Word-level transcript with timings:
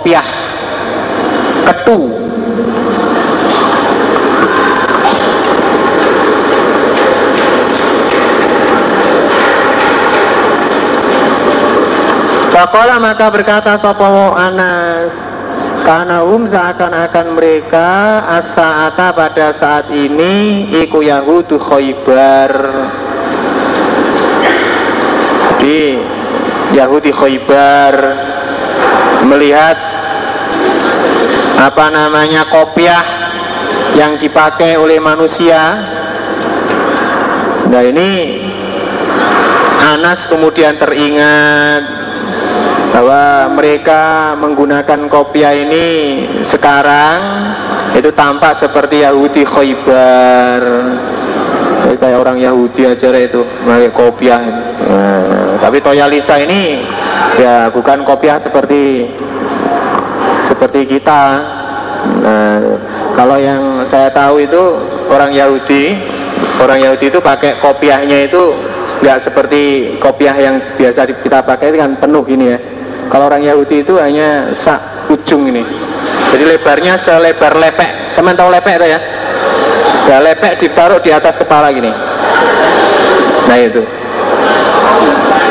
kopiah 0.00 0.24
ketu. 1.68 2.00
Fakola 12.48 12.96
maka 12.96 13.28
berkata 13.28 13.76
Sopo 13.76 14.32
Anas? 14.32 15.12
Karena 15.80 16.20
um 16.20 16.44
seakan-akan 16.44 17.40
mereka 17.40 18.20
Asa'ata 18.28 19.16
pada 19.16 19.56
saat 19.56 19.88
ini 19.88 20.68
Iku 20.68 21.00
Yahudu 21.00 21.56
Khoibar 21.56 22.52
Di 25.56 25.96
Yahudi 26.76 27.08
Khoibar 27.16 27.96
Melihat 29.24 29.89
Apa 31.58 31.90
namanya 31.90 32.46
kopiah 32.46 33.02
Yang 33.96 34.28
dipakai 34.28 34.78
oleh 34.78 35.02
manusia. 35.02 35.82
Nah 37.70 37.82
ini 37.86 38.38
Anas 39.80 40.28
kemudian 40.28 40.76
teringat 40.78 41.82
bahwa 42.90 43.54
mereka 43.56 44.34
menggunakan 44.36 45.08
kopiah 45.08 45.54
ini 45.56 45.86
sekarang 46.50 47.18
itu 47.96 48.10
tampak 48.12 48.58
seperti 48.60 49.02
Yahudi 49.02 49.42
Khaybar. 49.46 50.62
Kayak 52.00 52.16
orang 52.16 52.40
Yahudi 52.40 52.88
aja 52.88 53.12
itu 53.12 53.44
pakai 53.60 53.92
kopiah 53.92 54.40
nah, 54.88 55.60
tapi 55.60 55.84
Toyalisa 55.84 56.40
ini 56.40 56.80
ya 57.36 57.68
bukan 57.68 58.08
kopiah 58.08 58.40
seperti 58.40 59.04
seperti 60.50 60.98
kita 60.98 61.22
nah, 62.20 62.58
kalau 63.14 63.38
yang 63.38 63.86
saya 63.86 64.10
tahu 64.10 64.42
itu 64.42 64.62
orang 65.06 65.30
Yahudi 65.30 65.94
orang 66.58 66.82
Yahudi 66.82 67.06
itu 67.14 67.22
pakai 67.22 67.62
kopiahnya 67.62 68.26
itu 68.26 68.42
nggak 69.00 69.18
seperti 69.24 69.96
kopiah 70.02 70.36
yang 70.36 70.60
biasa 70.76 71.08
kita 71.22 71.40
pakai 71.46 71.72
kan 71.78 71.96
penuh 71.96 72.26
ini 72.28 72.46
ya 72.52 72.58
kalau 73.10 73.26
orang 73.26 73.42
Yahudi 73.42 73.82
itu 73.82 73.98
hanya 73.98 74.54
sak 74.62 75.10
ujung 75.10 75.50
ini. 75.50 75.66
Jadi 76.30 76.46
lebarnya 76.46 76.94
selebar 77.02 77.58
lepek. 77.58 78.14
Semen 78.14 78.38
tahu 78.38 78.54
lepek 78.54 78.78
itu 78.78 78.86
ya? 78.86 79.00
Ya 80.06 80.16
lepek 80.22 80.62
ditaruh 80.62 81.02
di 81.02 81.10
atas 81.10 81.34
kepala 81.34 81.74
gini. 81.74 81.90
Nah 83.50 83.58
itu. 83.58 83.82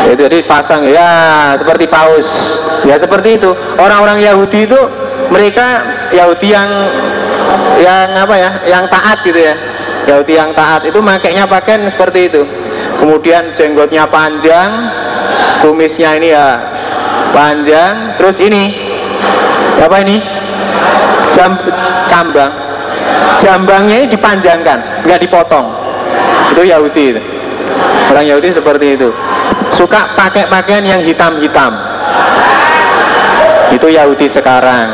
Itu 0.07 0.13
jadi 0.15 0.39
pasang 0.47 0.87
ya 0.87 1.55
seperti 1.59 1.85
paus. 1.91 2.27
Ya 2.87 2.95
seperti 2.95 3.41
itu. 3.41 3.51
Orang-orang 3.75 4.23
Yahudi 4.23 4.63
itu 4.63 4.79
mereka 5.27 5.83
Yahudi 6.15 6.47
yang 6.55 6.69
yang 7.79 8.07
apa 8.15 8.35
ya? 8.39 8.51
Yang 8.67 8.83
taat 8.93 9.17
gitu 9.27 9.39
ya. 9.39 9.55
Yahudi 10.07 10.33
yang 10.39 10.51
taat 10.55 10.87
itu 10.87 10.99
makainya 11.03 11.43
pakaian 11.45 11.89
seperti 11.91 12.31
itu. 12.31 12.41
Kemudian 12.99 13.55
jenggotnya 13.55 14.03
panjang, 14.11 14.91
kumisnya 15.61 16.19
ini 16.19 16.35
ya 16.35 16.59
panjang 17.31 18.17
terus 18.17 18.37
ini 18.41 18.73
apa 19.79 19.97
ini 20.03 20.17
Jam, 21.37 21.55
cambang 22.09 22.51
jambangnya 23.39 24.03
ini 24.03 24.07
dipanjangkan 24.11 25.07
nggak 25.07 25.19
dipotong 25.23 25.71
itu 26.51 26.61
Yahudi 26.67 27.03
itu. 27.15 27.21
orang 28.11 28.25
Yahudi 28.27 28.49
seperti 28.51 28.97
itu 28.97 29.09
suka 29.79 30.11
pakai 30.19 30.51
pakaian 30.51 30.83
yang 30.83 30.99
hitam-hitam. 30.99 31.71
Itu 33.71 33.87
Yahudi 33.87 34.27
sekarang. 34.27 34.87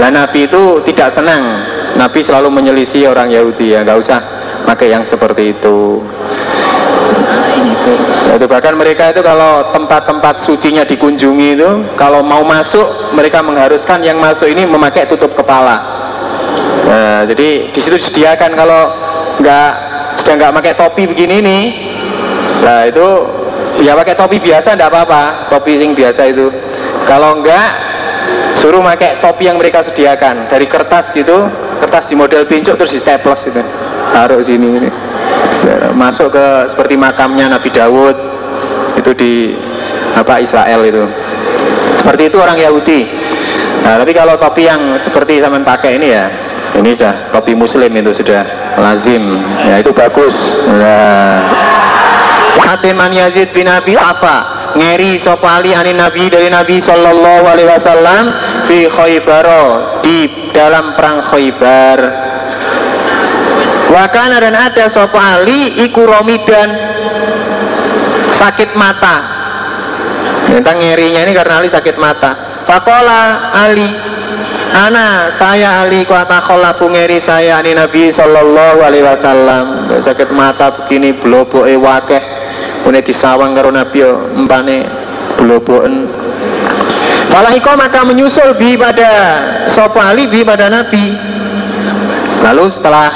Lah 0.00 0.08
Nabi 0.08 0.48
itu 0.48 0.80
tidak 0.88 1.12
senang. 1.12 1.60
Nabi 1.92 2.24
selalu 2.24 2.48
menyelisih 2.48 3.12
orang 3.12 3.28
Yahudi 3.28 3.76
ya 3.76 3.84
nggak 3.84 3.98
usah 4.00 4.20
pakai 4.64 4.96
yang 4.96 5.04
seperti 5.04 5.52
itu. 5.52 6.00
Itu 8.32 8.48
bahkan 8.48 8.72
mereka 8.72 9.12
itu 9.12 9.20
kalau 9.20 9.68
tempat-tempat 9.76 10.48
sucinya 10.48 10.88
dikunjungi 10.88 11.48
itu 11.52 11.70
kalau 12.00 12.24
mau 12.24 12.40
masuk 12.40 13.12
mereka 13.12 13.44
mengharuskan 13.44 14.00
yang 14.00 14.16
masuk 14.16 14.48
ini 14.48 14.64
memakai 14.64 15.04
tutup 15.04 15.36
kepala. 15.36 15.76
Nah, 16.88 17.20
jadi 17.28 17.68
di 17.68 17.80
situ 17.84 18.00
disediakan 18.00 18.56
kalau 18.56 18.82
nggak 19.36 19.70
sudah 20.24 20.32
nggak 20.40 20.52
pakai 20.56 20.72
topi 20.80 21.02
begini 21.04 21.36
nih, 21.44 21.64
nah 22.64 22.88
itu 22.88 23.08
ya 23.80 23.96
pakai 23.96 24.14
topi 24.18 24.36
biasa 24.42 24.76
tidak 24.76 24.92
apa-apa, 24.92 25.48
topi 25.48 25.80
yang 25.80 25.96
biasa 25.96 26.28
itu. 26.28 26.52
Kalau 27.08 27.40
enggak 27.40 27.68
suruh 28.60 28.84
pakai 28.84 29.22
topi 29.24 29.48
yang 29.48 29.56
mereka 29.56 29.86
sediakan. 29.86 30.52
Dari 30.52 30.66
kertas 30.68 31.14
gitu, 31.16 31.48
kertas 31.80 32.04
di 32.10 32.14
model 32.14 32.44
pincuk 32.44 32.76
terus 32.76 32.92
di 32.92 33.00
staples 33.00 33.40
itu, 33.48 33.62
taruh 34.12 34.42
sini 34.44 34.68
ini. 34.82 34.90
Masuk 35.94 36.34
ke 36.34 36.46
seperti 36.74 36.94
makamnya 36.98 37.48
Nabi 37.48 37.70
Dawud. 37.70 38.16
Itu 38.92 39.16
di 39.16 39.56
apa 40.12 40.44
Israel 40.44 40.84
itu. 40.84 41.04
Seperti 41.96 42.28
itu 42.28 42.36
orang 42.36 42.60
Yahudi. 42.60 43.08
Nah 43.82 43.98
tapi 43.98 44.12
kalau 44.14 44.36
topi 44.38 44.68
yang 44.68 45.00
seperti 45.00 45.42
zaman 45.42 45.66
pakai 45.66 45.98
ini 45.98 46.08
ya 46.12 46.30
ini 46.78 46.96
sudah 46.96 47.28
topi 47.34 47.52
muslim 47.56 47.90
itu 47.92 48.12
sudah 48.14 48.44
lazim. 48.78 49.22
Ya 49.64 49.80
itu 49.80 49.90
bagus. 49.90 50.34
Nah 50.68 51.40
Hatiman 52.72 53.12
Yazid 53.12 53.52
bin 53.52 53.68
Abi 53.68 53.92
apa 53.92 54.72
ngeri 54.80 55.20
sopali 55.20 55.76
ani 55.76 55.92
Nabi 55.92 56.32
dari 56.32 56.48
Nabi 56.48 56.80
Sallallahu 56.80 57.44
Alaihi 57.44 57.68
Wasallam 57.68 58.24
di 58.64 58.88
Khaybaro 58.88 60.00
di 60.00 60.48
dalam 60.56 60.96
perang 60.96 61.20
Khaybar. 61.28 61.98
Wakana 63.92 64.40
dan 64.40 64.56
ada 64.56 64.88
sopo 64.88 65.20
Ali 65.20 65.84
iku 65.84 66.08
dan 66.48 66.68
sakit 68.40 68.72
mata. 68.72 69.44
Tentang 70.48 70.80
ngerinya 70.80 71.28
ini 71.28 71.36
karena 71.36 71.60
Ali 71.60 71.68
sakit 71.68 72.00
mata. 72.00 72.64
Fakola 72.64 73.52
Ali 73.52 73.84
Ana 74.72 75.28
saya 75.36 75.84
Ali 75.84 76.08
kuata 76.08 76.40
kholapu 76.40 76.88
ngeri 76.88 77.20
saya 77.20 77.60
ini 77.60 77.76
Nabi 77.76 78.08
Sallallahu 78.08 78.80
Alaihi 78.80 79.04
Wasallam. 79.04 79.92
Sakit 80.00 80.32
mata 80.32 80.72
begini 80.72 81.12
blobo 81.12 81.68
e 81.68 81.76
wakeh 81.76 82.31
Pune 82.82 83.00
disawang 83.00 83.54
karo 83.54 83.70
Nabi 83.70 84.02
empane 84.34 84.82
bloboen 85.38 86.10
Falahiko 87.32 87.72
maka 87.80 88.04
menyusul 88.04 88.52
bi 88.60 88.76
pada 88.76 89.08
sopo 89.72 89.96
Ali 89.96 90.28
bi 90.28 90.44
pada 90.44 90.68
Nabi. 90.68 91.16
Lalu 92.44 92.68
setelah 92.68 93.08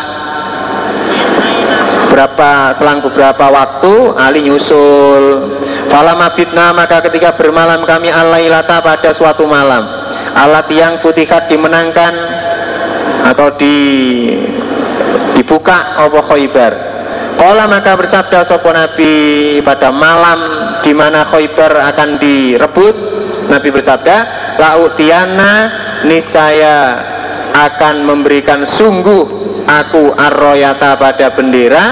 beberapa 2.08 2.72
selang 2.80 3.04
beberapa 3.04 3.44
waktu 3.52 4.16
Ali 4.16 4.48
nyusul. 4.48 5.52
Falama 5.92 6.32
fitnah 6.32 6.72
maka 6.72 7.04
ketika 7.04 7.36
bermalam 7.36 7.84
kami 7.84 8.08
alailata 8.08 8.80
pada 8.80 9.12
suatu 9.12 9.44
malam. 9.44 9.84
Alat 10.32 10.64
yang 10.72 10.96
putikat 11.04 11.52
dimenangkan 11.52 12.16
atau 13.28 13.52
di 13.60 13.76
dibuka 15.36 15.92
apa 15.92 16.24
khoibar 16.24 16.85
Kala 17.36 17.68
maka 17.68 17.92
bersabda 18.00 18.48
sopo 18.48 18.72
Nabi 18.72 19.12
pada 19.60 19.92
malam 19.92 20.40
di 20.80 20.96
mana 20.96 21.28
Khoibar 21.28 21.68
akan 21.92 22.16
direbut 22.16 22.96
Nabi 23.52 23.68
bersabda 23.68 24.16
Lautiana 24.56 25.52
nisaya 26.08 26.96
akan 27.52 28.08
memberikan 28.08 28.64
sungguh 28.64 29.24
aku 29.68 30.16
arroyata 30.16 30.96
pada 30.96 31.28
bendera 31.36 31.84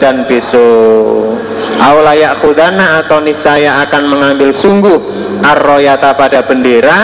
dan 0.00 0.28
besok. 0.28 1.40
Aulayak 1.78 2.44
kudana 2.44 3.00
atau 3.04 3.24
nisaya 3.24 3.80
akan 3.88 4.02
mengambil 4.10 4.52
sungguh 4.52 4.98
arroyata 5.44 6.12
pada 6.12 6.44
bendera 6.44 6.98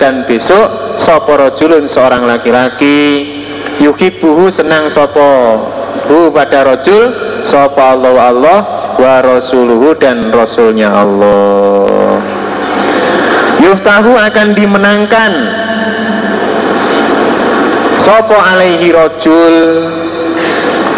dan 0.00 0.24
besok 0.24 0.98
soporo 1.04 1.52
julun 1.60 1.84
seorang 1.84 2.24
laki-laki. 2.24 3.36
Yuhibuhu 3.78 4.50
senang 4.50 4.90
sopo 4.90 5.62
hu 6.08 6.32
pada 6.32 6.64
rojul 6.64 7.12
sopo 7.46 7.78
Allah 7.78 8.32
Allah 8.32 8.58
wa 8.96 9.14
rasuluhu 9.22 9.94
dan 10.00 10.32
rasulnya 10.32 10.90
Allah. 10.90 12.18
Yuftahu 13.62 14.16
akan 14.16 14.46
dimenangkan. 14.56 15.32
Sopo 18.08 18.40
alaihi 18.40 18.88
rojul 18.88 19.84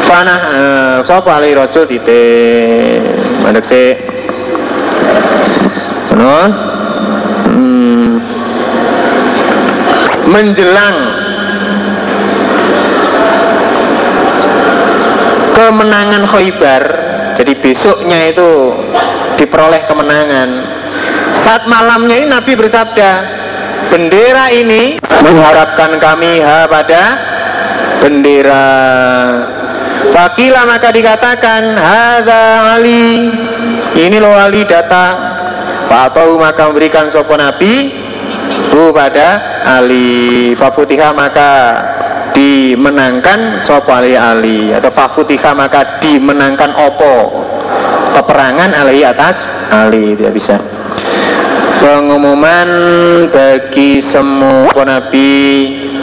Fana 0.07 0.37
uh, 0.47 0.97
Sopo 1.03 1.27
alaihi 1.27 1.59
rojul 1.59 1.83
titik 1.91 3.03
Mandek 3.43 3.67
si 3.67 3.99
hmm. 6.15 6.49
Menjelang 10.31 11.19
Kemenangan 15.81 16.29
Khoibar. 16.29 16.85
Jadi 17.41 17.56
besoknya 17.56 18.29
itu 18.29 18.77
Diperoleh 19.41 19.88
kemenangan. 19.88 20.49
Saat 21.41 21.65
malamnya 21.65 22.21
ini 22.21 22.29
Nabi 22.29 22.53
bersabda 22.53 23.11
bendera 23.88 24.53
ini 24.53 25.00
mengharapkan 25.00 25.97
kami 25.97 26.44
ha 26.44 26.69
pada 26.69 27.05
bendera. 28.05 28.69
Fakila 30.12 30.69
maka 30.69 30.93
dikatakan 30.93 31.73
Hada 31.73 32.77
Ali. 32.77 33.32
Ini 33.97 34.21
loh 34.21 34.37
Ali 34.37 34.69
datang. 34.69 35.17
Fatau 35.88 36.37
maka 36.37 36.69
memberikan 36.69 37.09
sopo 37.09 37.41
Nabi 37.41 37.88
Bu 38.69 38.93
pada 38.93 39.65
Ali. 39.65 40.53
Fafutiha 40.61 41.17
maka 41.17 41.53
dimenangkan 42.35 43.65
sopo 43.67 43.91
Ali 43.94 44.15
Ali 44.15 44.71
Atau 44.75 44.91
Fafutiha 44.93 45.55
maka 45.55 45.99
dimenangkan 46.03 46.71
opo? 46.75 47.44
Peperangan 48.17 48.75
Ali 48.75 49.06
atas 49.06 49.37
Ali 49.71 50.19
Tidak 50.19 50.32
bisa. 50.35 50.59
Pengumuman 51.81 52.69
bagi 53.32 54.05
semua 54.05 54.85
nabi 54.85 55.32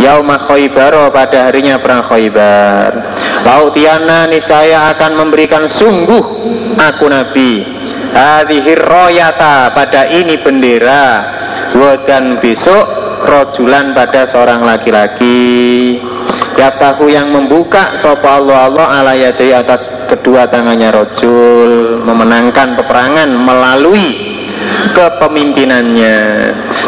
yauma 0.01 0.41
khaybar 0.49 1.13
pada 1.13 1.45
harinya 1.45 1.77
perang 1.77 2.01
khaybar. 2.01 2.91
Lautiana 3.45 4.25
saya 4.41 4.89
akan 4.97 5.21
memberikan 5.21 5.69
sungguh 5.69 6.23
aku 6.81 7.05
nabi. 7.05 7.61
Hadihir 8.09 8.81
royata 8.89 9.69
pada 9.77 10.09
ini 10.09 10.41
bendera. 10.41 11.37
Dan 12.09 12.41
besok 12.41 12.89
rojulan 13.29 13.93
pada 13.93 14.25
seorang 14.25 14.65
laki-laki 14.65 16.01
ya 16.57 16.73
tahu 16.75 17.07
yang 17.07 17.29
membuka 17.29 17.95
sopa 18.01 18.41
Allah 18.41 18.67
Allah 18.67 18.85
ala 18.99 19.13
yadai 19.13 19.53
atas 19.53 19.87
kedua 20.09 20.49
tangannya 20.49 20.89
rojul 20.89 22.01
memenangkan 22.01 22.73
peperangan 22.75 23.29
melalui 23.29 24.37
kepemimpinannya. 24.91 26.17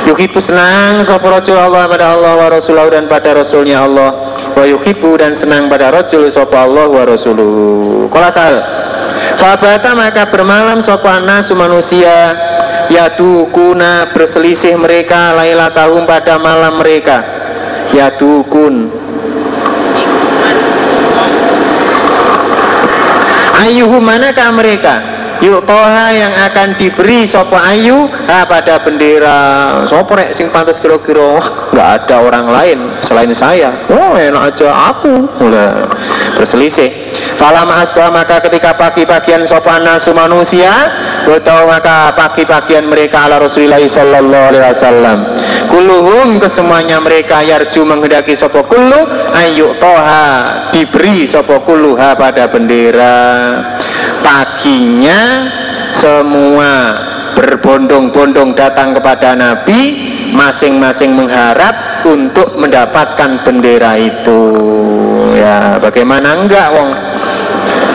Yuhibu 0.10 0.42
senang 0.42 1.06
sapa 1.06 1.30
Allah 1.30 1.86
pada 1.86 2.18
Allah 2.18 2.33
wa 2.33 2.48
rasulahu 2.50 2.89
dan 2.89 3.06
pada 3.06 3.38
rasulnya 3.38 3.86
Allah. 3.86 4.10
Wa 4.57 4.66
yuhibu 4.66 5.16
dan 5.21 5.38
senang 5.38 5.69
pada 5.69 5.94
rasul 5.94 6.25
sapa 6.33 6.65
Allah 6.65 6.89
wa 6.89 7.06
rasuluhu 7.06 8.10
kolasal 8.10 8.60
Fabata 9.38 9.94
maka 9.94 10.25
bermalam 10.27 10.81
sopa 10.83 11.22
nasu 11.22 11.54
manusia 11.54 12.36
Yadukuna 12.89 14.10
berselisih 14.10 14.74
mereka 14.81 15.38
Laila 15.38 15.69
tahun 15.69 16.10
pada 16.10 16.42
malam 16.42 16.81
mereka. 16.81 17.22
Yadukun 17.94 18.99
Ayuhu 23.59 24.00
manakah 24.00 24.56
mereka? 24.56 24.95
Yuk 25.39 25.63
toha 25.63 26.11
yang 26.11 26.35
akan 26.35 26.75
diberi 26.75 27.23
sopo 27.31 27.56
ayu 27.56 28.11
ha, 28.27 28.44
pada 28.44 28.83
bendera? 28.83 29.39
Sopo 29.88 30.19
rek 30.19 30.35
sing 30.35 30.51
pantas 30.51 30.83
kira-kira? 30.83 31.39
Nggak 31.71 31.89
ada 32.03 32.15
orang 32.19 32.47
lain 32.51 32.77
selain 33.07 33.31
saya. 33.31 33.71
Oh 33.88 34.19
enak 34.19 34.51
aja 34.51 34.91
aku. 34.91 35.31
Mulai 35.39 35.88
berselisih. 36.35 36.91
Falamah 37.39 37.88
asbah 37.88 38.11
maka 38.11 38.44
ketika 38.44 38.75
pagi-pagian 38.75 39.47
sopan 39.47 39.79
nasu 39.88 40.12
manusia 40.12 40.71
Betul 41.23 41.71
maka 41.71 42.12
pagi-pagian 42.12 42.88
mereka 42.88 43.27
ala 43.27 43.39
Rasulullah 43.39 43.79
Sallallahu 43.79 44.45
Alaihi 44.51 44.63
Wasallam 44.75 45.17
Kuluhum 45.69 46.42
kesemuanya 46.42 46.98
mereka 46.98 47.45
yarju 47.45 47.86
menghendaki 47.86 48.33
sopo 48.33 48.66
kulu 48.66 49.30
Ayu 49.30 49.77
toha 49.77 50.25
diberi 50.74 51.30
sopo 51.30 51.62
kuluha 51.62 52.18
pada 52.18 52.50
bendera. 52.50 53.18
Paginya 54.25 55.45
semua 56.01 56.74
berbondong-bondong 57.38 58.57
datang 58.57 58.98
kepada 58.98 59.38
Nabi 59.38 60.10
masing-masing 60.33 61.13
mengharap 61.13 62.04
untuk 62.10 62.57
mendapatkan 62.57 63.45
bendera 63.45 63.95
itu. 63.95 64.42
Ya 65.38 65.77
bagaimana 65.77 66.45
enggak 66.45 66.68
wong? 66.74 66.89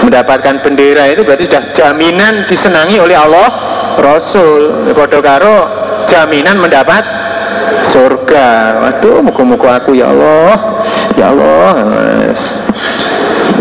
Mendapatkan 0.09 0.63
bendera 0.63 1.11
itu 1.11 1.27
berarti 1.27 1.49
sudah 1.51 1.65
jaminan 1.75 2.47
disenangi 2.47 3.03
oleh 3.03 3.19
Allah 3.19 3.49
Rasul. 3.99 4.93
Bodoh 4.95 5.21
jaminan 6.07 6.61
mendapat 6.61 7.24
surga 7.93 8.49
waduh 8.83 9.23
muka-muka 9.23 9.83
aku 9.83 9.95
ya 9.95 10.11
Allah 10.11 10.55
ya 11.15 11.31
Allah 11.31 11.71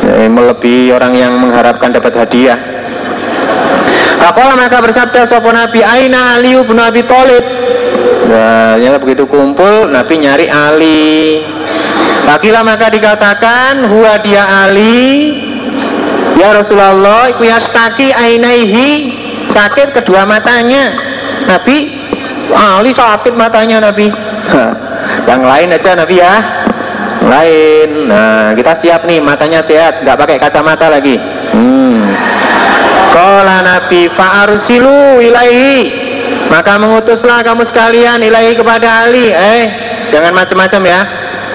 eh, 0.04 0.30
melebihi 0.30 0.92
orang 0.94 1.14
yang 1.14 1.34
mengharapkan 1.38 1.94
dapat 1.94 2.14
hadiah 2.18 2.60
Apalah 4.24 4.56
maka 4.56 4.80
bersabda 4.80 5.28
sopo 5.28 5.52
Nabi 5.52 5.84
Aina 5.84 6.40
Ali 6.40 6.56
bin 6.56 6.80
Abi 6.80 7.04
Thalib. 7.04 7.44
Nah, 8.32 8.80
ya, 8.80 8.96
begitu 8.96 9.28
kumpul 9.28 9.92
Nabi 9.92 10.16
nyari 10.24 10.48
Ali. 10.48 11.44
Pakilah 12.24 12.64
maka 12.64 12.88
dikatakan 12.88 13.84
huwa 13.92 14.16
dia 14.24 14.48
Ali. 14.64 15.44
Ya 16.40 16.56
Rasulullah, 16.56 17.36
iku 17.36 17.44
yastaki 17.44 18.16
ainaihi 18.16 19.12
sakit 19.52 19.92
kedua 19.92 20.24
matanya. 20.24 20.96
Nabi 21.44 22.03
Ali 22.52 22.92
sakit 22.92 23.34
matanya 23.38 23.80
Nabi. 23.80 24.12
Yang 25.24 25.42
lain 25.44 25.68
aja 25.72 25.92
Nabi 25.96 26.16
ya. 26.20 26.34
Lain. 27.24 27.90
Nah 28.12 28.52
kita 28.58 28.74
siap 28.84 29.08
nih 29.08 29.24
matanya 29.24 29.64
sehat 29.64 30.04
nggak 30.04 30.18
pakai 30.20 30.38
kacamata 30.42 30.92
lagi. 30.92 31.16
Hmm. 31.56 32.12
Nabi 33.64 34.12
fa'arsilu 34.12 35.24
ilaihi. 35.24 35.78
Maka 36.52 36.78
mengutuslah 36.78 37.42
kamu 37.42 37.66
sekalian 37.66 38.22
ilahi 38.22 38.54
kepada 38.54 39.08
Ali. 39.08 39.32
Eh 39.32 39.64
jangan 40.12 40.36
macam-macam 40.36 40.82
ya. 40.84 41.00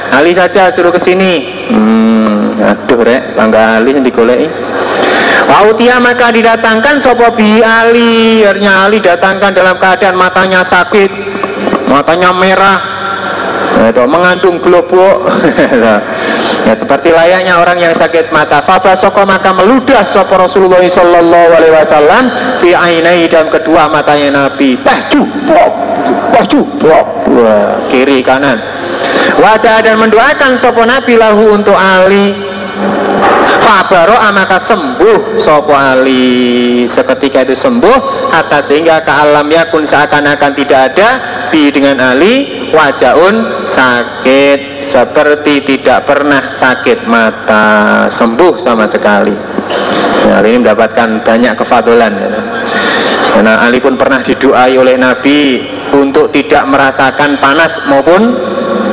Ali 0.08 0.32
saja 0.32 0.72
suruh 0.72 0.90
ke 0.90 1.00
sini. 1.04 1.66
Hmm, 1.68 2.56
aduh 2.64 3.04
rek 3.04 3.36
bangga 3.36 3.78
Ali 3.78 3.92
yang 3.92 4.02
digolei 4.02 4.48
Wautia 5.48 5.96
maka 5.96 6.28
didatangkan 6.28 7.00
sopo 7.00 7.32
bi 7.32 7.64
Ali? 7.64 8.44
Akhirnya 8.44 8.84
Ali 8.84 9.00
datangkan 9.00 9.56
dalam 9.56 9.80
keadaan 9.80 10.16
matanya 10.20 10.60
sakit 10.60 11.08
Matanya 11.88 12.36
merah. 12.36 12.78
Itu 13.88 14.04
mengandung 14.04 14.60
globok. 14.60 15.24
Ya 16.66 16.76
seperti 16.76 17.08
layaknya 17.08 17.64
orang 17.64 17.80
yang 17.80 17.96
sakit 17.96 18.28
mata. 18.28 18.60
Faba 18.60 18.92
soko 19.00 19.24
maka 19.24 19.56
meludah 19.56 20.04
sopo 20.12 20.36
Rasulullah 20.36 20.84
Sallallahu 20.84 21.48
Alaihi 21.56 21.72
Wasallam 21.72 22.24
fi 22.60 22.76
ainai 22.76 23.24
dan 23.24 23.48
kedua 23.48 23.88
matanya 23.88 24.28
Nabi. 24.36 24.76
Baju 24.76 25.22
blok 25.48 25.72
baju 26.28 26.60
blok 26.76 27.06
kiri 27.88 28.20
kanan. 28.20 28.60
Wajah 29.40 29.80
dan 29.80 29.96
mendoakan 29.96 30.60
sopo 30.60 30.84
Nabi 30.84 31.16
lahu 31.16 31.56
untuk 31.56 31.78
Ali. 31.78 32.36
Fabaro 33.64 34.20
maka 34.36 34.60
sembuh 34.68 34.87
sopo 35.42 35.72
Ali 35.72 36.84
seketika 36.88 37.44
itu 37.44 37.56
sembuh 37.58 38.30
atas 38.32 38.68
sehingga 38.68 39.02
ke 39.02 39.12
alam 39.12 39.48
yakun 39.48 39.84
seakan-akan 39.88 40.52
tidak 40.56 40.80
ada 40.94 41.08
bi 41.48 41.72
dengan 41.72 42.00
Ali 42.00 42.68
wajahun 42.72 43.66
sakit 43.72 44.88
seperti 44.88 45.64
tidak 45.64 46.08
pernah 46.08 46.56
sakit 46.56 47.04
mata 47.04 48.08
sembuh 48.12 48.60
sama 48.64 48.88
sekali 48.88 49.36
ya, 50.28 50.40
ini 50.44 50.64
mendapatkan 50.64 51.24
banyak 51.24 51.52
kefadulan 51.56 52.12
ya. 52.12 52.30
karena 53.36 53.52
Ali 53.64 53.78
pun 53.80 53.96
pernah 53.96 54.20
didoai 54.24 54.74
oleh 54.76 54.96
Nabi 54.96 55.40
untuk 55.92 56.32
tidak 56.32 56.68
merasakan 56.68 57.40
panas 57.40 57.72
maupun 57.88 58.36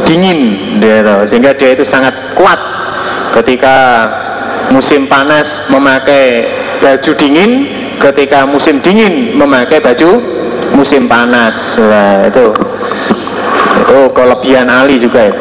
dingin 0.08 0.40
ya, 0.80 1.24
sehingga 1.28 1.56
dia 1.56 1.76
itu 1.76 1.84
sangat 1.88 2.14
kuat 2.36 2.60
ketika 3.36 4.08
musim 4.72 5.06
panas 5.10 5.46
memakai 5.70 6.48
baju 6.82 7.12
dingin 7.18 7.68
ketika 8.00 8.46
musim 8.46 8.82
dingin 8.82 9.38
memakai 9.38 9.82
baju 9.82 10.22
musim 10.74 11.06
panas. 11.10 11.56
Nah, 11.78 12.28
itu. 12.30 12.54
Itu 13.86 14.00
kelebihan 14.16 14.72
Ali 14.72 14.98
juga 14.98 15.30
ya. 15.30 15.36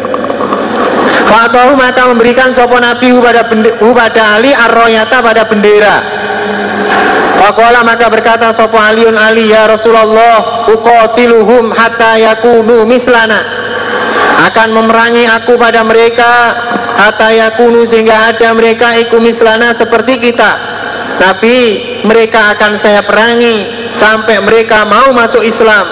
Fatahu 1.24 1.74
maka 1.74 2.06
memberikan 2.10 2.52
sopo 2.52 2.76
nabi 2.78 3.10
pada, 3.18 3.48
pada 3.80 4.22
Ali 4.38 4.52
arroyata 4.52 5.18
pada 5.24 5.42
bendera. 5.48 5.96
Fakola 7.40 7.84
maka 7.84 8.06
berkata 8.08 8.54
sopo 8.54 8.78
Aliun 8.78 9.18
Ali 9.18 9.50
ya 9.52 9.68
Rasulullah 9.68 10.64
ukotiluhum 10.70 11.74
hatta 11.74 12.16
yakunu 12.16 12.86
mislana 12.88 13.63
akan 14.34 14.68
memerangi 14.74 15.24
aku 15.30 15.54
pada 15.54 15.86
mereka 15.86 16.30
hatta 16.98 17.30
yakunu 17.30 17.86
sehingga 17.86 18.34
ada 18.34 18.50
mereka 18.54 18.98
iku 18.98 19.22
mislana 19.22 19.74
seperti 19.74 20.18
kita. 20.18 20.52
Tapi 21.14 21.56
mereka 22.02 22.58
akan 22.58 22.82
saya 22.82 23.06
perangi 23.06 23.86
sampai 23.94 24.42
mereka 24.42 24.82
mau 24.82 25.14
masuk 25.14 25.46
Islam. 25.46 25.86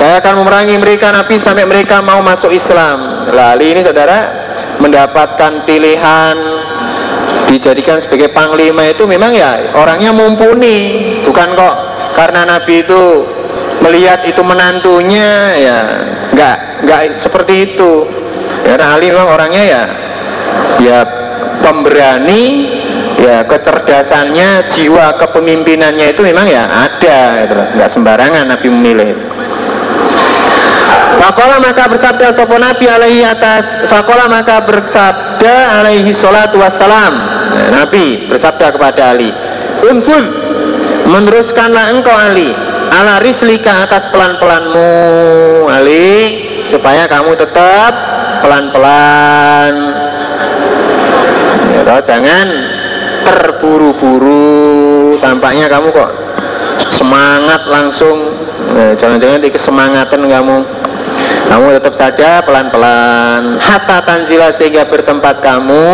Saya 0.00 0.18
akan 0.24 0.42
memerangi 0.42 0.80
mereka 0.80 1.12
Nabi 1.12 1.36
sampai 1.38 1.68
mereka 1.68 2.00
mau 2.00 2.24
masuk 2.24 2.50
Islam. 2.50 3.28
Lalu 3.28 3.76
ini 3.76 3.80
saudara 3.84 4.18
mendapatkan 4.80 5.68
pilihan 5.68 6.36
dijadikan 7.52 8.00
sebagai 8.00 8.32
panglima 8.32 8.88
itu 8.88 9.04
memang 9.04 9.36
ya 9.36 9.76
orangnya 9.76 10.10
mumpuni. 10.16 11.20
Bukan 11.28 11.48
kok 11.52 11.74
karena 12.16 12.48
Nabi 12.48 12.80
itu 12.80 13.02
melihat 13.82 14.22
itu 14.24 14.40
menantunya 14.46 15.28
ya 15.58 15.78
nggak 16.32 16.56
nggak 16.86 17.00
seperti 17.20 17.74
itu. 17.74 18.06
Karena 18.62 18.94
Ali 18.94 19.10
memang 19.10 19.26
orangnya 19.26 19.64
ya 19.66 19.82
ya 20.78 20.98
pemberani 21.60 22.70
ya 23.18 23.42
kecerdasannya 23.46 24.74
jiwa 24.74 25.18
kepemimpinannya 25.18 26.14
itu 26.14 26.22
memang 26.22 26.46
ya 26.46 26.64
ada 26.66 27.20
gitu 27.46 27.54
nggak 27.78 27.90
sembarangan 27.90 28.44
Nabi 28.48 28.66
memilih. 28.70 29.12
Fakola 31.22 31.62
maka 31.62 31.86
bersabda 31.86 32.34
sopo 32.34 32.58
Nabi 32.58 32.90
alaihi 32.90 33.22
atas 33.22 33.86
Fakola 33.86 34.26
maka 34.26 34.58
bersabda 34.66 35.82
alaihi 35.82 36.10
salatu 36.18 36.58
wassalam. 36.58 37.14
Nah, 37.52 37.68
Nabi 37.84 38.26
bersabda 38.26 38.74
kepada 38.74 39.12
Ali 39.12 39.28
Unfud 39.86 40.24
Meneruskanlah 41.02 41.92
engkau 41.92 42.14
Ali 42.14 42.54
Ala 42.92 43.24
rislika 43.24 43.88
atas 43.88 44.12
pelan-pelanmu 44.12 44.92
Ali. 45.64 46.44
Supaya 46.68 47.08
kamu 47.08 47.32
tetap 47.40 47.92
pelan-pelan. 48.44 49.72
Ya, 51.72 51.96
Jangan 52.04 52.46
terburu-buru. 53.24 55.16
Tampaknya 55.24 55.72
kamu 55.72 55.88
kok 55.88 56.10
semangat 57.00 57.64
langsung. 57.64 58.36
Eh, 58.76 58.92
Jangan-jangan 59.00 59.40
di 59.40 59.48
kesemangatan 59.48 60.28
kamu. 60.28 60.56
Kamu 61.48 61.66
tetap 61.76 61.96
saja 61.96 62.44
pelan-pelan. 62.44 63.56
Hatta 63.56 64.04
tanzila 64.04 64.52
sehingga 64.56 64.84
bertempat 64.84 65.40
kamu. 65.40 65.88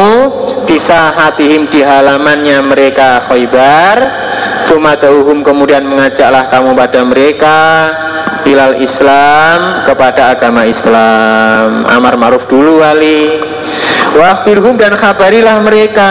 Bisa 0.66 1.14
hatihim 1.14 1.70
di 1.70 1.82
halamannya 1.82 2.58
mereka 2.62 3.26
khaybar 3.26 4.27
Sumadauhum 4.68 5.40
kemudian 5.40 5.82
mengajaklah 5.88 6.52
kamu 6.52 6.76
pada 6.76 7.00
mereka 7.08 7.56
Hilal 8.44 8.80
Islam 8.80 9.84
kepada 9.88 10.36
agama 10.36 10.68
Islam. 10.68 11.88
Amar 11.88 12.20
ma'ruf 12.20 12.44
dulu 12.46 12.84
wali 12.84 13.40
Wahfirhum 14.16 14.76
dan 14.76 14.96
khabarilah 14.96 15.60
mereka. 15.64 16.10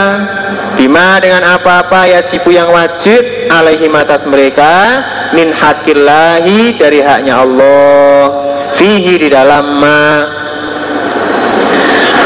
Bima 0.77 1.17
dengan 1.17 1.57
apa-apa 1.57 2.05
ya 2.05 2.21
cipu 2.21 2.53
yang 2.53 2.69
wajib 2.69 3.49
alaihim 3.49 3.89
atas 3.97 4.29
mereka 4.29 5.01
Min 5.33 5.49
hakillahi 5.49 6.77
dari 6.77 7.01
haknya 7.01 7.41
Allah. 7.41 8.21
Fihi 8.77 9.17
di 9.17 9.27
dalam 9.33 9.81
ma. 9.81 10.05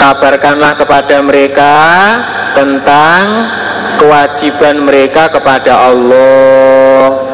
Kabarkanlah 0.02 0.74
kepada 0.82 1.22
mereka 1.22 1.76
tentang 2.58 3.24
kewajiban 4.01 4.81
mereka 4.81 5.29
kepada 5.29 5.93
Allah. 5.93 7.29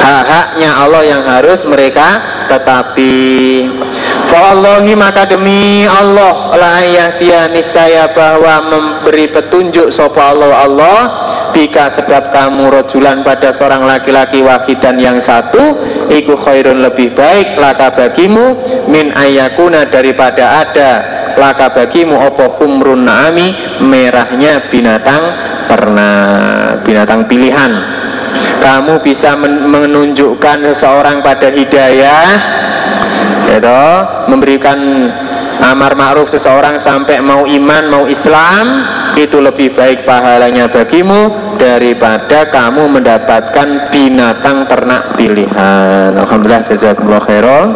Hak-haknya 0.00 0.70
Allah 0.72 1.02
yang 1.04 1.22
harus 1.28 1.60
mereka 1.68 2.08
tetapi. 2.48 3.20
Fawallahi 4.32 4.96
maka 4.96 5.28
demi 5.28 5.84
Allah 5.84 6.56
la 6.56 6.80
dia 7.20 7.52
niscaya 7.52 8.08
bahwa 8.16 8.64
memberi 8.72 9.28
petunjuk 9.28 9.92
sopa 9.92 10.32
Allah 10.32 10.64
Allah 10.64 10.98
Bika 11.52 11.92
sebab 11.92 12.32
kamu 12.32 12.72
rojulan 12.72 13.20
pada 13.20 13.52
seorang 13.52 13.84
laki-laki 13.84 14.40
wakidan 14.40 14.96
yang 14.96 15.20
satu 15.20 15.76
Iku 16.08 16.40
khairun 16.40 16.80
lebih 16.80 17.12
baik 17.12 17.60
laka 17.60 17.92
bagimu 17.92 18.56
Min 18.88 19.12
ayakuna 19.12 19.84
daripada 19.92 20.64
ada 20.64 20.90
Laka 21.36 21.68
bagimu 21.76 22.16
opo 22.16 22.56
humrun 22.56 23.04
naami 23.04 23.52
Merahnya 23.84 24.64
binatang 24.72 25.51
pernah 25.72 26.16
Binatang 26.84 27.24
pilihan 27.24 27.72
Kamu 28.60 29.00
bisa 29.00 29.32
menunjukkan 29.40 30.58
seseorang 30.76 31.24
pada 31.24 31.48
hidayah 31.48 32.28
gitu, 33.48 33.84
Memberikan 34.28 34.78
amar 35.62 35.94
ma'ruf 35.94 36.34
seseorang 36.34 36.82
sampai 36.82 37.22
mau 37.22 37.46
iman, 37.46 37.84
mau 37.86 38.04
Islam 38.10 38.82
itu 39.14 39.38
lebih 39.38 39.76
baik 39.76 40.08
pahalanya 40.08 40.72
bagimu 40.72 41.54
daripada 41.60 42.48
kamu 42.50 42.98
mendapatkan 42.98 43.92
binatang 43.92 44.66
ternak 44.66 45.14
pilihan. 45.14 46.10
Alhamdulillah 46.16 46.64
jazakumullah 46.66 47.22
khairan. 47.22 47.68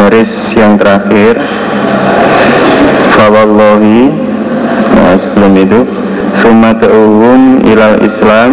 Garis 0.00 0.32
yang 0.58 0.69
terakhir. 0.80 1.36
Fawallahi 3.12 4.30
Nah 4.96 5.14
sebelum 5.16 5.52
itu. 5.60 5.80
Summa 6.40 6.72
ilal 7.66 7.98
Islam. 8.00 8.50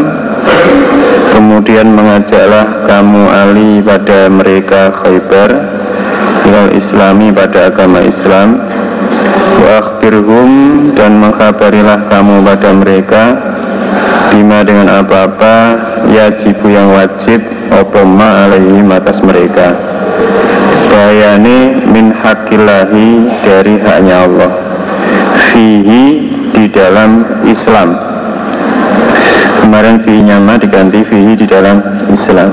Kemudian 1.32 1.94
mengajaklah 1.94 2.88
kamu 2.90 3.24
Ali 3.30 3.72
pada 3.86 4.28
mereka 4.28 4.92
Khaybar. 5.04 5.50
Ilal 6.48 6.72
Islami 6.76 7.32
pada 7.32 7.72
agama 7.72 8.04
Islam. 8.04 8.58
Wa 9.58 10.02
dan 10.98 11.12
mengkhabarilah 11.22 12.10
kamu 12.10 12.36
pada 12.44 12.70
mereka. 12.74 13.24
Bima 14.28 14.60
dengan 14.60 14.92
apa-apa 14.92 15.56
Yajibu 16.12 16.68
yang 16.68 16.92
wajib 16.92 17.40
Opoma 17.72 18.44
alaihi 18.44 18.84
atas 18.84 19.24
mereka 19.24 19.72
Bayani 20.98 21.78
min 21.94 22.10
hakillahi 22.10 23.30
dari 23.46 23.78
haknya 23.78 24.26
Allah. 24.26 24.50
Fihi 25.54 26.26
di 26.58 26.66
dalam 26.74 27.22
Islam. 27.46 27.94
Kemarin 29.62 30.02
fi 30.02 30.26
nyama 30.26 30.58
diganti 30.58 31.06
fi 31.06 31.38
di 31.38 31.46
dalam 31.46 31.86
Islam. 32.10 32.50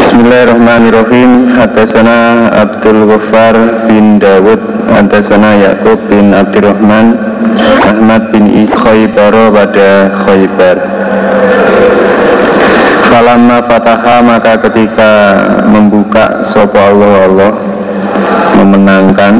Bismillahirrahmanirrahim. 0.00 1.60
Hadasana 1.60 2.48
Abdul 2.56 3.04
Ghaffar 3.04 3.84
bin 3.84 4.16
Dawud 4.16 4.56
Hadasana 4.88 5.60
Yakub 5.60 6.08
bin 6.08 6.32
Abdurrahman 6.32 7.20
Ahmad 7.84 8.32
bin 8.32 8.64
Ishaibaro 8.64 9.52
pada 9.52 10.08
Khaybar 10.24 10.76
Falamma 13.06 13.62
fataha 13.70 14.18
maka 14.22 14.58
ketika 14.66 15.10
membuka 15.70 16.50
Sopo 16.50 16.74
Allah 16.74 17.30
Allah 17.30 17.52
Memenangkan. 18.58 19.34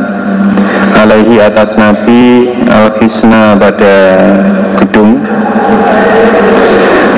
Alaihi 0.96 1.40
atas 1.42 1.76
Nabi 1.76 2.52
Al-Hisna 2.68 3.56
pada 3.58 3.96
gedung. 4.80 5.20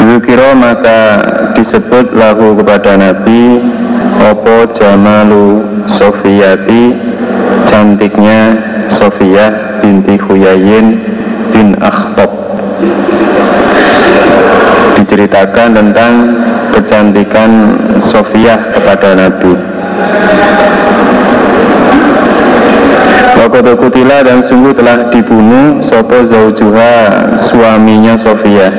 Zukiro 0.08 0.50
maka 0.58 0.98
disebut 1.54 2.10
lahu 2.16 2.58
kepada 2.58 2.98
Nabi 2.98 3.62
Opo 4.18 4.66
Jamalu 4.74 5.62
Sofiyati? 5.94 6.96
Cantiknya 7.70 8.56
Sofiyah 8.98 9.78
binti 9.84 10.16
Huyayin 10.16 10.98
bin 11.52 11.76
Akhtab 11.78 12.30
Diceritakan 14.98 15.68
tentang 15.78 16.12
kecantikan 16.74 17.50
Sofiyah 18.10 18.74
kepada 18.74 19.14
Nabi. 19.14 19.54
Wakodo 23.38 23.78
kutila 23.78 24.26
dan 24.26 24.42
sungguh 24.50 24.74
telah 24.74 25.14
dibunuh 25.14 25.78
Sopo 25.86 26.26
Zaujuha 26.26 26.94
suaminya 27.46 28.18
Sofiyah 28.18 28.74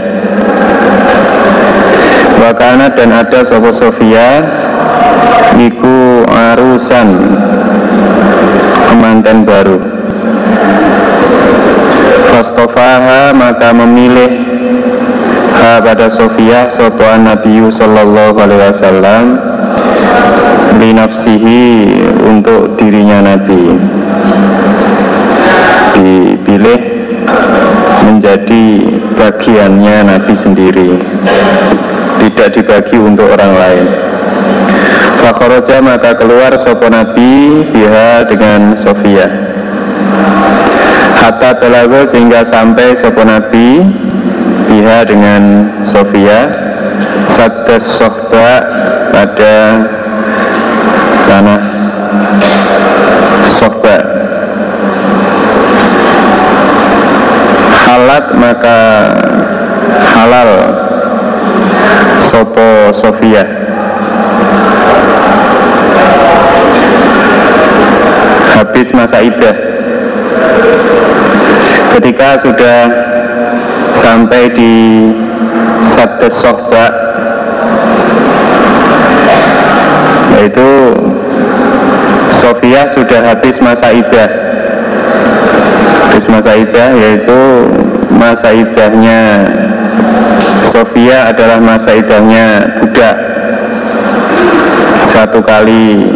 Wakana 2.43 2.91
dan 2.91 3.15
ada 3.15 3.47
Sopo 3.47 3.71
Sofia 3.71 4.43
Iku 5.55 6.27
arusan 6.27 7.07
Kemanten 8.89 9.47
baru. 9.47 9.79
Fastofaha 12.29 13.31
maka 13.37 13.69
memilih 13.71 14.38
pada 15.59 16.07
Sofia 16.15 16.71
Sopoan 16.79 17.27
Nabi 17.27 17.59
Sallallahu 17.67 18.39
Alaihi 18.39 18.61
Wasallam 18.71 19.25
Binafsihi 20.79 21.99
untuk 22.23 22.79
dirinya 22.79 23.35
Nabi. 23.35 23.75
Dipilih 25.99 26.79
menjadi 28.07 28.65
bagiannya 29.19 29.97
Nabi 30.07 30.33
sendiri. 30.39 30.91
Tidak 32.23 32.49
dibagi 32.55 32.95
untuk 32.95 33.27
orang 33.27 33.53
lain. 33.59 33.87
Fakhoroja 35.19 35.83
maka 35.83 36.15
keluar 36.15 36.55
sopo 36.63 36.87
nabi 36.87 37.67
biha 37.75 38.23
dengan 38.31 38.79
Sofia. 38.79 39.27
Hatta 41.19 41.59
telago 41.59 42.07
sehingga 42.07 42.47
sampai 42.47 42.95
sopo 43.03 43.27
nabi 43.27 43.83
biha 44.69 45.01
dengan 45.09 45.41
Sofia. 45.89 46.69
Saddas 47.33 47.85
sohba 47.97 48.49
pada 49.09 49.55
tanah 51.25 51.61
sohba. 53.57 53.97
Halat 57.89 58.25
maka 58.37 58.79
halal. 60.13 60.49
Sopo 62.29 62.93
Sofia. 63.01 63.43
Habis 68.53 68.87
masa 68.93 69.17
idah. 69.25 69.57
Ketika 71.89 72.37
sudah 72.45 72.77
sampai 73.99 74.43
di 74.55 74.75
Sabda 75.95 76.29
Sohba 76.39 76.85
yaitu 80.39 80.69
Sofia 82.39 82.87
sudah 82.95 83.21
habis 83.35 83.59
masa 83.59 83.91
idah. 83.91 84.29
Habis 86.09 86.25
masa 86.31 86.51
idah 86.55 86.89
yaitu 86.95 87.39
masa 88.15 88.49
idahnya 88.55 89.21
Sofia 90.71 91.35
adalah 91.35 91.59
masa 91.59 91.91
idahnya 91.99 92.79
budak. 92.79 93.15
Satu 95.11 95.43
kali 95.43 96.07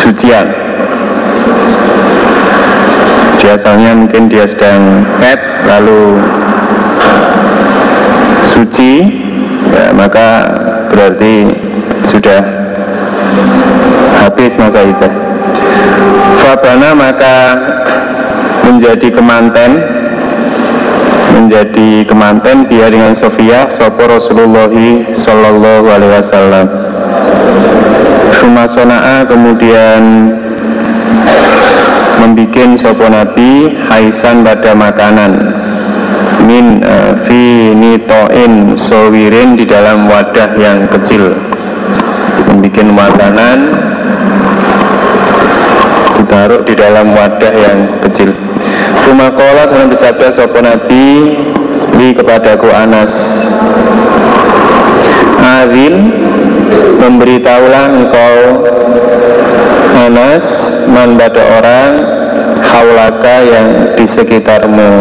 sucian. 0.00 0.46
Biasanya 3.42 3.94
mungkin 3.94 4.26
dia 4.26 4.42
sedang 4.50 5.06
head 5.22 5.45
lalu 5.64 6.20
suci 8.52 8.92
ya, 9.72 9.96
maka 9.96 10.28
berarti 10.92 11.48
sudah 12.12 12.40
habis 14.20 14.52
masa 14.60 14.84
idah 14.84 15.12
Fabana 16.44 16.94
maka 16.94 17.36
menjadi 18.66 19.08
kemanten 19.14 19.70
menjadi 21.36 22.06
kemanten 22.08 22.64
dia 22.70 22.88
dengan 22.88 23.12
Sofia 23.12 23.68
sopo 23.76 24.08
Rasulullah 24.08 24.72
Sallallahu 25.20 25.86
Alaihi 25.90 26.12
Wasallam. 26.16 26.66
Sumasonaa 28.40 29.28
kemudian 29.28 30.32
membikin 32.26 32.74
sopo 32.74 33.06
Nabi 33.06 33.70
haisan 33.86 34.42
pada 34.42 34.74
makanan. 34.74 35.32
Min 36.42 36.82
uh, 36.82 37.22
fi 37.22 37.70
nitoin 37.70 38.74
sowirin 38.90 39.54
di 39.54 39.62
dalam 39.62 40.10
wadah 40.10 40.58
yang 40.58 40.90
kecil. 40.90 41.38
Membikin 42.50 42.90
makanan 42.90 43.58
ditaruh 46.18 46.66
di 46.66 46.74
dalam 46.74 47.14
wadah 47.14 47.52
yang 47.54 47.78
kecil. 48.02 48.34
Sumakola 49.06 49.70
dalam 49.70 49.94
bersabda 49.94 50.34
sopo 50.34 50.58
Nabi 50.58 51.06
li 51.94 52.10
kepadaku 52.10 52.66
Anas. 52.74 53.14
Azin 55.46 56.10
memberitahulah 56.98 57.86
engkau 57.94 58.34
Anas 59.94 60.44
man 60.90 61.14
pada 61.14 61.42
orang 61.62 62.15
haulaka 62.62 63.36
yang 63.42 63.68
di 63.98 64.06
sekitarmu. 64.06 64.92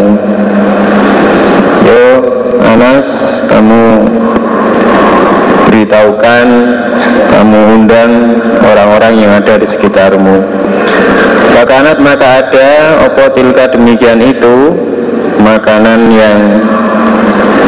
Yo 1.85 2.05
Anas 2.65 3.07
kamu 3.45 3.83
beritahukan 5.69 6.47
kamu 7.29 7.59
undang 7.77 8.11
orang-orang 8.63 9.13
yang 9.21 9.31
ada 9.37 9.59
di 9.59 9.67
sekitarmu. 9.67 10.35
Makanat 11.55 11.97
maka 12.03 12.43
ada 12.43 12.69
opo 13.07 13.31
tilka 13.35 13.71
demikian 13.71 14.19
itu 14.19 14.75
makanan 15.39 16.11
yang 16.11 16.39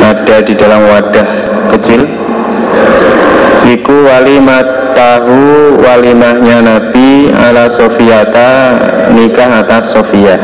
ada 0.03 0.37
di 0.43 0.53
dalam 0.55 0.81
wadah 0.87 1.27
kecil 1.75 2.03
Iku 3.67 3.95
walimatahu 4.07 5.35
walimahnya 5.83 6.63
Nabi 6.63 7.27
ala 7.35 7.67
Sofiata 7.75 8.51
nikah 9.11 9.59
atas 9.59 9.91
Sofia. 9.91 10.39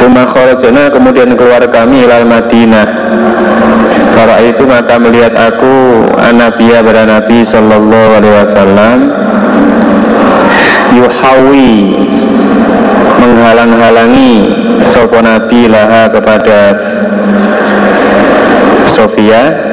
Rumah 0.00 0.32
kharajana 0.32 0.88
kemudian 0.88 1.36
keluar 1.36 1.60
kami 1.68 2.08
ilal 2.08 2.24
Madinah. 2.24 2.88
Para 4.16 4.40
itu 4.40 4.64
maka 4.64 4.96
melihat 4.96 5.36
aku 5.36 6.08
Anabiya 6.16 6.80
pada 6.80 7.04
Nabi 7.04 7.44
Sallallahu 7.44 8.10
Alaihi 8.16 8.36
Wasallam 8.40 8.98
yuhawi 10.96 11.72
menghalang-halangi 13.20 14.32
sopo 14.92 15.20
nabi 15.22 15.70
laha 15.70 16.10
kepada 16.10 16.60
Sofia 18.96 19.69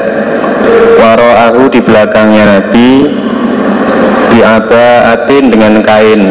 waro'ahu 0.98 1.70
di 1.72 1.80
belakangnya 1.80 2.44
nabi 2.46 2.90
di 4.34 4.40
atin 4.44 5.44
dengan 5.50 5.82
kain. 5.82 6.22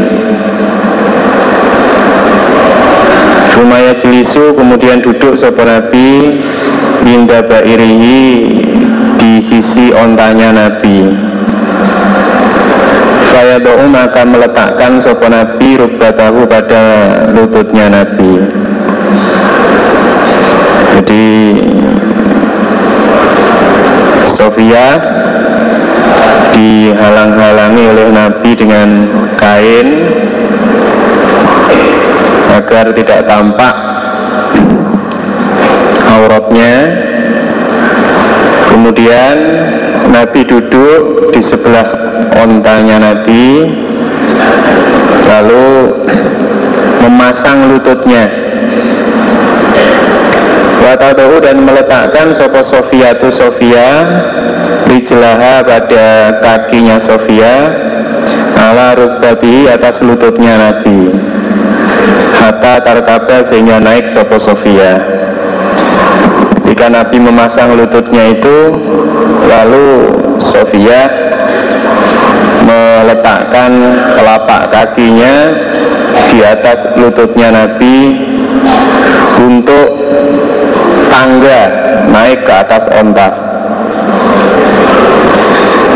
Sumaya 3.56 3.96
jelisu 3.96 4.52
kemudian 4.52 5.00
duduk 5.00 5.40
sopo 5.40 5.64
nabi 5.64 6.38
Binda 7.00 7.40
bairihi 7.40 8.22
di 9.16 9.32
sisi 9.46 9.94
ontanya 9.94 10.52
nabi. 10.52 11.06
Saya 13.30 13.62
doa 13.62 13.86
maka 13.86 14.26
meletakkan 14.26 14.98
sopo 15.00 15.30
nabi 15.30 15.78
rubbatahu 15.78 16.44
pada 16.50 16.82
lututnya 17.30 17.86
nabi. 17.88 18.42
Jadi 20.96 21.26
Sofia 24.56 24.88
dihalang-halangi 26.56 27.84
oleh 27.92 28.08
nabi 28.08 28.56
dengan 28.56 28.88
kain 29.36 30.08
agar 32.56 32.88
tidak 32.96 33.28
tampak 33.28 33.74
auratnya. 36.08 36.72
Kemudian 38.72 39.36
Nabi 40.08 40.40
duduk 40.48 41.36
di 41.36 41.44
sebelah 41.44 41.92
ontanya 42.40 43.12
Nabi 43.12 43.60
lalu 45.28 45.68
memasang 47.04 47.76
lututnya 47.76 48.24
Watadahu 50.86 51.42
dan 51.42 51.66
meletakkan 51.66 52.38
Sopo 52.38 52.62
Sofia 52.62 53.18
tu 53.18 53.34
Sofia 53.34 54.06
Rijlaha 54.86 55.66
pada 55.66 56.38
kakinya 56.38 57.02
Sofia 57.02 57.74
Ala 58.54 58.94
rukbati 58.94 59.68
atas 59.68 60.00
lututnya 60.00 60.56
Nabi. 60.56 61.12
Hatta 62.40 62.80
tarkaba 62.80 63.50
sehingga 63.52 63.82
naik 63.82 64.16
Sopo 64.16 64.40
Sofia. 64.40 64.96
Jika 66.64 66.88
Nabi 66.88 67.20
memasang 67.20 67.76
lututnya 67.76 68.32
itu 68.32 68.58
Lalu 69.44 69.88
Sofia 70.54 71.10
meletakkan 72.66 73.70
telapak 74.18 74.62
kakinya 74.70 75.34
di 76.32 76.40
atas 76.42 76.96
lututnya 76.98 77.54
Nabi 77.54 77.96
untuk 79.36 79.95
tangga 81.16 81.60
naik 82.12 82.44
ke 82.44 82.52
atas 82.52 82.84
onta 82.92 83.28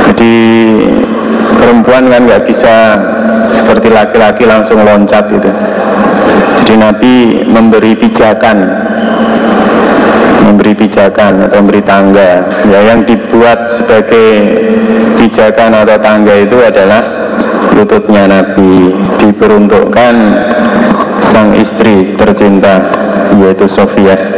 jadi 0.08 0.36
perempuan 1.60 2.08
kan 2.08 2.24
nggak 2.24 2.48
bisa 2.48 2.74
seperti 3.52 3.92
laki-laki 3.92 4.48
langsung 4.48 4.80
loncat 4.80 5.28
gitu 5.28 5.52
jadi 6.64 6.74
Nabi 6.80 7.44
memberi 7.44 7.92
pijakan 8.00 8.58
memberi 10.40 10.72
pijakan 10.74 11.46
atau 11.46 11.62
memberi 11.62 11.78
tangga. 11.86 12.42
Ya 12.66 12.82
yang 12.82 13.06
dibuat 13.06 13.70
sebagai 13.78 14.28
pijakan 15.14 15.78
atau 15.78 15.94
tangga 16.02 16.34
itu 16.42 16.58
adalah 16.58 17.02
lututnya 17.70 18.26
Nabi. 18.26 18.90
Diperuntukkan 19.20 20.14
sang 21.30 21.54
istri 21.54 22.18
tercinta 22.18 22.82
yaitu 23.38 23.70
Sofia 23.70 24.29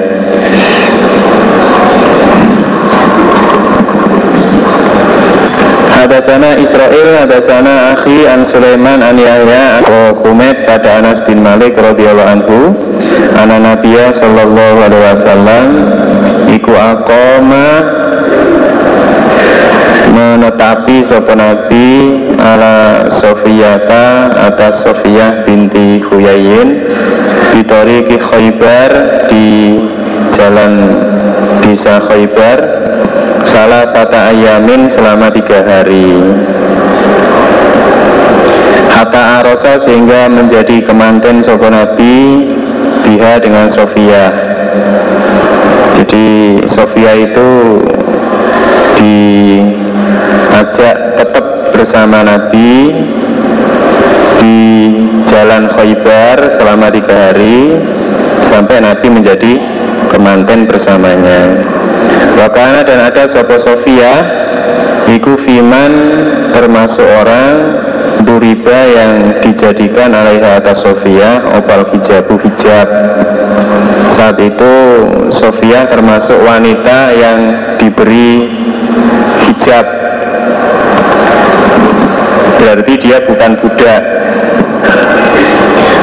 Hadasana 6.03 6.59
Israel, 6.59 7.15
hadasana 7.23 7.95
Akhi 7.95 8.27
an 8.27 8.43
Sulaiman 8.51 9.07
an 9.07 9.15
Yahya 9.15 9.87
Aku 9.87 10.19
Kumet 10.27 10.67
pada 10.67 10.99
Anas 10.99 11.23
bin 11.31 11.47
Malik 11.47 11.79
radhiyallahu 11.79 12.27
anhu. 12.27 12.75
Ana 13.39 13.63
Nabiya 13.63 14.11
sallallahu 14.19 14.83
alaihi 14.83 15.05
wasallam 15.15 15.67
Iku 16.51 16.75
akoma 16.75 17.71
menetapi 20.11 21.07
sopo 21.07 21.39
nabi 21.39 22.19
ala 22.35 23.07
Sofiyata 23.23 24.35
atas 24.51 24.83
Sofiyah 24.83 25.47
binti 25.47 26.03
Huyayin 26.03 26.83
Bitori 27.55 28.11
Ki 28.11 28.19
Khaybar 28.19 28.91
di 29.31 29.79
jalan 30.35 30.99
desa 31.63 32.03
Khaybar 32.11 32.82
salah 33.53 33.85
kata 33.93 34.33
ayamin 34.33 34.89
selama 34.89 35.29
tiga 35.29 35.61
hari 35.61 36.17
Hatta 38.89 39.45
arosa 39.45 39.77
sehingga 39.85 40.33
menjadi 40.33 40.81
kemanten 40.89 41.45
sopo 41.45 41.69
Nabi 41.69 42.49
Biha 43.05 43.45
dengan 43.45 43.69
Sofia 43.69 44.33
Jadi 46.01 46.65
Sofia 46.73 47.13
itu 47.13 47.51
diajak 48.97 50.97
tetap 51.21 51.77
bersama 51.77 52.25
Nabi 52.25 52.89
di 54.41 54.57
jalan 55.29 55.69
Khaybar 55.71 56.57
selama 56.57 56.89
tiga 56.89 57.31
hari 57.31 57.77
sampai 58.49 58.81
Nabi 58.83 59.07
menjadi 59.13 59.61
kemanten 60.11 60.67
bersamanya. 60.67 61.63
Wakana 62.39 62.81
dan 62.87 62.99
ada 63.13 63.29
Sopo 63.31 63.57
Sofia 63.61 64.13
Iku 65.11 65.37
Fiman 65.45 65.93
termasuk 66.55 67.05
orang 67.05 67.83
Duriba 68.23 68.79
yang 68.87 69.13
dijadikan 69.43 70.15
oleh 70.15 70.39
atas 70.39 70.79
Sofia 70.79 71.43
Opal 71.59 71.91
hijabu 71.91 72.39
hijab. 72.39 72.87
Saat 74.15 74.39
itu 74.39 74.75
Sofia 75.35 75.91
termasuk 75.91 76.39
wanita 76.47 77.13
yang 77.19 77.39
diberi 77.83 78.47
hijab. 79.43 79.87
Berarti 82.63 82.95
dia 83.03 83.27
bukan 83.27 83.59
budak. 83.59 84.03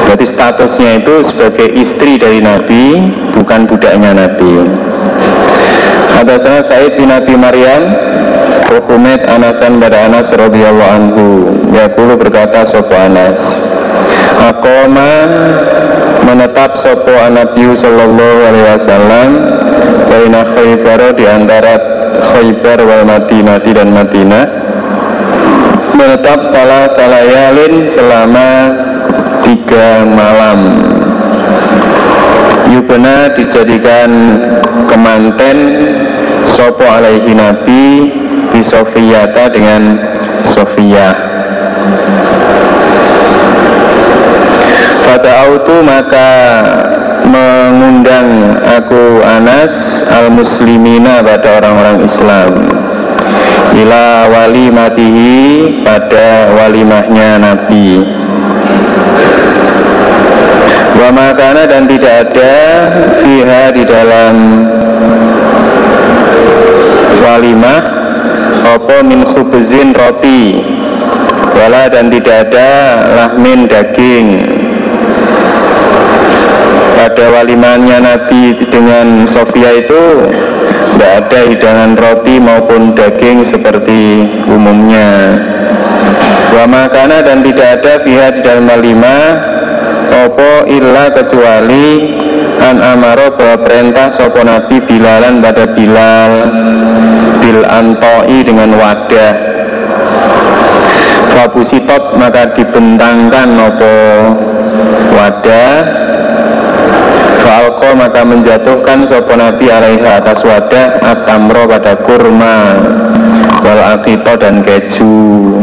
Berarti 0.04 0.26
statusnya 0.28 0.90
itu 1.00 1.14
sebagai 1.30 1.68
istri 1.70 2.18
dari 2.18 2.42
Nabi 2.42 3.14
Bukan 3.30 3.70
budaknya 3.70 4.10
Nabi 4.10 4.89
Hadasana 6.20 6.68
Said 6.68 7.00
bin 7.00 7.08
Abi 7.08 7.32
Maryam 7.32 7.96
Hukumet 8.68 9.24
Anasan 9.24 9.80
pada 9.80 10.04
Anas 10.04 10.28
radhiyallahu 10.28 10.92
anhu. 10.92 11.26
Yakulu 11.72 12.20
berkata 12.20 12.68
Sopo 12.68 12.92
Anas? 12.92 13.40
Akoma 14.36 15.12
menetap 16.28 16.76
Sopo 16.84 17.08
Anabiu 17.16 17.72
sallallahu 17.72 18.38
alaihi 18.52 18.66
wasallam 18.68 19.28
Baina 20.12 20.40
Khaybar 20.60 21.00
di 21.16 21.24
antara 21.24 21.74
Khaybar 22.36 22.78
wal 22.84 23.04
Madinah 23.08 23.64
dan 23.64 23.88
Madinah. 23.88 24.44
Menetap 25.96 26.52
salah 26.52 26.84
salayalin 27.00 27.74
selama 27.96 28.48
tiga 29.40 30.04
malam. 30.04 30.60
Yubna 32.70 33.34
dijadikan 33.34 34.10
kemanten 34.86 35.58
Sopo 36.60 36.84
alaihi 36.84 37.32
nabi 37.32 38.12
di 38.52 38.60
Sofiyata 38.68 39.48
dengan 39.48 39.96
Sofia. 40.52 41.08
Pada 45.08 45.48
autu 45.48 45.80
maka 45.80 46.28
mengundang 47.24 48.60
aku 48.60 49.24
Anas 49.24 49.72
al-muslimina 50.04 51.24
pada 51.24 51.64
orang-orang 51.64 52.04
Islam. 52.04 52.52
Ila 53.80 54.28
wali 54.28 54.68
matihi 54.68 55.80
pada 55.80 56.60
walimahnya 56.60 57.40
Nabi. 57.40 58.04
Wa 60.92 61.08
makana 61.08 61.64
dan 61.64 61.88
tidak 61.88 62.28
ada 62.28 62.52
fiha 63.24 63.72
di 63.72 63.82
dalam 63.88 64.36
walimah 67.20 68.00
Opo 68.70 69.02
min 69.02 69.24
khubzin 69.24 69.96
roti. 69.96 70.62
Wala 71.56 71.90
dan 71.90 72.12
tidak 72.12 72.50
ada 72.50 72.70
lahmin 73.16 73.66
daging. 73.66 74.28
Pada 76.94 77.24
walimahnya 77.32 77.98
Nabi 78.04 78.60
dengan 78.68 79.24
Sofia 79.32 79.72
itu 79.80 80.04
Tidak 80.90 81.12
ada 81.16 81.40
hidangan 81.48 81.96
roti 81.96 82.36
maupun 82.36 82.92
daging 82.92 83.48
seperti 83.48 84.28
umumnya. 84.44 85.40
Wa 86.52 86.68
makana 86.68 87.24
dan 87.24 87.40
tidak 87.40 87.80
ada 87.80 88.04
pihak 88.04 88.32
di 88.36 88.40
dalam 88.44 88.68
walimah 88.68 89.24
opo 90.28 90.68
illa 90.68 91.08
kecuali 91.14 92.20
an 92.60 92.84
amaro 92.84 93.32
bahwa 93.32 93.64
perintah 93.64 94.12
sopo 94.12 94.44
nabi 94.44 94.82
bilalan 94.84 95.40
pada 95.40 95.72
bilal 95.72 96.32
bil 97.50 97.66
antoi 97.66 98.46
dengan 98.46 98.70
wadah. 98.78 99.34
Fabusitot 101.34 102.14
maka 102.14 102.54
dibentangkan 102.54 103.48
opo 103.58 103.94
wadah. 105.18 105.74
Falko 107.42 107.98
maka 107.98 108.22
menjatuhkan 108.22 109.10
sopo 109.10 109.34
nabi 109.34 109.66
alaiha 109.66 110.22
atas 110.22 110.46
wadah 110.46 111.02
atamro 111.02 111.66
pada 111.66 111.98
kurma 111.98 112.78
wal 113.66 113.82
akito 113.98 114.38
dan 114.38 114.62
keju 114.62 115.58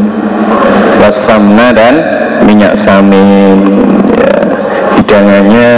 wasamna 1.00 1.72
dan 1.72 1.96
minyak 2.44 2.76
samin. 2.84 3.88
Hidangannya 5.00 5.72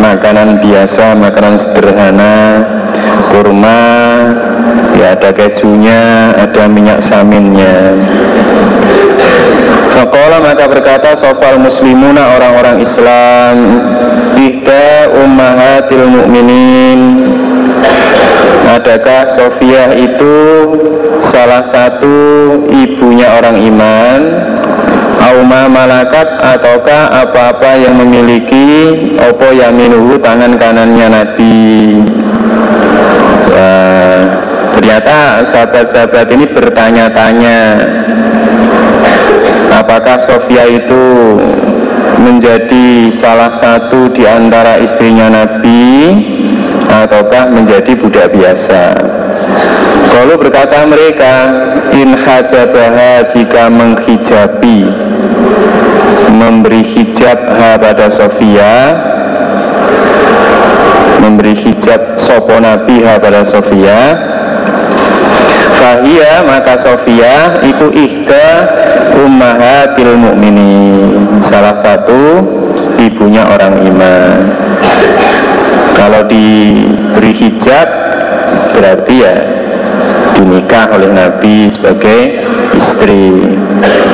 makanan 0.00 0.58
biasa, 0.64 1.14
makanan 1.14 1.54
sederhana, 1.60 2.34
kurma, 3.30 3.78
ya 5.00 5.16
ada 5.16 5.32
kejunya, 5.32 6.36
ada 6.36 6.68
minyak 6.68 7.00
saminnya. 7.08 7.96
Fakola 9.96 10.44
maka 10.44 10.64
berkata 10.68 11.16
sofal 11.16 11.56
muslimuna 11.60 12.36
orang-orang 12.36 12.84
Islam 12.84 13.56
Ihda 14.36 15.12
ummahatil 15.24 16.04
mu'minin. 16.08 17.00
Adakah 18.70 19.34
Sofia 19.34 19.92
itu 19.98 20.36
salah 21.28 21.66
satu 21.68 22.16
ibunya 22.70 23.28
orang 23.40 23.56
iman? 23.60 24.20
Auma 25.20 25.68
malakat 25.68 26.28
ataukah 26.40 27.28
apa-apa 27.28 27.76
yang 27.76 28.00
memiliki 28.00 28.96
opo 29.20 29.52
yaminuhu 29.52 30.16
tangan 30.16 30.56
kanannya 30.56 31.06
Nabi? 31.12 32.00
Wah, 33.52 34.39
ternyata 34.80 35.44
sahabat-sahabat 35.52 36.32
ini 36.32 36.48
bertanya-tanya 36.56 37.60
apakah 39.76 40.24
Sofia 40.24 40.64
itu 40.72 41.36
menjadi 42.16 43.12
salah 43.20 43.60
satu 43.60 44.08
di 44.08 44.24
antara 44.24 44.80
istrinya 44.80 45.28
Nabi 45.28 46.16
ataukah 46.88 47.52
menjadi 47.52 47.92
budak 47.92 48.32
biasa? 48.32 48.96
Kalau 50.08 50.40
berkata 50.40 50.88
mereka 50.88 51.34
in 51.92 52.16
hajabaha 52.16 53.36
jika 53.36 53.68
menghijabi 53.68 54.88
memberi 56.40 56.88
hijab 56.88 57.36
pada 57.84 58.08
Sofia 58.16 58.72
memberi 61.20 61.52
hijab 61.52 62.16
sopo 62.24 62.56
nabi 62.56 63.04
pada 63.04 63.44
Sofia 63.44 64.29
Fahia 65.80 66.44
maka 66.44 66.76
Sofia 66.84 67.64
itu 67.64 67.88
ihda 67.88 68.48
ummahatil 69.16 70.12
mu'mini 70.12 70.76
salah 71.48 71.80
satu 71.80 72.44
ibunya 73.00 73.48
orang 73.48 73.80
iman. 73.88 74.38
Kalau 75.96 76.28
diberi 76.28 77.32
hijab 77.32 77.88
berarti 78.76 79.24
ya 79.24 79.34
dinikah 80.36 80.92
oleh 80.92 81.08
Nabi 81.16 81.72
sebagai 81.72 82.20
istri. 82.76 83.56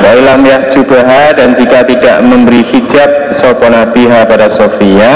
Wailam 0.07 0.47
jubaha 0.71 1.35
dan 1.35 1.51
jika 1.59 1.83
tidak 1.83 2.23
memberi 2.23 2.63
hijab 2.63 3.35
sopo 3.43 3.67
nabiha 3.67 4.23
pada 4.23 4.47
Sofia 4.55 5.11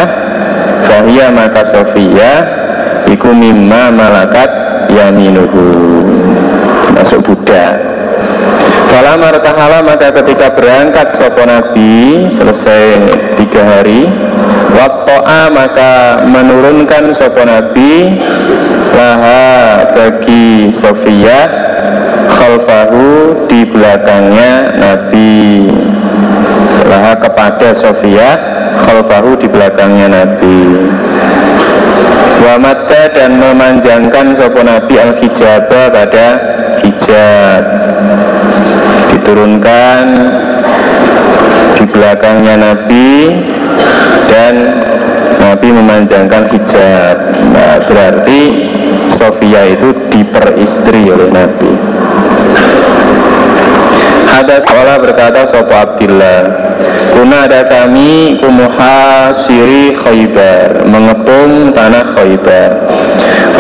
Fahia 0.84 1.32
maka 1.32 1.72
Sofia 1.72 2.32
Iku 3.08 3.32
mimma 3.32 3.92
malakat 3.96 4.52
yaminuhu 4.92 5.91
Masuk 7.02 7.26
Buddha. 7.26 7.82
Kalau 8.94 9.18
martahala 9.18 9.82
maka 9.82 10.14
ketika 10.22 10.54
berangkat 10.54 11.18
sopo 11.18 11.42
nabi 11.48 12.28
Selesai 12.38 12.84
tiga 13.40 13.64
hari 13.66 14.06
Wakto'a 14.76 15.50
maka 15.50 16.22
menurunkan 16.30 17.10
sopo 17.18 17.42
nabi 17.42 18.22
Laha 18.94 19.88
bagi 19.98 20.70
Sofia 20.78 21.50
khalfahu 22.28 23.48
di 23.48 23.64
belakangnya 23.66 24.78
Nabi. 24.78 25.66
Lah 26.86 27.16
kepada 27.18 27.72
Sofia 27.72 28.30
khalfahu 28.84 29.40
di 29.40 29.48
belakangnya 29.48 30.08
Nabi. 30.12 30.60
Wa 32.42 32.58
dan 33.16 33.38
memanjangkan 33.38 34.34
sopo 34.36 34.60
Nabi 34.66 34.94
al 34.98 35.14
hijabah 35.22 35.94
pada 35.94 36.28
hijab 37.12 37.64
diturunkan 39.12 40.06
di 41.76 41.84
belakangnya 41.92 42.56
Nabi 42.56 43.12
dan 44.32 44.54
Nabi 45.44 45.68
memanjangkan 45.76 46.48
hijab. 46.56 47.16
Nah, 47.52 47.84
berarti 47.84 48.42
Sofia 49.12 49.76
itu 49.76 49.92
diperistri 50.08 51.12
oleh 51.12 51.28
Nabi. 51.28 51.72
Ada 54.32 54.64
sekolah 54.64 54.96
berkata 55.04 55.44
Sopo 55.52 55.76
Abdillah 55.76 56.42
Kuna 57.12 57.52
ada 57.52 57.68
kami 57.68 58.40
kumuha 58.40 59.36
siri 59.44 59.92
khaybar 59.92 60.88
Mengepung 60.88 61.76
tanah 61.76 62.16
khaybar 62.16 62.72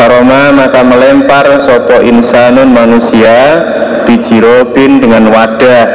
Faroma 0.01 0.49
maka 0.49 0.81
melempar 0.81 1.45
Sopo 1.61 2.01
insanun 2.01 2.73
manusia 2.73 3.61
Bijirobin 4.09 4.97
dengan 4.97 5.29
wadah. 5.29 5.85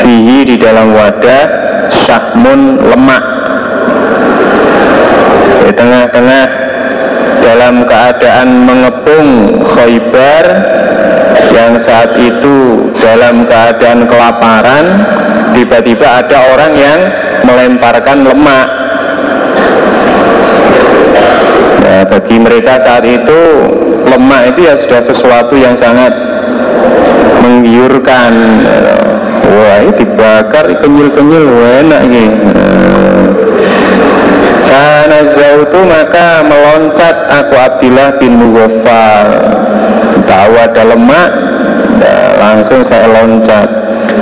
Fihi 0.00 0.48
di 0.48 0.56
dalam 0.56 0.96
wadah 0.96 1.44
Syahmun 1.92 2.80
lemak. 2.80 3.24
Di 5.68 5.72
tengah-tengah 5.76 6.44
Dalam 7.44 7.84
keadaan 7.84 8.48
mengepung 8.64 9.28
khaybar 9.68 10.44
Yang 11.52 11.72
saat 11.84 12.16
itu 12.16 12.88
dalam 12.96 13.44
keadaan 13.44 14.08
kelaparan 14.08 14.84
tiba-tiba 15.52 16.24
ada 16.24 16.52
orang 16.56 16.72
yang 16.76 17.00
melemparkan 17.44 18.28
lemak 18.28 18.85
ya, 21.86 22.02
bagi 22.10 22.36
mereka 22.42 22.82
saat 22.82 23.06
itu 23.06 23.40
lemak 24.10 24.42
itu 24.50 24.60
ya 24.66 24.74
sudah 24.82 25.00
sesuatu 25.06 25.54
yang 25.54 25.78
sangat 25.78 26.10
menggiurkan. 27.46 28.34
Wah 29.46 29.78
ini 29.86 29.94
dibakar 29.94 30.66
kenyil-kenyil 30.82 31.46
enak 31.86 32.02
gitu 32.10 32.50
karena 34.66 35.62
itu 35.62 35.80
maka 35.86 36.42
meloncat 36.44 37.16
aku 37.30 37.54
Abdillah 37.54 38.18
bin 38.18 38.36
Mughafal 38.36 39.28
tahu 40.26 40.52
ada 40.58 40.82
lemak 40.82 41.30
langsung 42.36 42.84
saya 42.84 43.08
loncat. 43.10 43.68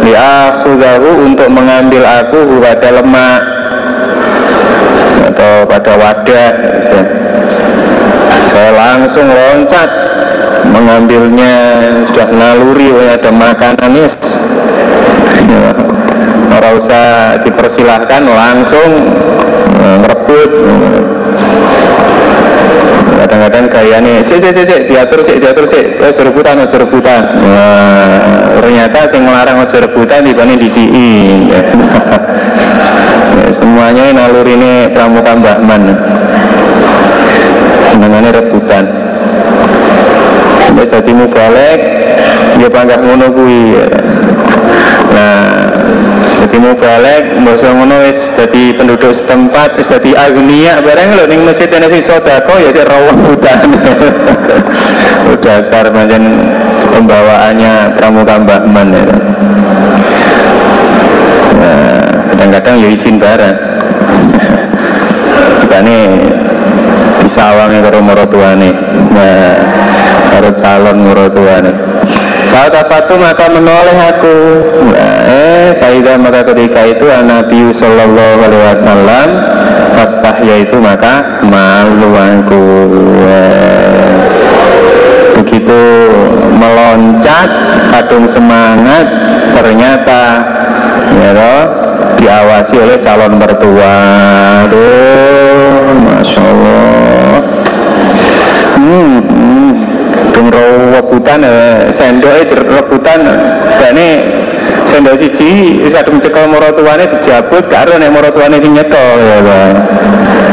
Liakhudahu 0.05 1.33
untuk 1.33 1.49
mengambil 1.49 2.03
aku 2.05 2.61
pada 2.61 2.89
lemak. 3.01 3.41
Atau 5.33 5.67
pada 5.67 5.93
wadah 5.99 6.53
saya 8.55 8.71
langsung 8.71 9.27
loncat. 9.27 9.91
Mengambilnya 10.65 11.53
sudah 12.09 12.31
naluri 12.33 12.89
ada 13.05 13.29
makanan 13.29 13.91
ya 14.01 14.09
orang 16.55 16.73
usah 16.81 17.07
dipersilahkan 17.45 18.23
langsung 18.25 18.91
eh, 19.83 19.97
merebut 20.01 20.51
kadang-kadang 23.25 23.67
nih 24.05 24.17
si 24.25 24.35
si 24.39 24.49
si 24.53 24.63
si 24.63 24.77
diatur 24.89 25.21
si 25.25 25.33
diatur 25.41 25.65
si 25.69 25.81
terus 25.97 26.17
rebutan 26.21 26.61
ojo 26.65 26.77
nah, 27.41 28.53
ternyata 28.61 28.99
sing 29.11 29.23
melarang 29.25 29.65
ojo 29.65 29.77
rebutan 29.81 30.25
dibanding 30.25 30.61
di 30.61 30.71
sini 30.71 31.09
ya. 31.53 31.61
semuanya 33.59 34.13
nalur 34.13 34.47
ini 34.47 34.93
pramuka 34.93 35.33
Mbak 35.35 35.59
Man 35.65 35.83
senangannya 38.05 38.37
rebutan 38.37 38.85
sampai 40.61 40.85
jadi 40.93 41.13
balik 41.25 41.81
dia 42.61 42.69
panggah 42.69 43.01
ngono 43.01 43.33
ya. 43.73 43.89
nah 45.09 45.41
jadi 46.45 46.61
mau 46.61 46.77
balik, 46.77 47.41
mbasa 47.41 47.73
ngono 47.73 48.05
wis 48.05 48.21
jadi 48.37 48.77
penduduk 48.77 49.17
setempat, 49.17 49.81
wis 49.81 49.89
jadi 49.89 50.13
agnia 50.29 50.85
bareng 50.85 51.17
lho 51.17 51.25
ning 51.25 51.49
masjid 51.49 51.73
ana 51.73 51.89
sing 51.89 52.05
sedekah 52.05 52.61
ya 52.61 52.69
sik 52.69 52.85
rawuh 52.85 53.17
hutan. 53.25 53.69
Dasar 55.45 55.89
pancen 55.89 56.25
pembawaannya 56.93 57.97
pramuka 57.97 58.37
Mbah 58.45 58.63
Man 58.69 58.93
ya. 58.93 59.05
Nah, 61.57 61.97
kadang-kadang 62.29 62.75
ya 62.85 62.89
izin 62.93 63.17
barang. 63.17 63.57
Ini 65.75 66.01
disawangnya 67.25 67.81
karo 67.89 67.99
maratuane. 68.05 68.71
Nah, 69.11 69.57
karo 70.31 70.51
calon 70.61 70.99
maratuane. 71.09 71.73
Fatafatu 72.55 73.19
maka 73.19 73.51
menoleh 73.51 73.99
aku 74.15 74.37
nah, 74.95 75.15
Eh, 75.27 75.69
Faidah 75.83 76.15
maka 76.23 76.47
ketika 76.55 76.87
itu 76.87 77.03
Nabi 77.03 77.75
Sallallahu 77.75 78.39
Alaihi 78.47 78.63
Wasallam 78.63 79.29
Fastahya 79.99 80.55
itu 80.63 80.77
maka 80.79 81.43
malu 81.43 82.15
aku 82.15 82.65
eh, 83.27 84.23
Begitu 85.41 85.81
meloncat 86.55 87.51
Kadung 87.91 88.31
semangat 88.31 89.07
Ternyata 89.51 90.23
Ya 91.15 91.31
toh 91.35 91.63
diawasi 92.23 92.75
oleh 92.79 92.99
calon 93.03 93.35
mertua 93.37 93.97
Aduh, 94.67 95.64
Masya 96.01 96.41
Allah. 96.43 97.37
Hmm, 98.75 99.15
hmm. 99.23 99.73
Rebutan 100.95 101.41
eh, 101.43 101.91
sendok 101.97 102.53
rebutan 102.53 103.21
ini 103.91 104.09
sendok 104.91 105.19
siji 105.19 105.83
kadung 105.91 106.21
cekel 106.23 106.47
maratuwane 106.47 107.07
dijabut 107.11 107.67
karo 107.73 107.99
nek 107.99 108.13
maratuwane 108.13 108.61
sing 108.63 108.77
ya 108.77 108.85
Pak. 108.87 109.73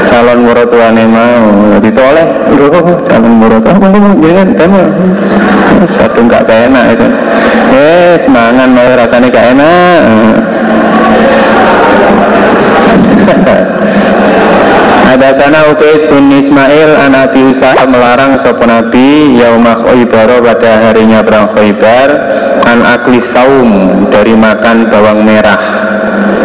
Calon 0.09 0.39
maratuwane 0.47 1.03
mau. 1.05 1.77
Ditoleh 1.83 2.25
lho 2.55 2.81
calon 3.05 3.33
maratuwa 3.37 3.77
apa 3.77 3.87
jangan 4.21 4.47
tema 4.57 4.81
satu 5.97 6.19
enggak 6.23 6.45
enak 6.49 6.85
itu. 6.97 7.07
Eh 7.71 8.13
semangan 8.25 8.69
mau 8.73 8.89
rasanya 8.95 9.27
gak 9.31 9.47
enak 9.55 9.99
Ada 15.11 15.35
sana 15.35 15.67
Ubaid 15.67 16.07
bin 16.07 16.31
Ismail 16.31 16.95
anak 16.95 17.35
Abi 17.35 17.51
melarang 17.91 18.39
sopan 18.39 18.71
Nabi 18.71 19.35
Yaumah 19.43 19.83
Khaybar 19.83 20.39
pada 20.39 20.87
harinya 20.87 21.19
perang 21.19 21.51
Khaybar 21.51 22.09
An 22.63 22.79
akli 22.79 23.19
saum 23.35 24.07
dari 24.07 24.31
makan 24.31 24.87
bawang 24.87 25.27
merah. 25.27 25.59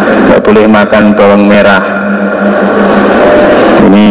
Tidak 0.03 0.43
boleh 0.43 0.67
makan 0.67 1.15
bawang 1.15 1.47
merah. 1.47 1.79
Ini 3.87 4.07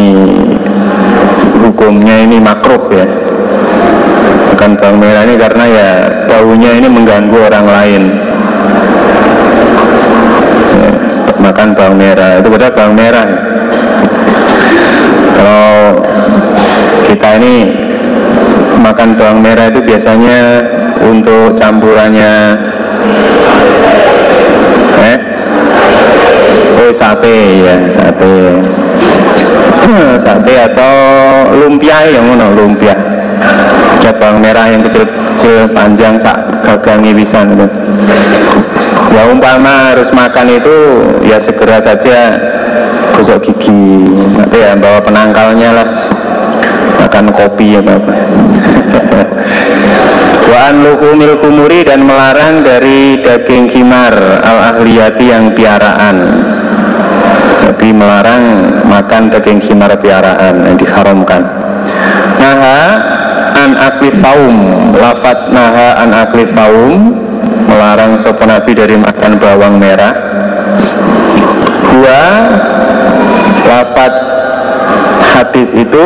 hukumnya 1.61 2.25
ini 2.25 2.41
makruh 2.41 2.81
ya. 2.89 3.05
Makan 4.49 4.71
bawang 4.81 4.97
merah 4.97 5.21
ini 5.21 5.35
karena 5.37 5.65
ya 5.69 5.89
baunya 6.25 6.71
ini 6.81 6.87
mengganggu 6.89 7.37
orang 7.45 7.65
lain. 7.69 8.03
Ya, 10.73 10.89
Makan 11.45 11.77
bawang 11.77 11.95
merah. 12.01 12.41
Itu 12.41 12.49
benar 12.49 12.73
bawang 12.73 12.97
merah 12.97 13.27
kalau 15.37 16.01
kita 17.05 17.29
ini 17.37 17.55
makan 18.81 19.13
bawang 19.13 19.39
merah 19.45 19.69
itu 19.69 19.79
biasanya 19.85 20.65
untuk 21.05 21.53
campurannya 21.61 22.33
eh? 24.97 25.17
Oh 26.77 26.91
sate 26.97 27.37
ya 27.61 27.75
sate. 27.93 28.35
Sate 30.27 30.53
atau 30.67 30.93
lumpia 31.55 32.11
yang 32.11 32.27
mana 32.27 32.51
lumpia. 32.51 32.91
Ada 34.03 34.11
bawang 34.19 34.43
merah 34.43 34.67
yang 34.67 34.83
kecil-kecil 34.83 35.71
panjang 35.71 36.19
sak 36.19 36.35
gagangi 36.67 37.15
bisa 37.15 37.47
ya 39.17 39.23
umpama 39.33 39.93
harus 39.93 40.13
makan 40.13 40.47
itu 40.51 40.77
ya 41.25 41.41
segera 41.41 41.81
saja 41.81 42.37
gosok 43.17 43.49
gigi 43.49 44.05
nanti 44.37 44.61
ya 44.61 44.77
bawa 44.77 45.01
penangkalnya 45.01 45.69
lah. 45.73 45.87
Makan 47.01 47.33
kopi 47.33 47.73
ya 47.73 47.81
bapak. 47.81 48.17
Waan 50.53 50.85
lukumil 50.85 51.41
kumuri 51.41 51.81
dan 51.81 52.05
melarang 52.05 52.61
dari 52.61 53.17
daging 53.25 53.73
khimar 53.73 54.13
al 54.45 54.77
ahliyati 54.77 55.33
yang 55.33 55.49
piaraan. 55.57 56.17
Tapi 57.67 57.89
melarang 57.89 58.43
makan 58.85 59.33
daging 59.33 59.65
khimar 59.65 59.97
piaraan 59.97 60.63
yang 60.63 60.77
diharamkan. 60.77 61.41
Naha 62.37 62.81
an 63.65 63.71
akli 63.75 64.13
faum. 64.21 64.57
Lafat 64.93 65.51
naha 65.51 66.05
an 66.05 66.09
akli 66.13 66.45
faum. 66.53 67.17
Melarang 67.67 68.23
sopan 68.23 68.53
nabi 68.53 68.71
dari 68.71 68.95
makan 68.95 69.41
bawang 69.41 69.75
merah. 69.75 70.15
Dua 71.91 72.23
Lafat 73.67 74.13
hadis 75.35 75.69
itu 75.75 76.05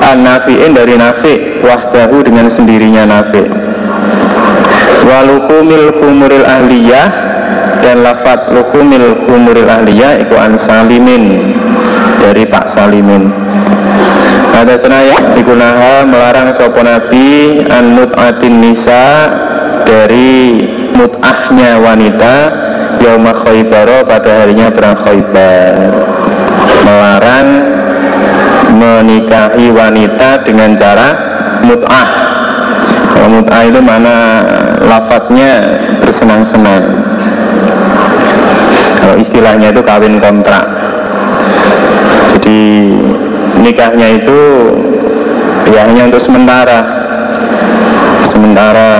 An-nafi'in 0.00 0.72
dari 0.72 0.96
nafi' 0.96 1.60
Wahdahu 1.60 2.24
dengan 2.24 2.48
sendirinya 2.48 3.04
nafi' 3.04 3.46
Walukumil 5.04 6.00
kumuril 6.00 6.46
ahliyah 6.48 7.06
Dan 7.84 8.00
lafat 8.00 8.48
lukumil 8.48 9.28
kumuril 9.28 9.68
ahliyah 9.68 10.24
Iku 10.24 10.34
an 10.40 10.56
salimin 10.56 11.52
Dari 12.16 12.48
Pak 12.48 12.74
Salimin. 12.74 13.28
Ada 14.56 14.80
senaya 14.80 15.36
digunakan 15.36 16.08
melarang 16.08 16.56
sopo 16.56 16.80
nabi 16.80 17.60
An 17.68 17.92
mut'atin 17.92 18.56
nisa 18.56 19.04
Dari 19.84 20.64
mut'ahnya 20.96 21.76
wanita 21.76 22.34
Yaumah 23.04 23.44
Khaybaro 23.44 24.08
pada 24.08 24.42
harinya 24.42 24.72
perang 24.72 24.96
Khaybar 25.04 26.15
Melarang 26.86 27.48
menikahi 28.78 29.74
wanita 29.74 30.46
dengan 30.46 30.78
cara 30.78 31.08
mut'ah. 31.66 32.08
Kalau 33.10 33.28
mut'ah 33.42 33.62
itu 33.66 33.80
mana 33.82 34.16
lafadznya 34.86 35.82
bersenang-senang. 35.98 36.84
Kalau 39.02 39.14
istilahnya 39.18 39.74
itu 39.74 39.82
kawin 39.82 40.22
kontrak. 40.22 40.62
Jadi 42.38 42.62
nikahnya 43.66 44.22
itu 44.22 44.40
ya 45.74 45.90
hanya 45.90 46.06
untuk 46.06 46.22
sementara. 46.22 46.80
Sementara 48.30 48.90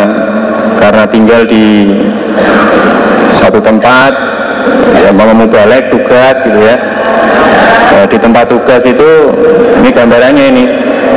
karena 0.82 1.04
tinggal 1.06 1.46
di 1.46 1.94
satu 3.38 3.62
tempat 3.62 4.10
ya 4.96 5.14
mau 5.14 5.46
balik 5.46 5.92
tugas 5.94 6.34
gitu 6.42 6.58
ya 6.66 6.95
nah, 7.92 8.06
di 8.08 8.18
tempat 8.18 8.44
tugas 8.50 8.82
itu 8.84 9.10
ini 9.82 9.90
gambarannya 9.92 10.44
ini. 10.52 10.64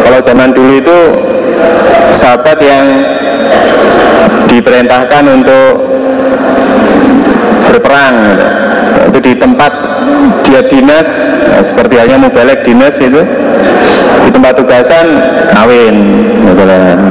Kalau 0.06 0.20
zaman 0.24 0.54
dulu 0.54 0.72
itu 0.80 1.00
sahabat 2.20 2.58
yang 2.62 2.86
diperintahkan 4.50 5.24
untuk 5.30 5.70
berperang 7.70 8.16
gitu. 8.34 8.48
itu 9.10 9.20
di 9.22 9.34
tempat 9.38 9.72
dia 10.46 10.62
dinas 10.66 11.08
nah, 11.46 11.62
seperti 11.62 11.94
halnya 12.02 12.30
balik 12.30 12.66
dinas 12.66 12.94
itu 12.98 13.22
di 14.26 14.30
tempat 14.34 14.54
tugasan 14.58 15.08
kawin 15.54 15.96
gitu 16.46 16.64
kawin. 16.66 17.02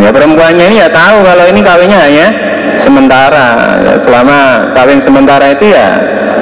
Ya 0.00 0.10
perempuannya 0.12 0.64
ini 0.68 0.76
ya 0.82 0.88
tahu 0.92 1.24
kalau 1.24 1.44
ini 1.48 1.60
kawinnya 1.64 1.98
hanya 2.04 2.26
sementara. 2.84 3.48
Ya, 3.80 3.94
selama 4.02 4.38
kawin 4.76 5.00
sementara 5.00 5.56
itu 5.56 5.72
ya 5.72 5.88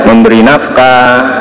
memberi 0.08 0.42
nafkah 0.42 1.37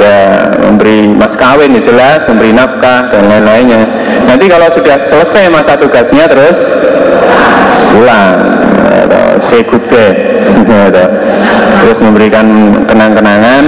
ya 0.00 0.48
memberi 0.64 1.12
mas 1.12 1.36
kawin 1.36 1.76
ya 1.76 1.82
jelas 1.84 2.24
memberi 2.24 2.56
nafkah 2.56 3.12
dan 3.12 3.28
lain-lainnya. 3.28 3.84
Nanti 4.24 4.48
kalau 4.48 4.72
sudah 4.72 4.96
selesai 5.12 5.52
masa 5.52 5.76
tugasnya 5.76 6.24
terus 6.26 6.56
pulang. 7.92 8.38
Goodbye 9.50 10.30
terus 11.80 11.98
memberikan 12.04 12.46
kenang-kenangan 12.86 13.64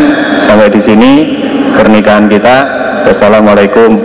sampai 0.47 0.71
di 0.71 0.81
sini 0.85 1.13
pernikahan 1.75 2.31
kita. 2.31 2.57
Assalamualaikum 3.03 3.99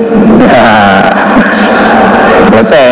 selesai. 2.50 2.88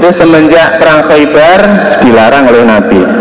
Itu 0.00 0.08
semenjak 0.16 0.80
perang 0.80 1.04
Khaybar 1.10 1.60
dilarang 2.00 2.44
oleh 2.48 2.62
Nabi 2.64 3.17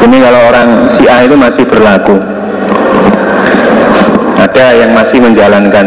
ini 0.00 0.16
kalau 0.20 0.40
orang 0.48 0.68
Syiah 0.96 1.20
itu 1.28 1.36
masih 1.36 1.64
berlaku. 1.68 2.16
Ada 4.40 4.66
yang 4.80 4.90
masih 4.96 5.18
menjalankan. 5.20 5.86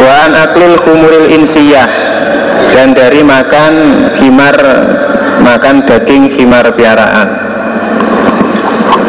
Waan 0.00 0.32
aklil 0.32 0.74
kumuril 0.80 1.28
insiyah. 1.28 1.88
Dan 2.72 2.96
dari 2.96 3.20
makan 3.24 3.72
himar 4.20 4.56
makan 5.44 5.84
daging 5.84 6.40
himar 6.40 6.72
piaraan. 6.72 7.28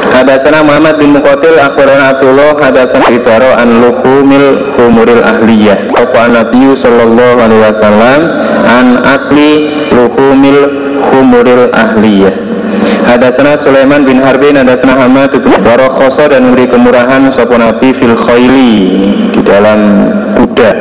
Hadasana 0.07 0.65
Muhammad 0.65 0.97
bin 0.97 1.13
Muqatil 1.13 1.61
Akhbarana 1.61 2.17
Abdullah 2.17 2.57
Hadasana 2.57 3.13
Ibaro 3.13 3.53
an 3.53 3.69
luhumil 3.85 4.73
humuril 4.75 5.21
ahliyah. 5.21 5.93
Apa 5.93 6.31
Nabi 6.31 6.73
Sallallahu 6.81 7.37
Alaihi 7.37 7.61
Wasallam 7.61 8.19
An 8.67 8.87
akli 9.05 9.51
luhumil 9.93 10.86
humuril 11.11 11.71
ahliyah. 11.71 12.47
Hadasana 13.07 13.55
Sulaiman 13.63 14.03
bin 14.03 14.19
Harbin 14.19 14.59
Hadasana 14.59 14.99
Hamad 14.99 15.31
bin 15.31 15.55
Barokhoso 15.63 16.27
dan 16.27 16.51
memberi 16.51 16.67
kemurahan 16.67 17.31
Sopo 17.31 17.55
Nabi 17.55 17.95
fil 17.95 18.19
khoili 18.19 18.75
Di 19.31 19.41
dalam 19.47 20.11
kuda. 20.35 20.71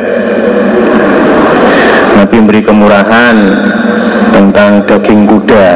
Nabi 2.19 2.35
memberi 2.35 2.61
kemurahan 2.67 3.35
Tentang 4.35 4.83
daging 4.83 5.23
kuda. 5.23 5.67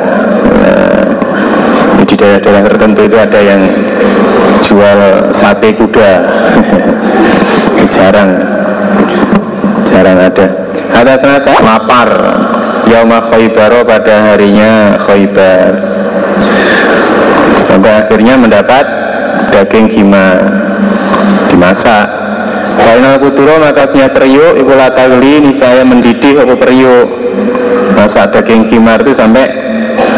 Di 2.02 2.20
daerah-daerah 2.20 2.64
tertentu 2.68 3.08
itu 3.08 3.16
ada 3.16 3.40
yang 3.40 3.62
jual 4.68 5.00
sate 5.40 5.72
kuda. 5.80 6.12
Jarang. 7.96 8.32
Jarang 9.88 10.18
ada. 10.20 10.48
Ada 10.92 11.14
saya 11.24 11.60
lapar 11.64 12.10
Yauma 12.90 13.30
Khaybaro 13.30 13.86
pada 13.86 14.34
harinya 14.34 14.98
Khaybar. 15.06 15.72
Sampai 17.70 17.92
akhirnya 18.06 18.38
mendapat 18.40 18.86
daging 19.54 19.88
hima. 19.94 20.40
Dimasak. 21.52 22.08
Kainal 22.72 23.20
kuturo 23.20 23.60
makasnya 23.62 24.10
periuk 24.10 24.58
Iku 24.58 24.72
latagli 24.74 25.44
ini 25.44 25.60
saya 25.60 25.84
mendidih 25.86 26.42
aku 26.42 26.56
periuk. 26.58 27.10
Masak 27.94 28.34
daging 28.34 28.72
himar 28.72 29.04
itu 29.04 29.14
sampai 29.14 29.46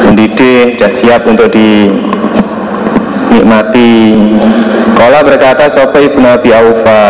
mendidih, 0.08 0.78
sudah 0.78 0.91
siap 1.02 1.26
untuk 1.28 1.52
dinikmati. 1.52 2.13
Kala 4.93 5.26
berkata 5.26 5.67
Sofa 5.73 5.99
ibnu 5.99 6.23
Abi 6.23 6.54
Aufa 6.54 7.04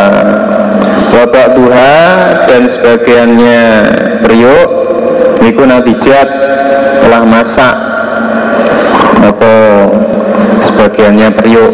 Wabak 1.14 1.54
duha 1.54 1.94
dan 2.50 2.66
sebagiannya 2.74 3.62
periuk 4.26 4.83
Niku 5.44 5.68
jat 6.00 6.28
telah 7.04 7.22
masak 7.28 7.76
Apa 9.20 9.52
sebagiannya 10.64 11.28
periuk 11.36 11.72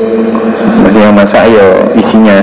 Maksudnya 0.82 1.14
masak 1.14 1.44
ya 1.54 1.68
isinya. 1.94 2.38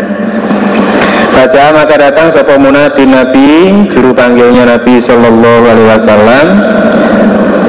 Baca 1.36 1.64
maka 1.76 1.96
datang 2.00 2.32
Sofa 2.32 2.56
munati 2.56 3.04
Nabi 3.04 3.86
Juru 3.92 4.16
panggilnya 4.16 4.72
Nabi 4.72 5.04
Sallallahu 5.04 5.64
Alaihi 5.68 5.90
Wasallam 5.92 6.46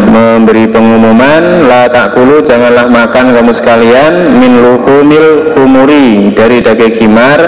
memberi 0.08 0.64
pengumuman 0.72 1.68
la 1.68 1.90
takulu 1.92 2.40
janganlah 2.40 2.88
makan 2.88 3.36
kamu 3.36 3.52
sekalian 3.54 4.40
min 4.40 4.56
luhumil 4.56 5.52
humuri 5.52 6.32
dari 6.32 6.64
daging 6.64 6.96
himar 6.96 7.38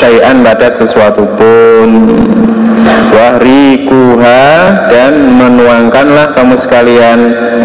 syai'an 0.00 0.40
pada 0.40 0.72
sesuatu 0.72 1.28
pun 1.36 1.88
wahrikuha 3.12 4.44
dan 4.88 5.14
menuangkanlah 5.36 6.32
kamu 6.36 6.54
sekalian. 6.62 7.18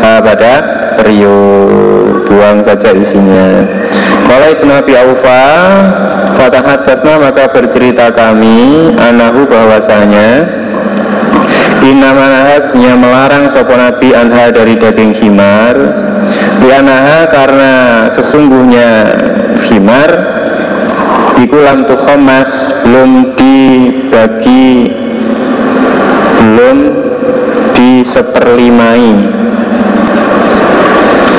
Ha, 0.03 0.19
pada 0.19 0.53
periuk. 0.99 2.27
Buang 2.27 2.65
saja 2.65 2.91
isinya. 2.97 3.63
Kalau 4.33 4.47
Ibn 4.49 4.69
Abi 4.81 4.93
Aufa 4.97 5.45
Fatahat 6.39 6.89
maka 7.05 7.45
bercerita 7.53 8.09
kami 8.09 8.89
Anahu 8.97 9.45
bahwasanya 9.45 10.29
Inamanahasnya 11.83 12.95
melarang 12.95 13.51
sopo 13.51 13.75
nabi 13.75 14.15
anha 14.15 14.49
dari 14.49 14.79
daging 14.79 15.13
himar 15.19 15.75
Dianaha 16.63 17.29
karena 17.29 17.73
sesungguhnya 18.15 18.89
himar 19.69 20.09
Ikulam 21.43 21.85
tukhomas 21.85 22.49
belum 22.87 23.35
dibagi 23.35 25.02
Belum 26.43 26.77
diseperlimai 27.71 29.07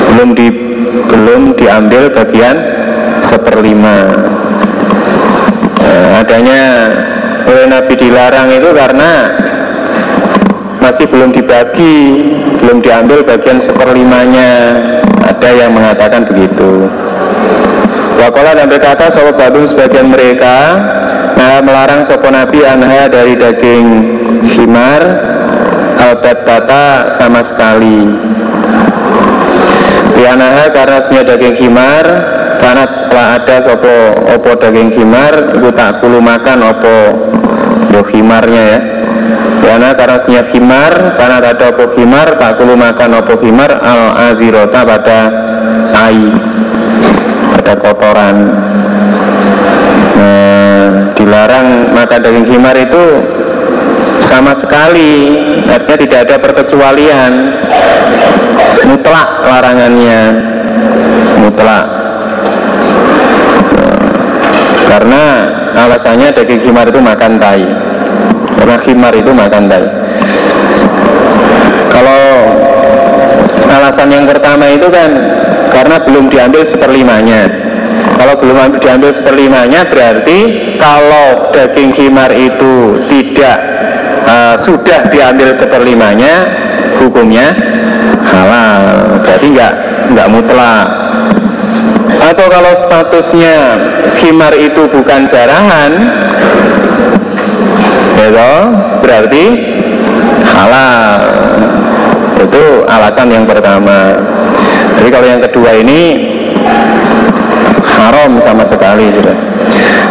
Belum 0.09 0.29
di 0.33 0.47
belum 1.05 1.53
diambil 1.53 2.09
bagian 2.11 2.55
seperlima 3.29 3.97
nah, 5.77 6.23
adanya 6.23 6.61
oleh 7.45 7.65
Nabi 7.69 7.93
dilarang 7.93 8.49
itu 8.49 8.69
karena 8.73 9.11
masih 10.81 11.09
belum 11.09 11.33
dibagi, 11.33 11.97
belum 12.61 12.77
diambil 12.81 13.25
bagian 13.25 13.57
seperlimanya. 13.57 14.51
Ada 15.25 15.49
yang 15.65 15.73
mengatakan 15.73 16.29
begitu. 16.29 16.85
Wakola 18.21 18.53
dan 18.53 18.69
berkata 18.69 19.09
sopo 19.09 19.33
badung 19.33 19.65
sebagian 19.65 20.13
mereka 20.13 20.77
nah 21.45 21.61
melarang 21.61 22.09
sopo 22.09 22.25
nabi 22.33 22.65
anha 22.65 23.05
dari 23.05 23.37
daging 23.37 23.85
himar 24.57 25.01
albat 26.01 26.41
sama 27.21 27.45
sekali. 27.45 28.01
Tianaha 30.17 30.73
karena 30.73 30.97
senyum 31.05 31.25
daging 31.29 31.55
himar 31.61 32.05
karena 32.57 32.85
telah 33.13 33.27
ada 33.37 33.57
sopo 33.61 33.95
opo 34.25 34.51
daging 34.57 34.89
himar 34.97 35.53
itu 35.53 35.69
tak 35.77 36.01
kulu 36.01 36.17
makan 36.17 36.65
opo 36.65 36.97
do 37.93 38.01
himarnya 38.09 38.63
ya. 38.65 38.79
Karena 39.61 39.93
karena 39.93 40.17
senyap 40.25 40.49
himar 40.49 41.13
karena 41.13 41.35
ada 41.45 41.65
opo 41.77 41.93
himar 41.93 42.41
tak 42.41 42.57
kulu 42.57 42.73
makan 42.73 43.21
opo 43.21 43.37
himar 43.45 43.69
al 43.69 44.33
azirota 44.33 44.81
pada 44.81 45.19
ai 45.93 46.25
pada 47.53 47.73
kotoran 47.77 48.37
dilarang 51.25 51.89
makan 51.89 52.19
daging 52.21 52.47
himar 52.53 52.77
itu 52.77 53.05
sama 54.29 54.53
sekali. 54.61 55.41
Artinya 55.65 55.97
tidak 55.97 56.19
ada 56.29 56.35
perkecualian. 56.37 57.31
Mutlak 58.85 59.29
larangannya. 59.41 60.21
Mutlak. 61.41 61.85
Karena 64.85 65.23
alasannya 65.73 66.29
daging 66.29 66.61
khimar 66.61 66.93
itu 66.93 67.01
makan 67.01 67.41
tai. 67.41 67.65
Karena 68.61 68.77
khimar 68.85 69.13
itu 69.17 69.31
makan 69.33 69.63
tai. 69.65 69.85
Kalau 71.89 72.23
alasan 73.65 74.13
yang 74.13 74.29
pertama 74.29 74.69
itu 74.69 74.87
kan 74.93 75.09
karena 75.73 75.97
belum 76.05 76.31
diambil 76.31 76.63
seperlimanya 76.69 77.49
kalau 78.25 78.41
belum 78.41 78.81
diambil 78.81 79.13
seperlimanya 79.21 79.85
berarti 79.85 80.39
kalau 80.81 81.53
daging 81.53 81.93
khimar 81.93 82.33
itu 82.33 83.05
tidak 83.05 83.57
uh, 84.25 84.57
sudah 84.65 85.13
diambil 85.13 85.53
seperlimanya 85.61 86.33
hukumnya 86.97 87.53
halal. 88.25 88.81
Berarti 89.21 89.45
nggak 89.53 89.73
nggak 90.17 90.27
mutlak. 90.33 90.87
Atau 92.17 92.49
kalau 92.49 92.73
statusnya 92.89 93.55
khimar 94.17 94.57
itu 94.57 94.89
bukan 94.89 95.29
jarahan 95.29 95.93
itu 98.25 98.51
berarti 99.05 99.45
halal. 100.49 101.21
Itu 102.41 102.89
alasan 102.89 103.29
yang 103.29 103.45
pertama. 103.45 104.17
Jadi 104.97 105.09
kalau 105.13 105.27
yang 105.29 105.45
kedua 105.45 105.77
ini 105.77 106.33
haram 108.05 108.37
sama 108.45 108.63
sekali 108.69 109.09
sudah. 109.17 109.37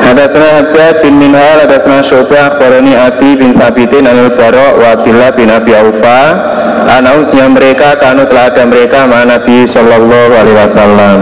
Hadasna 0.04 0.48
Hajjaj 0.60 1.06
bin 1.06 1.14
Minhal 1.16 1.64
Hadasna 1.64 2.04
Syubah 2.10 2.54
Akhbarani 2.54 2.92
Abi 2.98 3.38
bin 3.38 3.54
Sabitin 3.56 4.04
Anil 4.04 4.34
Baro 4.34 4.82
Wa 4.82 4.98
bin 5.32 5.48
Abi 5.48 5.72
Aufa. 5.72 6.22
Anausnya 6.84 7.48
mereka 7.48 7.96
Kanu 7.96 8.28
telah 8.28 8.52
ada 8.52 8.68
mereka 8.68 9.08
Ma 9.08 9.24
Nabi 9.24 9.64
Sallallahu 9.70 10.32
Alaihi 10.36 10.56
Wasallam. 10.58 11.18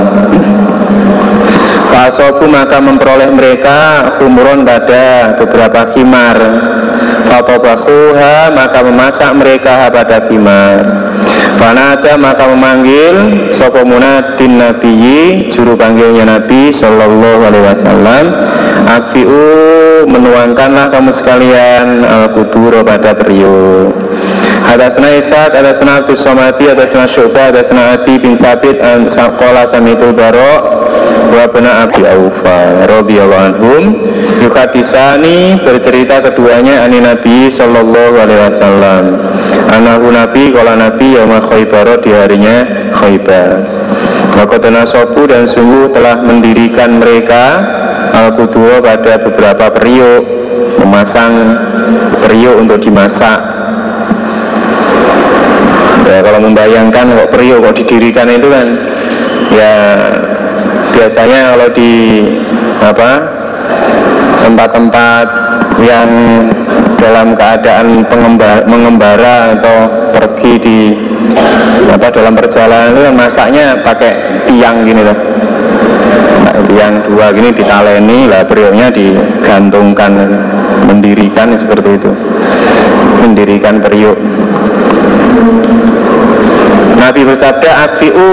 Fasobu 1.92 2.48
maka 2.48 2.80
memperoleh 2.80 3.30
mereka 3.30 3.78
Humron 4.18 4.64
pada 4.64 5.36
beberapa 5.38 5.92
khimar 5.92 6.36
Fatobahuha 7.28 8.52
maka 8.52 8.78
memasak 8.84 9.30
mereka 9.36 9.88
pada 9.92 10.24
khimar 10.28 10.76
Fanada 11.60 12.18
maka 12.18 12.44
memanggil 12.50 13.14
Sopo 13.56 13.84
munadin 13.86 14.58
nabiyyi 14.58 15.52
Juru 15.54 15.78
panggilnya 15.78 16.26
Nabi 16.26 16.74
Sallallahu 16.74 17.40
alaihi 17.46 17.64
wasallam. 17.64 18.24
Akfi'u 18.82 19.44
menuangkanlah 20.10 20.90
kamu 20.90 21.10
sekalian 21.22 22.02
Al-Kuduro 22.02 22.82
pada 22.82 23.14
periuk 23.14 23.94
Hadasna 24.62 25.18
Ishaq, 25.18 25.52
hadasna 25.52 26.00
Abdus 26.00 26.22
Somati, 26.22 26.70
hadasna 26.70 27.10
Syubah, 27.10 27.50
hadasna 27.50 27.98
Adi 27.98 28.14
bin 28.22 28.38
Thabit, 28.38 28.78
Sakola 29.10 29.68
Samitul 29.68 30.14
Barok, 30.14 30.71
bena 31.52 31.88
Abi 31.88 32.02
Aufa 32.04 32.88
radhiyallahu 32.88 33.44
anhum. 33.52 33.82
Yukadisani 34.42 35.62
bercerita 35.62 36.20
keduanya 36.20 36.84
ani 36.84 37.00
Nabi 37.00 37.52
sallallahu 37.56 38.14
alaihi 38.20 38.42
wasallam. 38.52 39.04
Anahu 39.72 40.12
Nabi 40.12 40.52
kala 40.52 40.76
Nabi 40.76 41.16
yauma 41.16 41.40
Khaybar 41.48 42.04
di 42.04 42.10
harinya 42.12 42.56
Khaybar. 42.92 43.64
Wakotana 44.36 44.88
sopu 44.88 45.28
dan 45.28 45.48
sungguh 45.48 45.92
telah 45.92 46.20
mendirikan 46.24 47.00
mereka 47.00 47.60
al 48.12 48.36
pada 48.84 49.14
beberapa 49.24 49.66
periuk 49.72 50.24
memasang 50.80 51.32
periuk 52.24 52.54
untuk 52.60 52.78
dimasak. 52.80 53.40
Ya, 56.02 56.20
kalau 56.20 56.44
membayangkan 56.44 57.08
kok 57.08 57.30
periuk 57.32 57.64
kok 57.64 57.76
didirikan 57.78 58.28
itu 58.28 58.48
kan 58.52 58.66
ya 59.48 59.72
biasanya 60.92 61.56
kalau 61.56 61.68
di 61.72 61.92
apa 62.82 63.10
tempat-tempat 64.44 65.26
yang 65.82 66.08
dalam 67.00 67.34
keadaan 67.34 68.06
pengembara, 68.06 68.62
mengembara 68.68 69.58
atau 69.58 69.76
pergi 70.14 70.52
di 70.62 70.78
apa 71.90 72.06
dalam 72.14 72.38
perjalanan 72.38 72.94
itu 72.94 73.10
masaknya 73.10 73.82
pakai 73.82 74.12
tiang 74.46 74.86
gini 74.86 75.02
loh. 75.02 75.18
Tiang 76.72 77.04
dua 77.04 77.34
gini 77.36 77.52
ditaleni 77.52 78.30
lah 78.30 78.48
periuknya 78.48 78.88
digantungkan 78.88 80.14
mendirikan 80.88 81.52
seperti 81.58 82.00
itu. 82.00 82.10
Mendirikan 83.20 83.82
periuk 83.82 84.16
Nabi 87.12 87.28
bersabda 87.28 87.70
Akfi'u 87.92 88.32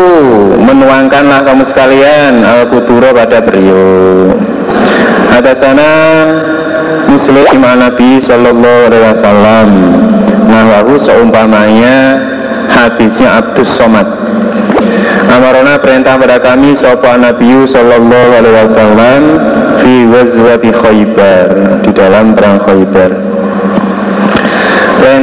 menuangkanlah 0.55 1.43
kamu 1.43 1.67
sekalian 1.67 2.47
al-kuturo 2.47 3.11
pada 3.11 3.43
beliau. 3.43 4.31
Ada 5.35 5.51
sana 5.59 5.91
muslim 7.11 7.59
Nabi 7.59 8.23
Sallallahu 8.23 8.79
Alaihi 8.87 9.03
Wasallam. 9.03 9.67
Nawahu 10.47 10.95
seumpamanya 10.95 12.23
hadisnya 12.71 13.43
Abdus 13.43 13.67
Somad. 13.75 14.07
Amarona 15.27 15.75
perintah 15.83 16.15
pada 16.15 16.39
kami 16.39 16.79
Sopa 16.79 17.19
Nabi 17.19 17.67
Sallallahu 17.67 18.29
Alaihi 18.31 18.55
Wasallam 18.63 19.21
Fi 19.83 19.93
wazwati 20.09 20.71
khaybar 20.73 21.47
Di 21.85 21.91
dalam 21.93 22.33
perang 22.33 22.57
khaybar 22.65 23.11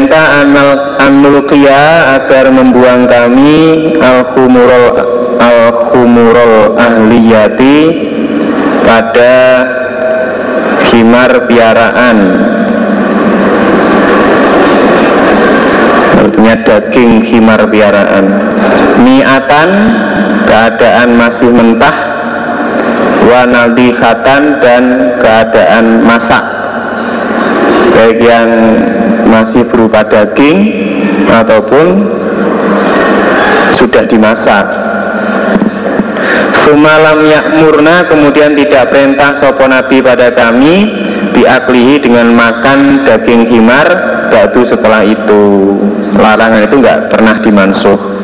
perintah 0.07 0.39
anal 0.39 0.71
anulkia 1.03 2.15
agar 2.15 2.47
membuang 2.55 3.11
kami 3.11 3.55
al 3.99 4.23
khumurul 4.39 4.95
al 5.43 5.91
khumurul 5.91 6.79
ahliyati 6.79 7.79
pada 8.87 9.35
khimar 10.87 11.51
piaraan. 11.51 12.19
Artinya 16.23 16.55
daging 16.55 17.27
khimar 17.27 17.67
piaraan. 17.67 18.27
Niatan 19.03 19.71
keadaan 20.47 21.19
masih 21.19 21.51
mentah 21.51 21.97
wanadihatan 23.27 24.43
dan 24.63 24.85
keadaan 25.19 26.07
masak. 26.07 26.47
Baik 27.91 28.23
yang 28.23 28.51
masih 29.27 29.67
berupa 29.69 30.07
daging 30.07 30.59
ataupun 31.29 31.87
sudah 33.77 34.05
dimasak. 34.09 34.67
Sumalam 36.65 37.23
yakmurna 37.29 38.11
kemudian 38.11 38.59
tidak 38.59 38.91
perintah 38.91 39.39
sopo 39.39 39.71
nabi 39.71 40.03
pada 40.03 40.35
kami 40.35 40.91
diaklihi 41.37 42.03
dengan 42.03 42.35
makan 42.35 43.07
daging 43.07 43.47
himar 43.47 43.87
batu 44.33 44.67
setelah 44.67 45.07
itu. 45.07 45.45
Larangan 46.17 46.65
itu 46.65 46.75
nggak 46.81 47.13
pernah 47.13 47.37
dimansuh 47.39 48.16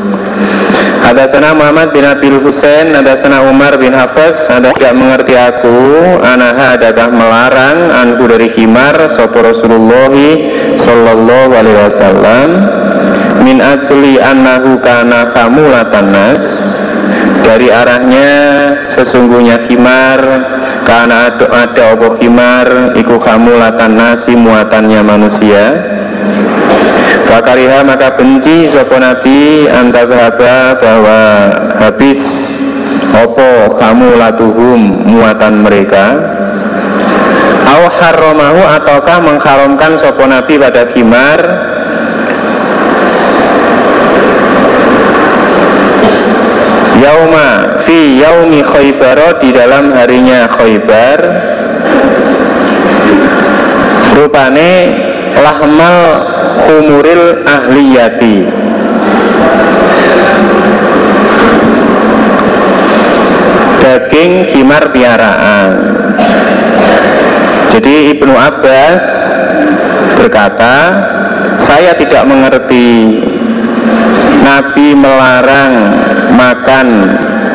ada 1.03 1.27
sana 1.35 1.51
Muhammad 1.53 1.91
bin 1.91 2.07
Abil 2.07 2.39
Husain, 2.41 2.95
ada 2.95 3.19
sana 3.19 3.43
Umar 3.51 3.75
bin 3.77 3.91
Hafiz, 3.91 4.39
ada 4.47 4.71
tidak 4.73 4.95
mengerti 4.95 5.35
aku, 5.35 5.79
anaha 6.23 6.79
adakah 6.79 7.09
melarang 7.11 7.79
anku 7.91 8.25
dari 8.31 8.49
himar, 8.55 8.95
sopo 9.19 9.43
Rasulullah 9.43 10.15
Sallallahu 10.79 11.53
Alaihi 11.59 11.79
Wasallam, 11.91 12.49
min 13.43 13.59
ajli 13.59 14.23
annahu 14.23 14.79
kana 14.79 15.35
kamu 15.35 15.63
latanas, 15.75 16.43
dari 17.43 17.69
arahnya 17.69 18.31
sesungguhnya 18.95 19.67
himar 19.67 20.21
karena 20.87 21.35
ada, 21.35 21.47
ada 21.51 21.83
opo 21.99 22.17
himar 22.23 22.95
iku 22.95 23.19
kamu 23.19 23.59
nasi 23.91 24.39
muatannya 24.39 25.01
manusia 25.03 25.92
Fakariha 27.29 27.81
maka 27.81 28.13
benci 28.19 28.69
sopo 28.69 29.01
nabi 29.01 29.65
antazhaba 29.67 30.77
bahwa 30.77 31.21
habis 31.81 32.21
opo 33.13 33.81
kamu 33.81 34.21
latuhum 34.21 34.81
muatan 35.09 35.65
mereka? 35.65 36.07
Aw 37.63 37.83
haromahu 37.89 38.61
ataukah 38.69 39.19
mengharamkan 39.25 39.97
sopo 40.03 40.29
nabi 40.29 40.61
pada 40.61 40.93
khimar? 40.93 41.41
Yauma 47.03 47.83
fi 47.83 48.23
yaumi 48.23 48.63
khoybaro 48.63 49.43
di 49.43 49.51
dalam 49.51 49.91
harinya 49.91 50.47
khoybar 50.55 51.19
Rupane 54.13 54.73
lahmal 55.41 55.99
humuril 56.69 57.47
ahliyati. 57.47 58.39
Daging 63.83 64.55
himar 64.55 64.95
piaraan 64.95 65.93
jadi 67.73 68.13
Ibnu 68.13 68.37
Abbas 68.37 69.01
berkata 70.21 70.75
saya 71.65 71.97
tidak 71.97 72.29
mengerti. 72.29 73.17
Nabi 74.45 74.93
melarang 74.93 75.73
makan 76.37 76.89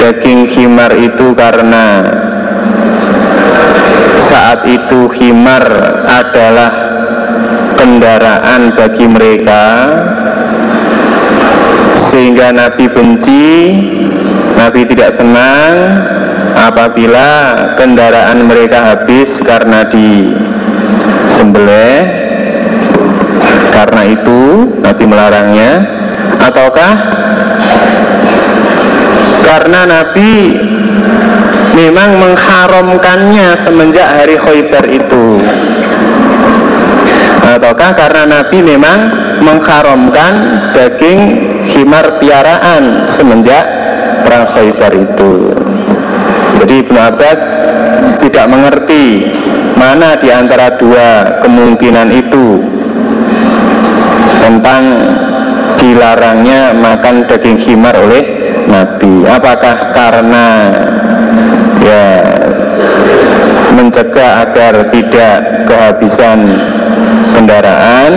daging 0.01 0.49
himar 0.57 0.89
itu 0.97 1.38
karena 1.38 2.01
saat 4.25 4.65
itu 4.65 5.11
himar 5.21 5.67
adalah 6.07 6.87
kendaraan 7.78 8.73
bagi 8.73 9.05
mereka 9.05 9.63
sehingga 12.09 12.49
Nabi 12.49 12.89
benci 12.89 13.47
Nabi 14.57 14.82
tidak 14.89 15.15
senang 15.21 15.73
apabila 16.57 17.30
kendaraan 17.78 18.49
mereka 18.49 18.97
habis 18.97 19.30
karena 19.45 19.86
di 19.86 20.34
sembelih 21.38 22.01
karena 23.69 24.01
itu 24.09 24.73
Nabi 24.82 25.03
melarangnya 25.05 25.71
ataukah? 26.41 26.93
Karena 29.45 29.86
Nabi 29.86 30.34
memang 31.78 32.17
mengharamkannya 32.17 33.47
semenjak 33.61 34.07
hari 34.09 34.36
Khaybar 34.41 34.86
itu 34.89 35.25
ataukah 37.58 37.91
karena 37.97 38.24
Nabi 38.30 38.62
memang 38.62 38.99
mengharamkan 39.41 40.34
daging 40.78 41.20
himar 41.74 42.22
piaraan 42.22 43.10
semenjak 43.18 43.66
perang 44.22 44.45
Khaybar 44.53 44.93
itu. 44.93 45.34
Jadi 46.62 46.74
Ibnu 46.86 46.99
Abbas 47.01 47.41
tidak 48.22 48.45
mengerti 48.49 49.26
mana 49.74 50.18
di 50.22 50.30
antara 50.30 50.78
dua 50.78 51.41
kemungkinan 51.41 52.10
itu 52.14 52.62
tentang 54.41 54.84
dilarangnya 55.82 56.78
makan 56.78 57.26
daging 57.26 57.58
himar 57.66 57.93
oleh 57.97 58.24
Nabi. 58.70 59.26
Apakah 59.26 59.97
karena 59.97 60.45
ya 61.82 62.05
mencegah 63.78 64.49
agar 64.49 64.89
tidak 64.89 65.38
kehabisan 65.70 66.39
kendaraan. 67.38 68.14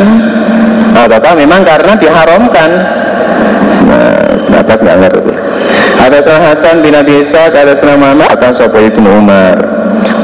Ataukah 0.97 1.37
memang 1.37 1.61
karena 1.63 1.93
diharamkan. 2.01 2.71
Nah, 3.85 4.57
atas 4.65 4.79
nggak 4.81 4.99
ngerti. 5.05 5.33
Ada 6.01 6.19
Hasan 6.25 6.81
bin 6.81 6.97
Abi 6.97 7.29
Ishaq 7.29 7.53
ada 7.53 7.77
Muhammad 8.01 8.33
akan 8.33 8.53
Sopo 8.57 8.81
Ibnu 8.81 9.21
Umar. 9.21 9.57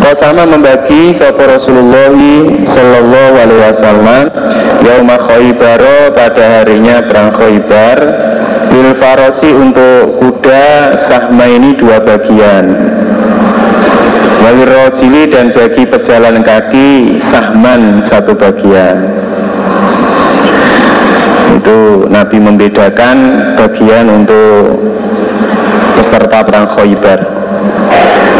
Kau 0.00 0.16
sama 0.16 0.48
membagi 0.48 1.12
Sopo 1.20 1.44
Rasulullah 1.44 2.16
Sallallahu 2.64 3.34
Alaihi 3.36 3.60
Wasallam? 3.60 4.24
Yauma 4.86 5.18
pada 6.14 6.62
harinya 6.62 7.02
perang 7.04 7.34
Khoybar 7.34 7.98
Bil 8.70 8.94
Farosi 9.02 9.50
untuk 9.50 10.20
kuda 10.22 10.94
Sahma 11.10 11.50
ini 11.50 11.74
dua 11.74 11.98
bagian 12.06 12.64
Wali 14.46 14.62
rojili 14.62 15.26
dan 15.26 15.50
bagi 15.50 15.82
pejalan 15.90 16.38
kaki 16.46 17.18
Sahman 17.34 18.06
satu 18.06 18.30
bagian 18.30 18.94
Itu 21.58 22.06
Nabi 22.06 22.38
membedakan 22.38 23.16
bagian 23.58 24.06
untuk 24.06 24.86
peserta 25.98 26.46
perang 26.46 26.78
Khaybar. 26.78 27.20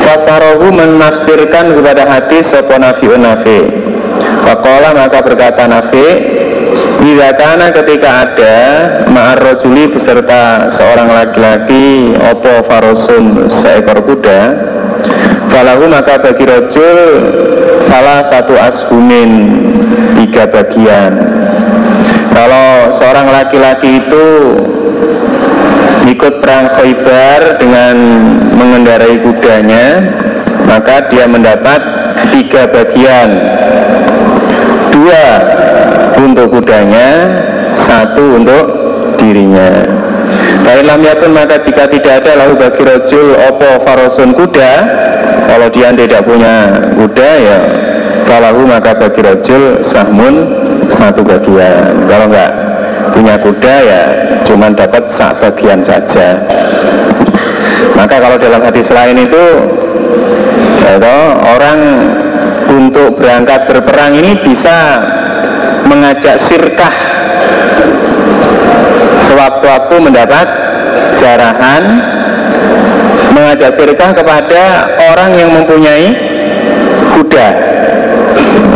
Fasarohu 0.07 0.71
menafsirkan 0.71 1.75
kepada 1.75 2.07
hati 2.07 2.39
sopo 2.55 2.79
nafiun 2.79 3.27
nafi. 3.27 3.67
Fakola 4.47 4.95
maka 4.95 5.27
berkata 5.27 5.67
nafi, 5.67 6.07
Bila 7.03 7.35
karena 7.35 7.75
ketika 7.75 8.31
ada 8.31 8.57
ma'ar 9.11 9.43
rojuli 9.43 9.91
beserta 9.91 10.71
seorang 10.71 11.11
laki-laki 11.11 12.15
opo 12.15 12.63
farosun 12.71 13.51
seekor 13.59 14.07
kuda 14.07 14.41
Falahu 15.57 15.89
maka 15.89 16.21
bagi 16.21 16.45
rojul 16.45 17.01
salah 17.89 18.29
satu 18.29 18.61
asbumin 18.61 19.57
tiga 20.21 20.45
bagian. 20.53 21.17
Kalau 22.29 22.93
seorang 23.01 23.33
laki-laki 23.33 24.05
itu 24.05 24.27
ikut 26.13 26.45
perang 26.45 26.77
Khaybar 26.77 27.57
dengan 27.57 27.97
mengendarai 28.53 29.17
kudanya 29.25 30.05
maka 30.69 31.09
dia 31.09 31.25
mendapat 31.25 31.81
tiga 32.37 32.69
bagian. 32.69 33.29
Dua 34.93 35.27
untuk 36.21 36.53
kudanya 36.53 37.09
satu 37.89 38.45
untuk 38.45 38.65
dirinya. 39.25 39.73
Baiklah 40.69 41.17
pun 41.17 41.33
maka 41.33 41.65
jika 41.65 41.89
tidak 41.89 42.21
ada 42.21 42.45
lalu 42.45 42.61
bagi 42.61 42.83
rojul 42.85 43.41
opo 43.41 43.71
farosun 43.89 44.37
kuda 44.37 44.73
kalau 45.47 45.67
dia 45.71 45.95
tidak 45.95 46.23
punya 46.27 46.55
kuda 46.99 47.31
ya 47.41 47.61
kalau 48.27 48.67
maka 48.67 48.91
bagi 48.99 49.23
rojul 49.23 49.81
sahmun 49.87 50.35
satu 50.93 51.23
bagian. 51.23 52.07
Kalau 52.11 52.27
enggak 52.27 52.51
punya 53.15 53.35
kuda 53.39 53.75
ya 53.87 54.03
cuman 54.45 54.75
dapat 54.75 55.07
sak 55.15 55.39
bagian 55.41 55.81
saja. 55.87 56.43
Maka 57.95 58.21
kalau 58.21 58.37
dalam 58.37 58.61
hadis 58.61 58.91
lain 58.93 59.25
itu 59.25 59.45
ya 60.85 60.99
orang 61.55 61.79
untuk 62.67 63.17
berangkat 63.17 63.71
berperang 63.71 64.13
ini 64.19 64.37
bisa 64.43 65.01
mengajak 65.87 66.45
sirkah. 66.51 66.95
Sewaktu-waktu 69.27 69.95
mendapat 70.03 70.47
jarahan 71.19 71.83
mengajak 73.37 73.77
sirkah 73.77 74.11
kepada 74.17 74.65
orang 75.13 75.31
yang 75.37 75.51
mempunyai 75.53 76.09
kuda. 77.13 77.49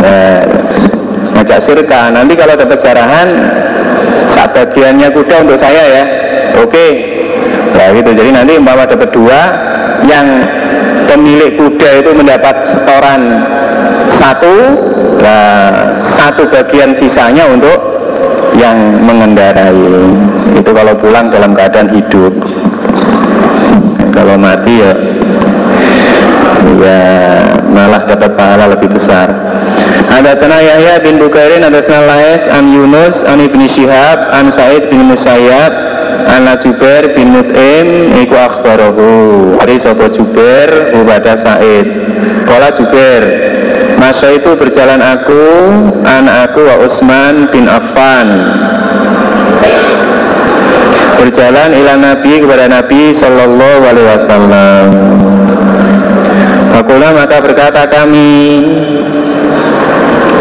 Nah, 0.05 0.39
ngajak 1.33 1.59
sirkah 1.65 2.13
nanti 2.13 2.37
kalau 2.37 2.53
dapat 2.53 2.77
jarahan 2.77 3.29
sak 4.37 4.53
bagiannya 4.53 5.09
kuda 5.09 5.35
untuk 5.49 5.57
saya 5.57 5.83
ya. 5.89 6.03
Oke. 6.61 6.87
Nah 7.73 7.89
gitu. 7.97 8.13
Jadi 8.13 8.29
nanti 8.29 8.53
umpama 8.61 8.85
dapat 8.85 9.09
dua 9.09 9.41
yang 10.05 10.45
pemilik 11.09 11.57
kuda 11.57 11.89
itu 12.05 12.11
mendapat 12.13 12.55
setoran 12.69 13.21
satu 14.21 14.55
nah 15.21 15.69
satu 16.17 16.49
bagian 16.49 16.93
sisanya 16.97 17.49
untuk 17.49 17.77
yang 18.53 18.77
mengendarai. 19.01 19.73
Itu 20.53 20.69
kalau 20.75 20.93
pulang 20.99 21.33
dalam 21.33 21.57
keadaan 21.57 21.89
hidup 21.89 22.50
kalau 24.11 24.35
mati 24.35 24.83
ya 24.83 24.93
ya 26.81 27.01
malah 27.71 28.03
dapat 28.05 28.31
pahala 28.35 28.75
lebih 28.77 28.91
besar. 28.91 29.31
Ada 30.11 30.37
sana 30.43 30.59
Yahya 30.59 30.99
bin 31.01 31.17
Bukairin 31.17 31.63
ada 31.63 31.79
sana 31.87 32.03
Lais 32.03 32.43
an 32.51 32.67
Yunus 32.67 33.15
an 33.23 33.39
Ibni 33.39 33.71
Syihab 33.71 34.19
an 34.35 34.51
Said 34.51 34.91
bin 34.91 35.07
Musayyab 35.07 35.71
an 36.27 36.45
Jubair 36.61 37.15
bin 37.15 37.31
Mut'im 37.31 38.19
iku 38.19 38.35
akhbarahu. 38.35 39.09
Hari 39.63 39.79
sopo 39.79 40.11
Jubair 40.11 40.91
kepada 40.91 41.39
Said. 41.39 41.87
Kala 42.45 42.75
Jubair 42.75 43.23
Masa 44.01 44.33
itu 44.33 44.57
berjalan 44.57 44.97
aku 44.97 45.45
anak 46.01 46.49
aku 46.49 46.65
wa 46.65 46.75
Utsman 46.89 47.53
bin 47.53 47.69
Affan 47.69 48.27
berjalan 51.19 51.69
ila 51.75 51.93
Nabi 51.97 52.33
kepada 52.43 52.65
Nabi 52.71 53.15
Sallallahu 53.17 53.81
Alaihi 53.87 54.07
Wasallam. 54.07 54.87
Fakulah 56.71 57.11
maka 57.11 57.37
berkata 57.43 57.83
kami 57.91 58.63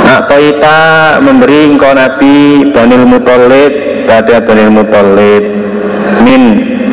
Atoita 0.06 1.18
memberi 1.18 1.74
engkau 1.74 1.90
Nabi 1.90 2.70
Banil 2.70 3.02
Mutolid 3.02 4.06
pada 4.06 4.38
Banil 4.38 4.70
Mutolid 4.70 5.44
Min 6.22 6.42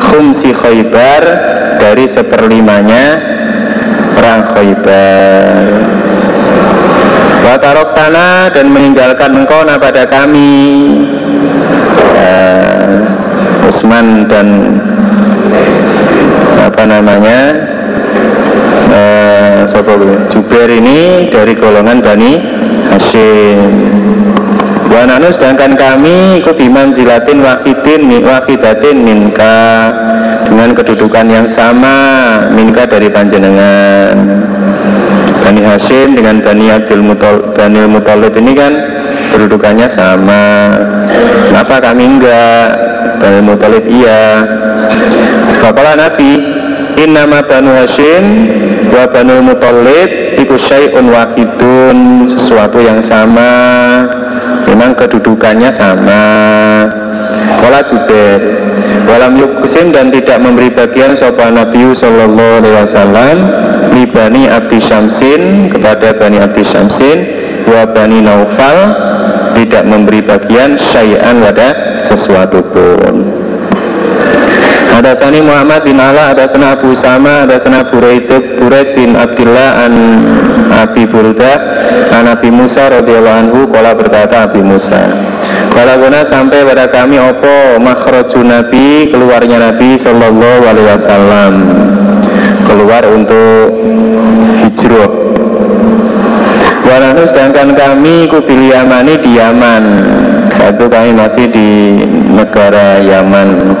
khumsi 0.02 0.50
khaybar 0.52 1.22
Dari 1.78 2.10
seperlimanya 2.10 3.38
Perang 4.18 4.42
khaybar. 4.50 5.64
Watarok 7.48 7.96
tanah 7.96 8.50
dan 8.50 8.66
meninggalkan 8.68 9.30
engkau 9.40 9.62
pada 9.64 10.04
kami. 10.10 10.60
Uh, 12.12 13.07
Usman 13.78 14.26
dan 14.26 14.74
apa 16.58 16.82
namanya 16.82 17.54
Siapa 19.70 19.94
Jubair 20.34 20.66
ini 20.66 21.30
dari 21.30 21.54
golongan 21.54 22.02
Bani 22.02 22.42
Hashim. 22.90 23.70
Wananu 24.90 25.30
sedangkan 25.30 25.78
kami 25.78 26.42
ikut 26.42 26.58
iman 26.58 26.90
zilatin 26.90 27.38
wakidin 27.38 28.10
wakidatin 28.18 28.98
minka 28.98 29.58
dengan 30.50 30.74
kedudukan 30.74 31.30
yang 31.30 31.46
sama 31.54 31.94
minka 32.50 32.82
dari 32.82 33.06
panjenengan. 33.06 34.18
Bani 35.46 35.62
Hashim 35.62 36.18
dengan 36.18 36.42
Bani 36.42 36.66
Abdul 36.74 37.06
Mutol, 37.06 37.54
Bani 37.54 37.86
Mutolib 37.86 38.34
ini 38.34 38.58
kan 38.58 38.72
kedudukannya 39.30 39.86
sama. 39.94 40.74
Kenapa 41.46 41.78
kami 41.78 42.18
enggak 42.18 42.87
Bani 43.16 43.40
Mutolib 43.40 43.84
iya. 43.88 44.44
Bapalah 45.64 45.96
Nabi 45.96 46.36
Innama 47.00 47.40
Banu 47.48 47.72
Hashim 47.72 48.24
wa 48.92 49.08
Banu 49.08 49.40
Mutolib 49.40 50.36
iku 50.36 50.60
syai'un 50.60 51.08
wakidun 51.08 51.96
sesuatu 52.36 52.84
yang 52.84 53.00
sama. 53.08 53.50
Memang 54.68 54.92
kedudukannya 54.92 55.72
sama. 55.72 56.24
Wala 57.64 57.80
Jubair 57.88 58.40
Walam 59.08 59.40
yuksim 59.40 59.88
dan 59.88 60.12
tidak 60.12 60.36
memberi 60.40 60.68
bagian 60.68 61.16
sopan 61.16 61.56
Nabi 61.56 61.96
Sallallahu 61.96 62.60
Alaihi 62.60 62.76
Wasallam 62.84 63.36
Libani 63.96 64.44
Abdi 64.52 64.78
Syamsin 64.84 65.72
kepada 65.72 66.12
Bani 66.12 66.36
Abdi 66.44 66.60
Syamsin 66.68 67.18
Wa 67.64 67.88
Bani 67.88 68.20
Naufal 68.20 68.78
tidak 69.56 69.84
memberi 69.88 70.20
bagian 70.20 70.76
syai'an 70.92 71.40
pada 71.40 71.68
sesuatu 72.08 72.64
pun 72.72 73.14
ada 74.98 75.14
sani 75.14 75.38
Muhammad 75.38 75.86
bin 75.86 75.94
Ala, 75.94 76.34
ada 76.34 76.50
sana 76.50 76.74
Abu 76.74 76.90
Sama, 76.98 77.46
ada 77.46 77.62
sana 77.62 77.86
Buraid, 77.86 78.26
Buraid 78.58 78.98
bin 78.98 79.14
Abdullah 79.14 79.86
an 79.86 79.94
Abi 80.74 81.06
Burda, 81.06 81.54
an 82.10 82.26
Nabi 82.26 82.50
Musa 82.50 82.90
radhiyallahu 82.90 83.38
anhu, 83.46 83.60
kala 83.70 83.94
berkata 83.94 84.50
Abi 84.50 84.58
Musa. 84.58 85.06
Kala 85.70 86.02
guna 86.02 86.26
sampai 86.26 86.66
pada 86.66 86.90
kami 86.90 87.14
opo 87.22 87.78
makhrajun 87.78 88.50
Nabi, 88.50 89.14
keluarnya 89.14 89.70
Nabi 89.70 90.02
Sallallahu 90.02 90.62
Alaihi 90.66 90.88
Wasallam 90.90 91.52
keluar 92.66 93.02
untuk 93.06 93.78
hijrah. 94.66 95.12
Walau 96.82 97.27
sedangkan 97.38 97.70
kami 97.78 98.26
kupilih 98.26 98.74
Yamani 98.74 99.14
di 99.22 99.38
Yaman. 99.38 99.84
Satu 100.58 100.90
kami 100.90 101.14
masih 101.14 101.46
di 101.46 102.02
negara 102.34 102.98
Yaman. 102.98 103.78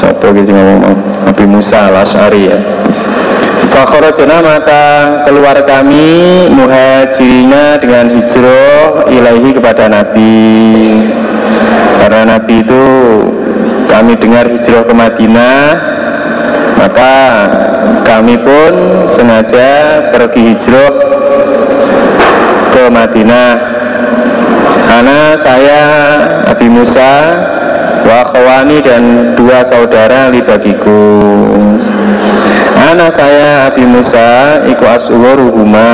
Sopo 0.00 0.32
gitu 0.32 0.48
ngomong? 0.48 0.96
Nabi 1.28 1.44
Musa 1.44 1.92
al-Ash'ari 1.92 2.48
ya. 2.48 2.56
Fakhrajna 3.68 4.40
maka 4.40 4.84
keluar 5.28 5.68
kami 5.68 6.48
muhajirina 6.48 7.76
dengan 7.76 8.08
hijrah 8.16 9.04
ilahi 9.12 9.50
kepada 9.52 9.92
Nabi. 9.92 10.40
Karena 12.00 12.40
Nabi 12.40 12.64
itu 12.64 12.84
kami 13.92 14.16
dengar 14.16 14.48
hijrah 14.48 14.88
ke 14.88 14.94
Madinah 14.96 15.60
Maka 16.74 17.14
kami 18.04 18.36
pun 18.40 18.72
sengaja 19.14 19.70
pergi 20.12 20.52
hijrah 20.52 21.13
ke 22.74 22.90
Madinah. 22.90 23.50
Karena 24.90 25.38
saya 25.38 25.82
Nabi 26.50 26.66
Musa 26.66 27.12
wa 28.02 28.20
khawani 28.34 28.78
dan 28.82 29.02
dua 29.38 29.62
saudara 29.70 30.34
li 30.34 30.42
bagiku. 30.42 31.02
Saya 33.04 33.68
Abi 33.68 33.84
Musa 33.84 34.64
iku 34.64 34.80
aswaruhuma 34.88 35.92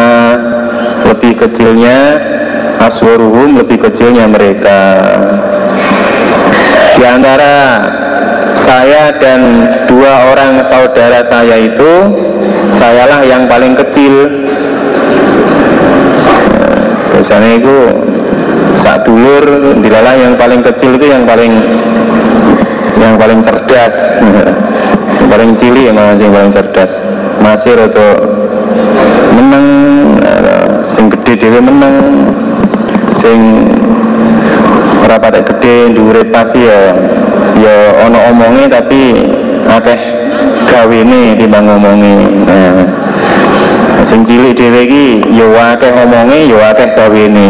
lebih 1.11 1.43
kecilnya 1.43 2.23
aswaruhum 2.79 3.59
lebih 3.59 3.83
kecilnya 3.83 4.31
mereka. 4.31 4.81
Di 6.95 7.03
antara 7.03 7.57
saya 8.63 9.11
dan 9.19 9.41
dua 9.91 10.33
orang 10.33 10.63
saudara 10.71 11.27
saya 11.27 11.57
itu 11.59 11.93
sayalah 12.79 13.27
yang 13.27 13.51
paling 13.51 13.75
kecil 13.75 14.31
biasanya 17.21 17.61
itu 17.61 17.77
saat 18.81 19.05
dulur 19.05 19.77
dilalah 19.85 20.17
yang 20.17 20.41
paling 20.41 20.65
kecil 20.65 20.97
itu 20.97 21.13
yang 21.13 21.29
paling 21.29 21.53
yang 22.97 23.21
paling 23.21 23.45
cerdas. 23.45 23.93
Yang 25.21 25.29
paling 25.29 25.51
cili 25.61 25.83
ya 25.85 25.93
malah 25.93 26.17
yang 26.17 26.33
paling 26.33 26.53
cerdas. 26.57 26.89
Masih 27.45 27.77
atau 27.77 28.09
menang 29.37 29.67
sing 30.97 31.13
gede 31.13 31.45
dewe 31.45 31.61
menang 31.61 32.25
sing 33.21 33.69
ora 35.05 35.21
patek 35.21 35.45
gede 35.45 35.93
dhuwure 35.93 36.25
pasti 36.33 36.65
ya 36.65 36.97
ya 37.61 37.77
ono 38.09 38.33
omongnya 38.33 38.81
tapi 38.81 39.29
akeh 39.69 40.01
gawene 40.73 41.37
timbang 41.37 41.69
ngomongi 41.69 42.49
nah 42.49 43.00
sing 44.11 44.27
cilik 44.27 44.59
dhewe 44.59 44.83
iki 44.91 45.07
ya 45.31 45.47
akeh 45.79 45.95
omonge 45.95 46.51
ya 46.51 46.59
akeh 46.75 46.89
gawene 46.99 47.49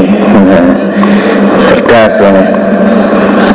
cerdas 1.73 2.15
banget 2.21 2.49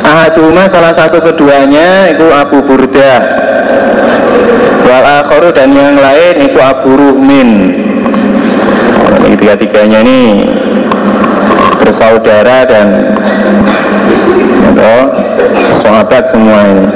Ahaduma 0.06 0.70
salah 0.70 0.94
satu 0.94 1.18
keduanya 1.18 2.06
itu 2.14 2.30
Abu 2.30 2.62
Burda. 2.62 3.14
Wal 4.86 5.02
akharu 5.02 5.50
dan 5.50 5.74
yang 5.74 5.98
lain 5.98 6.46
itu 6.46 6.58
Abu 6.62 6.94
Ruhmin 6.94 7.74
Tiga-tiganya 9.26 10.06
ini 10.06 10.46
bersaudara 11.82 12.62
dan 12.70 12.86
atau 14.70 14.98
sahabat 15.82 16.30
semua 16.30 16.58
ini. 16.70 16.86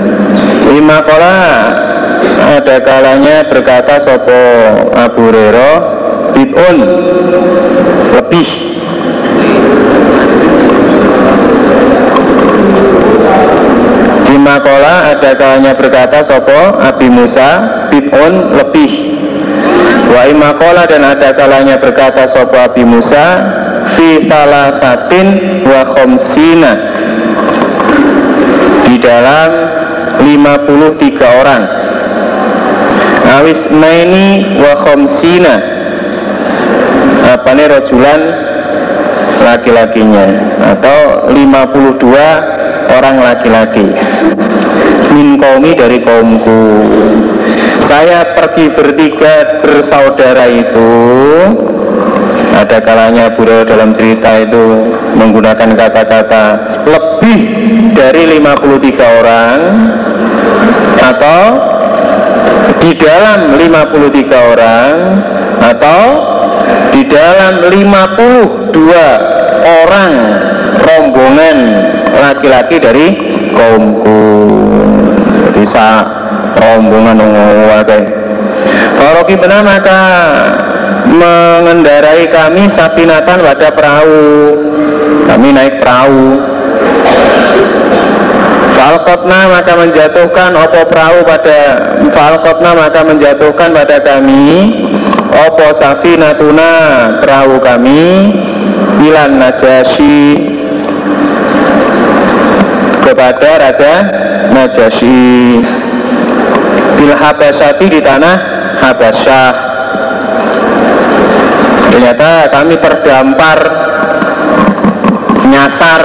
Lima 0.70 1.02
kola 1.02 1.38
ada 2.40 2.76
kalanya 2.82 3.46
berkata 3.50 4.02
sopo 4.06 4.42
Abu 4.94 5.30
Rero 5.34 5.99
bid'un 6.34 6.76
lebih 8.16 8.48
di 14.26 14.36
makola 14.38 15.14
ada 15.16 15.30
kalanya 15.34 15.72
berkata 15.74 16.22
sopo 16.26 16.78
Abi 16.78 17.08
Musa 17.10 17.50
bid'un 17.90 18.54
lebih 18.58 18.92
wa 20.10 20.22
imakola 20.26 20.86
dan 20.90 21.06
ada 21.06 21.30
kalanya 21.34 21.78
berkata 21.78 22.26
sopo 22.34 22.58
Abi 22.58 22.82
Musa 22.82 23.26
fi 23.94 24.26
salasatin 24.26 25.26
wa 25.66 25.80
khomsina 25.94 26.72
di 28.86 28.98
dalam 28.98 29.50
53 30.18 31.40
orang. 31.40 31.62
Awis 33.30 33.62
naini 33.70 34.58
wa 34.58 34.74
khomsina 34.82 35.54
apa 37.30 37.50
nih 37.54 37.66
rojulan 37.70 38.20
laki-lakinya. 39.40 40.26
Atau 40.60 41.30
52 41.30 42.90
orang 42.90 43.16
laki-laki. 43.22 43.86
Min 45.14 45.38
kaumi 45.38 45.72
dari 45.74 45.98
kaumku. 46.02 46.62
Saya 47.86 48.34
pergi 48.38 48.70
bertiga 48.74 49.62
bersaudara 49.62 50.46
itu. 50.46 50.90
Ada 52.50 52.82
kalanya 52.82 53.32
Buro 53.32 53.64
dalam 53.64 53.96
cerita 53.96 54.36
itu 54.42 54.84
menggunakan 55.16 55.70
kata-kata 55.80 56.44
lebih 56.84 57.40
dari 57.94 58.36
53 58.36 59.18
orang 59.22 59.58
atau 61.00 61.42
di 62.84 62.90
dalam 63.00 63.56
53 63.56 64.52
orang 64.52 64.92
atau 65.60 66.02
di 66.90 67.02
dalam 67.06 67.64
52 67.68 68.74
orang 69.64 70.12
rombongan 70.80 71.56
laki-laki 72.14 72.76
dari 72.80 73.06
kaumku. 73.54 74.20
Bisa 75.54 76.02
rombongan 76.56 77.20
ngowake 77.20 78.20
Faroki 79.00 79.34
benar 79.40 79.64
maka 79.64 80.00
mengendarai 81.08 82.28
kami 82.28 82.68
sapinatan 82.76 83.40
pada 83.40 83.68
perahu. 83.72 84.20
Kami 85.24 85.48
naik 85.56 85.80
perahu. 85.80 86.36
Falkotna 88.76 89.40
maka 89.52 89.72
menjatuhkan 89.76 90.56
opo 90.56 90.80
perahu 90.88 91.20
pada 91.24 91.58
Falkotna 92.12 92.70
maka 92.76 93.00
menjatuhkan 93.04 93.76
pada 93.76 94.00
kami 94.00 94.72
Opo 95.30 95.66
safinatuna? 95.78 96.72
Perahu 97.22 97.62
kami 97.62 98.34
Ilan 99.00 99.38
Najasyi 99.38 100.50
kepada 103.00 103.50
Raja 103.58 103.94
Najasyi 104.52 105.62
Bil 106.98 107.14
Habasyati 107.16 107.86
di 107.88 108.00
tanah 108.02 108.36
Habasyah 108.80 109.50
ternyata 111.90 112.48
kami 112.48 112.74
terdampar 112.78 113.58
nyasar 115.48 116.02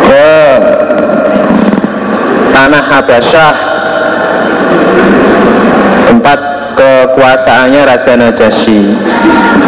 ke 0.00 0.30
tanah 2.50 2.84
Habasyah 2.88 3.52
tempat 6.08 6.49
kekuasaannya 6.80 7.80
Raja 7.84 8.14
Najasyi. 8.16 8.82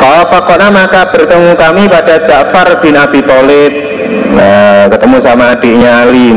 Kalau 0.01 0.23
fakona 0.33 0.73
maka 0.73 1.13
bertemu 1.13 1.53
kami 1.55 1.85
pada 1.87 2.25
Ja'far 2.25 2.81
bin 2.81 2.97
Abi 2.97 3.21
Thalib. 3.21 3.73
Nah, 4.33 4.89
ketemu 4.89 5.17
sama 5.21 5.53
adiknya 5.53 6.09
Ali 6.09 6.33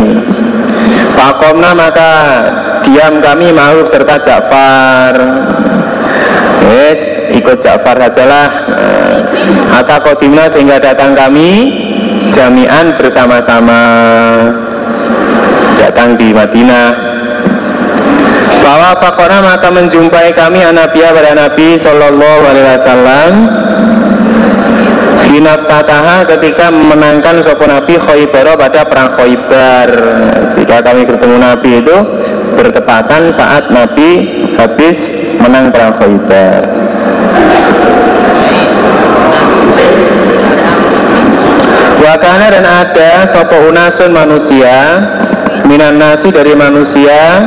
Fakomna 1.16 1.72
maka 1.72 2.12
diam 2.84 3.24
kami 3.24 3.56
mau 3.56 3.88
serta 3.88 4.20
Ja'far. 4.20 5.16
Yes, 6.66 7.00
ikut 7.40 7.64
Ja'far 7.64 7.96
sajalah 7.96 8.48
Hatta 9.72 9.98
kodimna 10.04 10.52
sehingga 10.52 10.80
datang 10.84 11.16
kami 11.16 11.72
Jami'an 12.36 13.00
bersama-sama. 13.00 13.82
Datang 15.80 16.20
di 16.20 16.36
Madinah 16.36 17.05
bahwa 18.66 18.98
Fakona 18.98 19.46
maka 19.46 19.70
menjumpai 19.70 20.34
kami 20.34 20.66
Anabiya 20.66 21.14
pada 21.14 21.38
Nabi 21.38 21.78
Sallallahu 21.78 22.42
Alaihi 22.50 22.68
Wasallam 22.74 23.32
Tataha 25.46 26.24
ketika 26.32 26.72
memenangkan 26.72 27.44
sopo 27.44 27.68
Nabi 27.68 28.00
Khaybar 28.00 28.56
pada 28.56 28.88
perang 28.88 29.14
Khaybar. 29.20 29.90
Ketika 30.56 30.80
kami 30.80 31.04
bertemu 31.04 31.38
Nabi 31.38 31.84
itu 31.84 31.98
bertepatan 32.56 33.36
saat 33.36 33.68
Nabi 33.68 34.10
habis 34.56 34.96
menang 35.44 35.70
perang 35.76 36.00
Khaybar. 36.00 36.62
Wakana 42.00 42.46
dan 42.48 42.66
ada 42.66 43.12
sopo 43.36 43.70
unasun 43.70 44.16
manusia 44.16 44.78
Minan 45.66 45.98
nasi 45.98 46.30
dari 46.30 46.54
manusia 46.54 47.42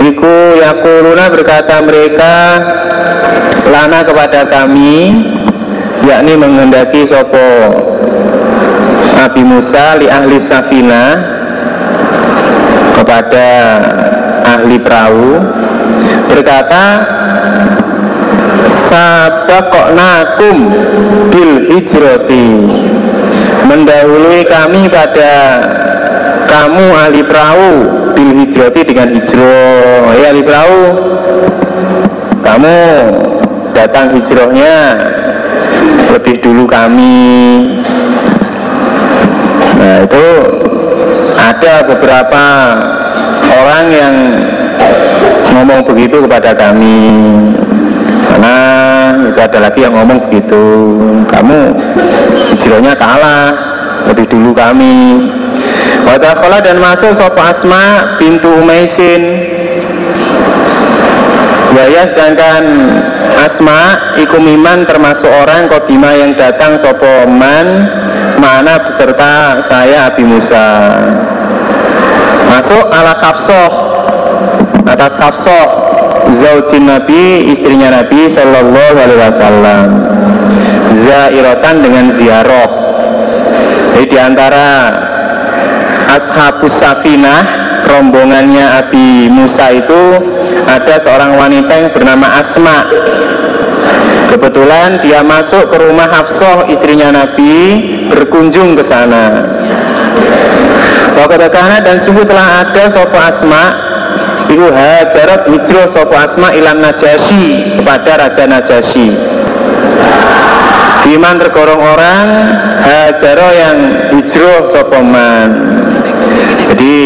Iku 0.00 0.56
yakuluna 0.56 1.28
berkata 1.28 1.84
mereka 1.84 2.34
Lana 3.68 4.00
kepada 4.00 4.48
kami 4.48 5.12
Yakni 6.00 6.40
menghendaki 6.40 7.04
sopo 7.04 7.52
Nabi 9.20 9.44
Musa 9.44 10.00
li 10.00 10.08
ahli 10.08 10.40
safina 10.48 11.04
Kepada 12.96 13.48
ahli 14.48 14.80
perahu. 14.80 15.36
Berkata 16.32 16.84
Sabakoknakum 18.88 20.56
bil 21.28 21.52
hijroti 21.68 22.48
Mendahului 23.68 24.48
kami 24.48 24.88
pada 24.88 25.32
kamu 26.48 26.86
ahli 26.90 27.20
perahu 27.22 27.99
bil 28.20 28.36
hijrati 28.44 28.80
dengan 28.84 29.08
hijrah. 29.16 30.12
Ya 30.20 30.30
perahu 30.36 30.80
kamu 32.44 32.78
datang 33.72 34.12
hijrahnya 34.12 34.74
lebih 36.12 36.44
dulu 36.44 36.68
kami. 36.68 37.32
Nah 39.80 40.04
itu 40.04 40.26
ada 41.40 41.74
beberapa 41.88 42.44
orang 43.48 43.84
yang 43.88 44.14
ngomong 45.56 45.80
begitu 45.88 46.20
kepada 46.28 46.52
kami. 46.52 47.08
Karena 48.28 48.56
itu 49.32 49.40
ada 49.40 49.58
lagi 49.64 49.80
yang 49.80 49.96
ngomong 49.96 50.28
begitu 50.28 50.64
kamu 51.24 51.60
hijrahnya 52.52 52.92
kalah 52.94 53.52
lebih 54.08 54.28
dulu 54.28 54.52
kami 54.52 55.28
Wadakhala 56.10 56.58
dan 56.58 56.82
masuk 56.82 57.14
sopa 57.14 57.54
Asma 57.54 58.18
pintu 58.18 58.50
Umaisin. 58.50 59.46
Waya 61.70 62.10
sedangkan 62.10 62.64
Asma 63.38 64.10
iku 64.18 64.42
miman 64.42 64.82
termasuk 64.90 65.30
orang 65.30 65.70
kodima 65.70 66.10
yang 66.18 66.34
datang 66.34 66.82
sopo 66.82 67.30
man 67.30 67.86
mana 68.42 68.82
beserta 68.82 69.62
saya 69.70 70.10
Abi 70.10 70.26
Musa. 70.26 70.98
Masuk 72.50 72.90
ala 72.90 73.14
kapsoh 73.22 73.70
atas 74.90 75.14
kapsoh 75.14 75.66
zaujin 76.42 76.90
Nabi 76.90 77.54
istrinya 77.54 78.02
Nabi 78.02 78.34
Shallallahu 78.34 78.96
Alaihi 78.98 79.22
Wasallam. 79.30 79.86
Zairatan 81.06 81.74
dengan 81.86 82.06
ziarah. 82.18 82.70
Jadi 83.94 84.06
di 84.10 84.18
antara 84.18 84.66
Ashabus 86.18 86.74
Safinah 86.82 87.42
rombongannya 87.86 88.66
Abi 88.82 89.30
Musa 89.30 89.70
itu 89.70 90.02
ada 90.66 90.98
seorang 91.02 91.38
wanita 91.38 91.72
yang 91.74 91.90
bernama 91.94 92.26
Asma. 92.42 92.78
Kebetulan 94.30 95.02
dia 95.02 95.22
masuk 95.26 95.70
ke 95.70 95.76
rumah 95.78 96.06
Hafsah 96.06 96.70
istrinya 96.70 97.10
Nabi 97.10 97.54
berkunjung 98.10 98.78
ke 98.78 98.86
sana. 98.86 99.26
Wakadakana 101.20 101.82
dan 101.84 102.00
sungguh 102.06 102.24
telah 102.24 102.64
ada 102.64 102.88
sopo 102.94 103.18
Asma 103.18 103.64
Iku 104.48 104.66
hajarat 104.72 105.46
hijrah 105.52 105.86
sopo 105.92 106.16
Asma 106.16 106.54
ilan 106.56 106.80
Najasyi 106.80 107.76
kepada 107.76 108.24
Raja 108.24 108.44
Najasyi 108.48 109.08
Iman 111.10 111.36
tergorong 111.42 111.82
orang 111.82 112.26
hajaro 112.80 113.48
yang 113.52 113.78
hijrah 114.16 114.70
sopoman 114.72 115.79
jadi 116.70 116.98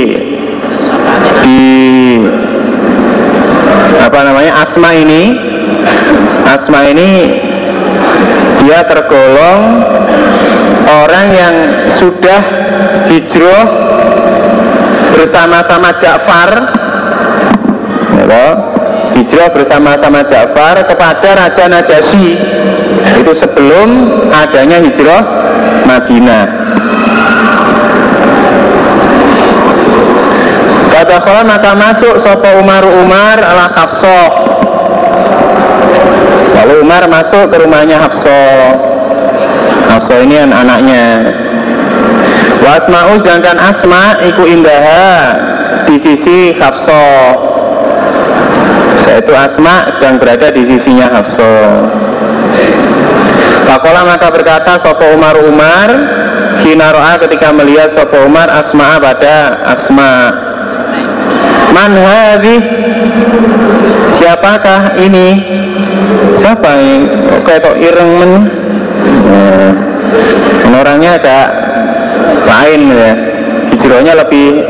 di 1.45 1.65
apa 4.01 4.19
namanya 4.25 4.53
asma 4.65 4.91
ini 4.93 5.23
asma 6.45 6.81
ini 6.93 7.11
dia 8.65 8.81
tergolong 8.89 9.61
orang 10.89 11.27
yang 11.33 11.55
sudah 12.01 12.41
hijrah 13.09 13.65
bersama-sama 15.15 15.89
Ja'far. 16.01 16.51
Hijrah 19.15 19.49
bersama-sama 19.55 20.27
Ja'far 20.27 20.75
kepada 20.91 21.29
Raja 21.39 21.65
Najasyi. 21.71 22.35
Itu 23.23 23.33
sebelum 23.39 23.89
adanya 24.35 24.83
hijrah 24.83 25.23
Madinah 25.87 26.45
Wadakhala 31.15 31.47
maka 31.47 31.79
masuk 31.79 32.27
Sopo 32.27 32.51
Umar? 32.59 32.83
Umar 32.83 33.39
ala 33.39 33.71
Hafsah 33.71 34.31
Lalu 36.59 36.83
Umar 36.83 37.07
masuk 37.07 37.55
ke 37.55 37.57
rumahnya 37.63 38.03
Hafsah 38.03 38.75
Hafsah 39.95 40.19
ini 40.27 40.43
kan 40.43 40.51
anaknya. 40.51 41.07
Wasma'u 42.67 43.23
sedangkan 43.23 43.63
Asma 43.63 44.27
iku 44.27 44.43
indaha 44.43 45.15
di 45.87 46.03
sisi 46.03 46.51
Hafsah 46.59 47.39
Yaitu 49.07 49.39
Asma 49.39 49.95
sedang 49.95 50.19
berada 50.19 50.51
di 50.51 50.67
sisinya 50.67 51.15
Hafsah 51.15 51.95
Pakola 53.71 54.03
maka 54.03 54.35
berkata 54.35 54.83
Sopo 54.83 55.15
Umar 55.15 55.39
Umar? 55.47 55.91
Hinaro'a 56.67 57.23
ketika 57.23 57.55
melihat 57.55 57.95
Sopo 57.95 58.19
Umar 58.27 58.51
Asma 58.51 58.99
pada 58.99 59.63
Asma 59.63 60.44
Man 61.75 61.93
hadhi 61.99 62.57
Siapakah 64.15 64.95
ini? 65.03 65.29
Siapa 66.39 66.71
ini? 66.79 66.99
Kayak 67.45 67.61
kok 67.67 67.77
ireng 67.83 68.11
men? 68.17 68.33
Nah, 69.27 69.71
orangnya 70.81 71.19
ada 71.19 71.39
lain 72.47 72.81
ya. 72.95 73.13
Hijrahnya 73.75 74.15
lebih 74.23 74.65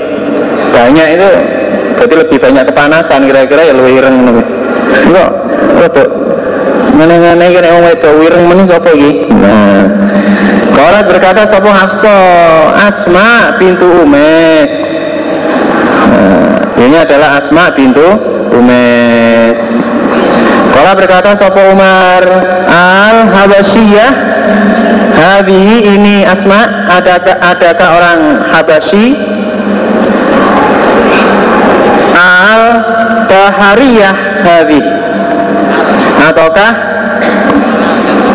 banyak 0.74 1.06
itu 1.14 1.28
berarti 1.94 2.14
lebih 2.18 2.38
banyak 2.42 2.64
kepanasan 2.66 3.20
kira-kira 3.30 3.62
ya 3.70 3.72
lebih 3.78 4.02
ireng 4.02 4.16
enggak 4.26 5.30
enggak 5.78 6.08
mana-mana 6.94 7.44
kira 7.50 7.68
orang 7.74 7.94
itu 7.94 8.10
ireng 8.26 8.44
men 8.50 8.60
sapa 8.66 8.90
iki 8.92 9.10
nah 9.30 9.82
kalau 10.74 11.00
berkata 11.06 11.42
sapa 11.46 11.70
Hafsa 11.70 12.16
Asma 12.74 13.56
pintu 13.62 13.86
Umes 14.02 14.83
ini 16.84 16.96
adalah 17.00 17.40
Asma 17.40 17.72
bintu 17.72 18.04
Umes. 18.52 19.60
Kalau 20.74 20.92
berkata 20.94 21.32
Sopo 21.40 21.62
Umar 21.72 22.22
Al 22.68 23.30
Habasyiyah 23.32 24.10
Hadi 25.14 25.88
ini 25.96 26.26
Asma 26.28 26.90
adakah, 26.92 27.36
adakah 27.40 27.88
orang 27.88 28.20
Habasyi 28.52 29.16
Al 32.14 32.62
Bahariyah 33.32 34.14
Hadi 34.44 34.80
ataukah 36.24 36.72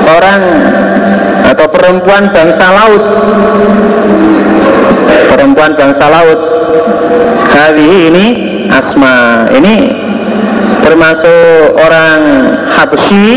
orang 0.09 0.41
atau 1.53 1.67
perempuan 1.69 2.29
bangsa 2.29 2.65
laut? 2.69 3.03
Perempuan 5.29 5.71
bangsa 5.73 6.05
laut 6.05 6.58
hari 7.49 8.11
ini 8.11 8.25
asma. 8.69 9.47
Ini 9.51 9.75
termasuk 10.85 11.75
orang 11.77 12.19
Habsyi 12.73 13.31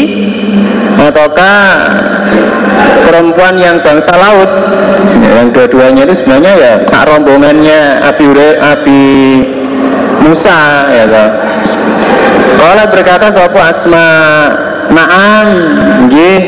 ataukah 0.96 1.60
perempuan 3.08 3.58
yang 3.58 3.82
bangsa 3.82 4.12
laut? 4.14 4.50
Yang 5.22 5.46
dua-duanya 5.56 6.02
itu 6.06 6.14
sebenarnya 6.22 6.52
ya 6.54 6.72
saat 6.86 7.08
rombongannya 7.08 8.04
Abi 8.04 8.24
Ure, 8.28 8.60
Abi 8.60 9.04
Musa 10.22 10.60
ya 10.92 11.04
toh. 11.10 11.30
Kalau 12.62 12.84
berkata 12.94 13.26
sopo 13.34 13.58
asma 13.58 14.08
Naam 14.92 15.48
nggih. 16.08 16.42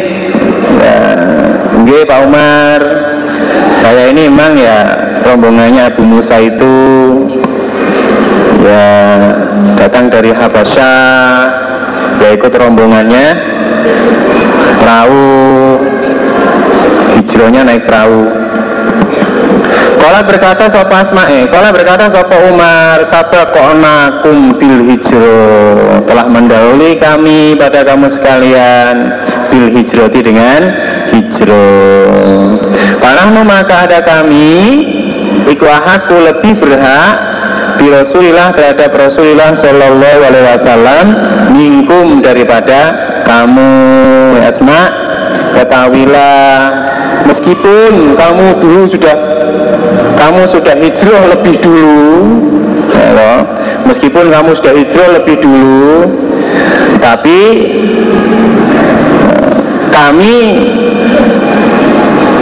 Ya, 0.84 2.04
Pak 2.04 2.18
Umar. 2.28 2.80
Saya 3.80 4.12
ini 4.12 4.28
memang 4.32 4.56
ya 4.56 5.03
rombongannya 5.24 5.88
Abu 5.88 6.04
Musa 6.04 6.36
itu 6.38 6.74
ya 8.60 8.88
datang 9.80 10.12
dari 10.12 10.30
Habasyah 10.30 11.40
ya 12.20 12.28
ikut 12.36 12.52
rombongannya 12.52 13.26
perahu 14.80 15.26
hijrahnya 17.16 17.62
naik 17.64 17.88
perahu. 17.88 18.44
Kala 20.04 20.20
berkata 20.28 20.68
sopa 20.68 21.00
asma'e 21.00 21.48
Kala 21.48 21.72
berkata 21.72 22.12
sopa 22.12 22.36
Umar 22.52 23.08
Sabakona 23.08 24.20
kum 24.20 24.52
bil 24.60 24.84
hijro 24.84 26.04
Telah 26.04 26.28
mendahului 26.28 27.00
kami 27.00 27.56
pada 27.56 27.80
kamu 27.88 28.12
sekalian 28.12 29.16
Bil 29.48 29.72
hijroti 29.72 30.20
dengan 30.20 30.60
hijro 31.08 31.66
Panahmu 33.00 33.48
maka 33.48 33.88
ada 33.88 34.04
kami 34.04 34.60
Iku 35.49 35.64
ahaku 35.68 36.16
lebih 36.24 36.57
berhak 36.61 37.14
Di 37.76 37.86
Rasulillah 37.90 38.55
terhadap 38.57 38.90
Rasulillah 38.95 39.59
Sallallahu 39.61 40.20
alaihi 40.24 40.47
wasallam 40.57 41.07
Mingkum 41.53 42.24
daripada 42.24 42.80
kamu 43.24 43.72
Asma. 44.40 44.82
Ketahuilah 45.55 46.59
Meskipun 47.24 48.18
kamu 48.18 48.47
dulu 48.61 48.82
sudah 48.92 49.16
kamu 50.14 50.49
sudah 50.57 50.74
hijrah 50.78 51.22
lebih 51.36 51.61
dulu 51.61 52.09
ya, 52.88 53.45
meskipun 53.84 54.32
kamu 54.32 54.51
sudah 54.57 54.72
hijrah 54.72 55.09
lebih 55.20 55.36
dulu 55.42 55.97
tapi 57.03 57.40
kami 59.92 60.36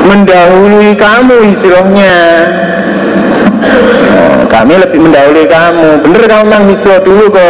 mendahului 0.07 0.95
kamu 0.95 1.37
hijrahnya 1.53 2.17
kami 4.49 4.75
lebih 4.79 4.99
mendahului 5.01 5.47
kamu. 5.49 5.89
Bener 6.07 6.23
kamu 6.29 6.43
memang 6.47 6.65
hijrah 6.71 7.01
dulu 7.03 7.25
ke 7.33 7.49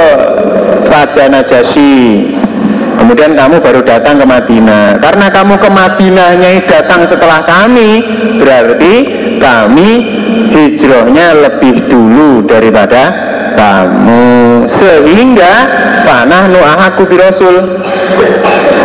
Raja 0.88 1.24
Najasyi 1.32 2.32
Kemudian 2.92 3.34
kamu 3.34 3.58
baru 3.58 3.80
datang 3.82 4.20
ke 4.20 4.26
Madinah. 4.28 5.00
Karena 5.02 5.26
kamu 5.32 5.58
ke 5.58 5.68
Madinahnya 5.72 6.62
datang 6.68 7.08
setelah 7.10 7.42
kami 7.42 8.04
Berarti 8.38 8.94
kami 9.42 9.88
hijrahnya 10.52 11.34
lebih 11.50 11.90
dulu 11.90 12.46
daripada 12.46 13.02
kamu. 13.58 14.24
Sehingga 14.70 15.52
panah 16.06 16.46
nu'ahaku 16.46 17.02
bi 17.10 17.16
Rasul. 17.18 17.56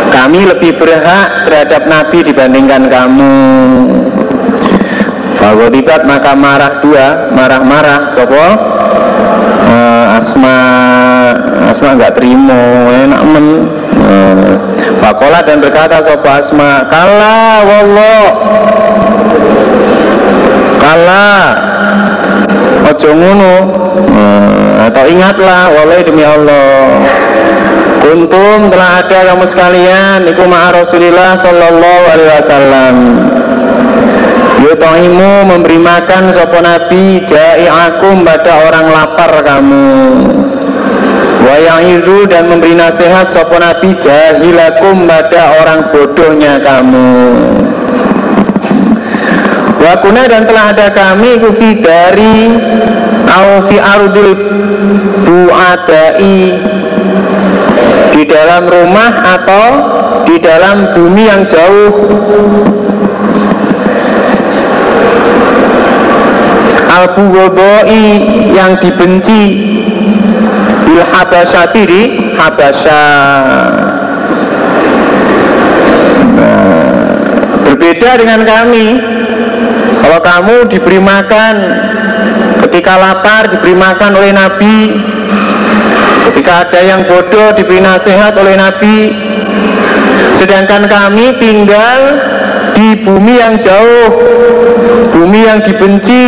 Kami 0.08 0.50
lebih 0.50 0.82
berhak 0.82 1.46
terhadap 1.46 1.86
Nabi 1.86 2.26
dibandingkan 2.26 2.90
kamu 2.90 3.57
tibat 5.72 6.02
maka 6.04 6.34
marah 6.34 6.82
dua 6.82 7.30
Marah-marah 7.32 8.12
Sopo 8.14 8.34
uh, 8.38 10.18
Asma 10.18 10.58
Asma 11.68 12.00
nggak 12.00 12.16
terima 12.16 12.60
enak 13.06 13.22
men. 13.28 13.46
Fakola 14.98 15.44
dan 15.44 15.60
berkata 15.60 16.00
sopa 16.02 16.42
asma? 16.42 16.84
Kala 16.88 17.64
wallah. 17.64 18.24
Kala. 20.80 21.30
Ojo 22.88 23.10
ngunu 23.12 23.54
hmm, 24.08 24.88
Atau 24.88 25.04
ingatlah 25.12 25.68
Wallah 25.68 26.00
demi 26.00 26.24
Allah. 26.24 27.04
Kuntum 28.00 28.72
telah 28.72 29.04
ada 29.04 29.18
kamu 29.34 29.44
sekalian 29.52 30.24
Iku 30.24 30.48
ma'a 30.48 30.72
Rasulillah 30.72 31.36
Sallallahu 31.44 32.04
alaihi 32.08 32.30
wasallam 32.32 32.94
Yutoimu 34.58 35.46
memberi 35.46 35.78
makan 35.78 36.34
sopo 36.34 36.58
nabi 36.58 37.22
Ja'i'akum 37.22 38.26
pada 38.26 38.66
orang 38.66 38.86
lapar 38.90 39.32
kamu. 39.46 39.90
Waya'idu 41.46 42.26
dan 42.26 42.50
memberi 42.50 42.74
nasihat 42.74 43.30
sopo 43.30 43.54
nabi 43.62 43.94
jahilakum 44.02 45.06
pada 45.06 45.62
orang 45.62 45.94
bodohnya 45.94 46.58
kamu. 46.58 47.14
Wakuna 49.78 50.26
dan 50.26 50.42
telah 50.42 50.74
ada 50.74 50.90
kami 50.90 51.38
kufi 51.38 51.78
dari 51.78 52.50
Aufi 53.28 53.78
ardil 53.78 54.34
bu'adai 55.22 56.40
Di 58.10 58.22
dalam 58.26 58.66
rumah 58.66 59.12
atau 59.38 59.66
di 60.26 60.36
dalam 60.42 60.92
bumi 60.98 61.24
yang 61.24 61.46
jauh 61.46 61.94
al 66.98 67.14
yang 68.50 68.74
dibenci. 68.82 69.42
Bil 70.88 71.04
habasyati 71.04 71.82
di 71.84 72.02
habasya 72.34 73.04
nah, 76.34 77.12
berbeda 77.62 78.10
dengan 78.18 78.40
kami. 78.42 78.86
Kalau 79.98 80.18
kamu 80.24 80.56
diberi 80.72 80.98
makan 80.98 81.54
ketika 82.66 82.96
lapar 82.96 83.52
diberi 83.52 83.74
makan 83.76 84.10
oleh 84.18 84.32
Nabi. 84.34 84.78
Ketika 86.28 86.66
ada 86.66 86.80
yang 86.82 87.06
bodoh 87.06 87.54
diberi 87.54 87.78
nasihat 87.78 88.34
oleh 88.34 88.58
Nabi. 88.58 88.98
Sedangkan 90.38 90.86
kami 90.86 91.34
tinggal 91.36 91.98
di 92.78 93.02
bumi 93.02 93.34
yang 93.42 93.58
jauh 93.58 94.14
bumi 95.10 95.50
yang 95.50 95.58
dibenci 95.66 96.26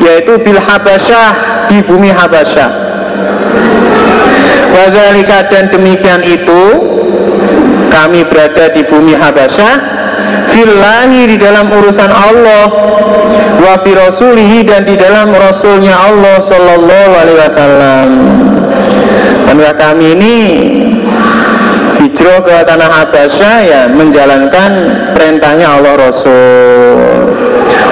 yaitu 0.00 0.40
bil 0.40 0.56
habasyah 0.56 1.30
di 1.68 1.84
bumi 1.84 2.08
habasyah. 2.08 2.88
Wazalika 4.72 5.52
dan 5.52 5.68
demikian 5.68 6.24
itu 6.24 6.62
kami 7.92 8.22
berada 8.30 8.70
di 8.72 8.86
bumi 8.86 9.16
Habasyah 9.16 9.74
fillahi 10.54 11.34
di 11.34 11.36
dalam 11.40 11.66
urusan 11.72 12.06
Allah 12.08 12.66
wa 13.58 13.74
fi 13.82 13.90
rasulihi 13.96 14.62
dan 14.68 14.86
di 14.86 14.94
dalam 14.94 15.34
rasulnya 15.34 15.98
Allah 15.98 16.36
sallallahu 16.46 17.12
alaihi 17.16 17.38
wasallam. 17.42 18.06
Dan 19.48 19.56
kami 19.74 20.14
ini 20.14 20.36
hijrah 22.18 22.42
ke 22.42 22.56
tanah 22.66 22.90
Habasyah 22.90 23.56
ya 23.62 23.82
menjalankan 23.94 24.70
perintahnya 25.14 25.70
Allah 25.70 25.94
Rasul. 26.10 26.98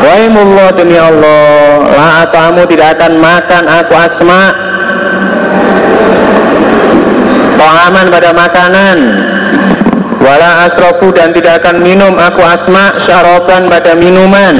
Wahimullah 0.02 0.74
demi 0.74 0.98
Allah 0.98 1.86
La 1.94 2.08
atamu 2.26 2.66
tidak 2.66 2.98
akan 2.98 3.22
makan 3.22 3.64
aku 3.70 3.94
asma' 3.94 4.48
To'aman 7.56 8.06
pada 8.10 8.30
makanan. 8.34 8.98
Wala 10.18 10.66
asrofu 10.66 11.14
dan 11.14 11.30
tidak 11.30 11.62
akan 11.62 11.86
minum 11.86 12.18
aku 12.18 12.42
asma 12.42 12.98
syaroban 13.06 13.70
pada 13.70 13.94
minuman. 13.94 14.58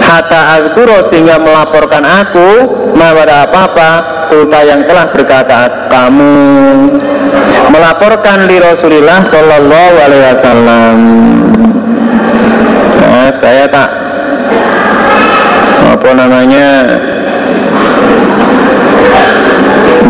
Hatta 0.00 0.56
azkuro 0.56 1.04
sehingga 1.12 1.36
melaporkan 1.36 2.02
aku 2.02 2.48
pada 2.96 3.46
apa-apa 3.46 4.19
Kulta 4.30 4.62
yang 4.62 4.86
telah 4.86 5.10
berkata 5.10 5.90
kamu 5.90 6.34
Melaporkan 7.70 8.46
di 8.46 8.62
Rasulullah 8.62 9.26
Sallallahu 9.26 9.94
Alaihi 9.98 10.24
Wasallam 10.30 10.98
nah, 13.02 13.30
Saya 13.42 13.66
tak 13.66 13.90
Apa 15.98 16.10
namanya 16.14 16.68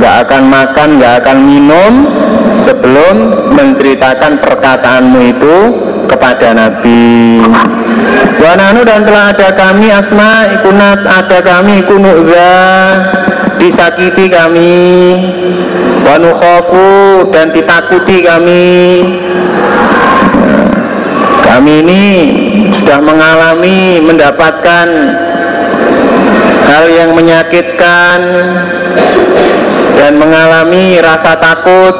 nggak 0.01 0.17
akan 0.25 0.43
makan, 0.49 0.89
nggak 0.97 1.15
akan 1.21 1.39
minum 1.45 1.93
sebelum 2.65 3.17
menceritakan 3.53 4.41
perkataanmu 4.41 5.21
itu 5.29 5.57
kepada 6.09 6.57
Nabi. 6.57 7.45
Wananu 8.41 8.81
dan 8.89 9.05
telah 9.05 9.37
ada 9.37 9.49
kami 9.53 9.93
asma 9.93 10.49
ikunat 10.57 11.05
ada 11.05 11.39
kami 11.45 11.85
ikunuza 11.85 12.51
disakiti 13.61 14.33
kami. 14.33 14.81
Wanukhofu 16.01 17.29
dan 17.29 17.53
ditakuti 17.53 18.25
kami. 18.25 18.73
Kami 21.45 21.73
ini 21.85 22.05
sudah 22.81 22.99
mengalami 23.05 24.01
mendapatkan 24.01 24.89
hal 26.67 26.85
yang 26.89 27.13
menyakitkan 27.13 28.19
dan 30.01 30.13
mengalami 30.17 30.97
rasa 31.05 31.37
takut. 31.37 31.95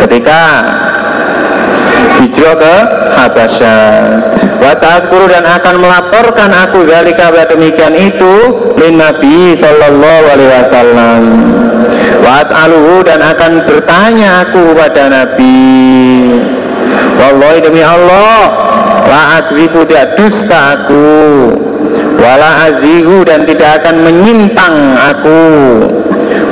Ketika 0.00 0.42
hijrah 2.20 2.56
ke 2.56 2.76
Habasyah. 3.16 3.90
Guru 5.10 5.26
dan 5.26 5.42
akan 5.42 5.82
melaporkan 5.82 6.50
aku 6.54 6.86
dari 6.86 7.10
kabar 7.18 7.48
demikian 7.50 7.96
itu 7.96 8.34
lin 8.78 9.00
Nabi 9.00 9.58
Sallallahu 9.58 10.24
Alaihi 10.30 10.50
Wasallam. 10.50 11.22
Was'aluhu 12.20 13.02
dan 13.02 13.18
akan 13.24 13.66
bertanya 13.66 14.46
aku 14.46 14.76
pada 14.76 15.10
Nabi. 15.10 15.58
Wallahi 17.18 17.58
demi 17.64 17.82
Allah 17.82 18.70
La 19.10 19.42
adribu 19.42 19.82
tidak 19.88 20.14
dusta 20.14 20.78
aku. 20.78 21.10
Wala 22.20 22.70
azihu 22.70 23.24
dan 23.26 23.48
tidak 23.48 23.82
akan 23.82 23.96
menyimpang 24.06 24.76
aku 24.94 25.42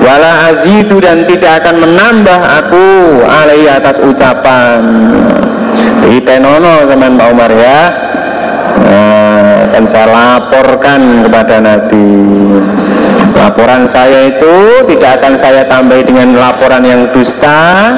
Wala 0.08 0.32
azidu 0.48 1.04
dan 1.04 1.28
tidak 1.28 1.60
akan 1.60 1.84
menambah 1.84 2.40
aku 2.40 2.86
Alaihi 3.28 3.68
atas 3.68 4.00
ucapan. 4.00 4.80
Jadi 6.00 6.24
tenono 6.24 6.88
teman 6.88 7.20
Pak 7.20 7.28
Umar 7.28 7.52
ya. 7.52 7.80
Nah, 8.88 9.84
saya 9.84 10.08
laporkan 10.08 11.28
kepada 11.28 11.60
Nabi. 11.60 12.08
Laporan 13.36 13.84
saya 13.92 14.32
itu 14.32 14.88
tidak 14.88 15.20
akan 15.20 15.36
saya 15.36 15.68
tambahi 15.68 16.02
dengan 16.02 16.34
laporan 16.34 16.82
yang 16.82 17.06
dusta 17.14 17.94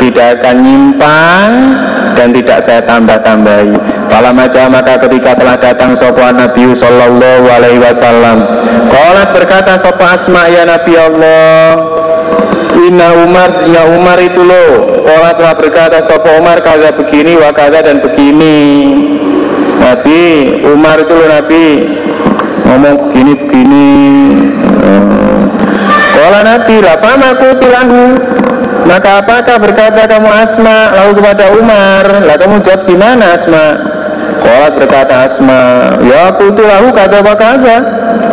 Tidak 0.00 0.40
akan 0.40 0.56
nyimpang 0.64 1.50
dan 2.18 2.34
tidak 2.34 2.66
saya 2.66 2.82
tambah-tambahi. 2.82 3.78
Kala 4.10 4.34
maja 4.34 4.66
maka 4.66 4.98
ketika 5.06 5.38
telah 5.38 5.54
datang 5.54 5.94
sopan 5.94 6.34
Nabi 6.34 6.74
Sallallahu 6.74 7.46
Alaihi 7.46 7.78
Wasallam 7.78 8.42
Kolat 8.90 9.30
berkata 9.36 9.78
sopa 9.78 10.16
asma 10.18 10.50
ya 10.50 10.66
Nabi 10.66 10.96
Allah 10.98 11.78
Inna 12.78 13.08
Umar, 13.22 13.50
ya 13.70 13.86
Umar 13.94 14.18
itu 14.18 14.42
loh 14.42 14.98
Kolat 15.06 15.38
telah 15.38 15.54
berkata 15.54 15.98
sopa 16.10 16.34
Umar 16.40 16.58
kaza 16.60 16.92
begini, 16.98 17.38
wakaza 17.38 17.80
dan 17.80 18.02
begini. 18.04 18.58
Nabi, 19.78 20.20
Umar 20.68 21.00
itu 21.00 21.14
loh 21.16 21.28
Nabi. 21.32 21.66
Ngomong 22.68 22.96
begini, 23.08 23.32
Kola 26.28 26.44
Nabi, 26.44 26.84
apa 26.84 27.16
aku 27.16 27.56
tilahu 27.56 28.20
maka 28.84 29.24
apakah 29.24 29.56
berkata 29.64 30.04
kamu 30.04 30.28
Asma? 30.28 30.92
Lalu 30.92 31.24
kepada 31.24 31.56
Umar 31.56 32.04
lah 32.04 32.36
kamu 32.36 32.60
jawab 32.68 32.84
di 32.84 32.92
mana 33.00 33.32
Asma? 33.32 33.64
Kolat 34.44 34.76
berkata 34.76 35.24
Asma. 35.24 35.96
Ya 36.04 36.28
aku 36.28 36.52
lalu 36.52 36.92
kata 36.92 37.24
apa 37.24 37.32
kata? 37.32 37.76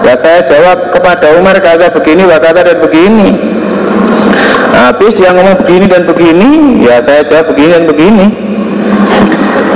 Ya 0.03 0.13
saya 0.19 0.43
jawab 0.43 0.91
kepada 0.91 1.39
Umar 1.39 1.55
kata 1.55 1.87
begini 1.95 2.27
kata 2.27 2.67
dan 2.67 2.83
begini. 2.83 3.29
Habis 4.75 5.15
dia 5.15 5.31
ngomong 5.31 5.63
begini 5.63 5.87
dan 5.87 6.03
begini 6.03 6.83
ya 6.83 6.99
saya 6.99 7.23
jawab 7.23 7.55
begini 7.55 7.79
dan 7.79 7.83
begini. 7.87 8.27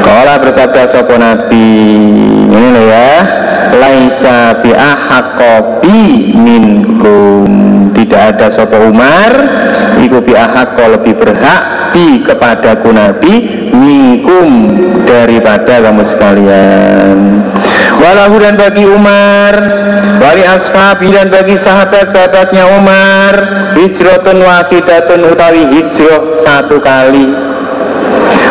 Kola 0.03 0.35
bersabda 0.43 0.91
sopo 0.91 1.15
Nabi 1.15 1.71
ini 2.51 2.67
loh 2.67 2.83
ya 2.83 3.15
laisa 3.79 4.59
bi 4.59 4.75
ahakobi 4.75 6.35
minkum 6.35 7.78
tidak 8.09 8.41
ada 8.41 8.47
sopo 8.57 8.89
Umar 8.89 9.31
iku 10.01 10.17
bi 10.25 10.33
ahakko 10.33 10.97
lebih 10.97 11.13
berhak 11.21 11.93
bi 11.93 12.25
kepadaku 12.25 12.89
Nabi 12.89 13.33
minkum 13.69 14.49
daripada 15.05 15.77
kamu 15.77 16.03
sekalian. 16.17 17.17
Walahu 18.01 18.41
dan 18.41 18.57
bagi 18.57 18.89
Umar 18.89 19.53
wali 20.17 20.41
ashabi 20.41 21.13
dan 21.13 21.29
bagi 21.29 21.61
sahabat-sahabatnya 21.61 22.65
Umar 22.81 23.33
hijrotun 23.77 24.41
wakidatun 24.41 25.29
utawi 25.29 25.69
hijrah 25.69 26.41
satu 26.41 26.81
kali. 26.81 27.29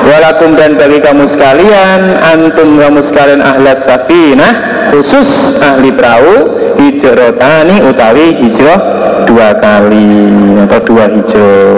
Walakum 0.06 0.54
dan 0.54 0.78
bagi 0.78 1.02
kamu 1.02 1.34
sekalian 1.34 2.00
antum 2.22 2.78
kamu 2.78 3.10
sekalian 3.10 3.42
ahlas 3.42 3.82
safinah 3.82 4.52
khusus 4.94 5.58
ahli 5.58 5.90
perahu 5.90 6.57
hijrotani 6.88 7.84
utawi 7.84 8.32
hijrah 8.40 8.80
dua 9.28 9.52
kali 9.60 10.24
atau 10.64 10.80
dua 10.88 11.04
hijau 11.12 11.68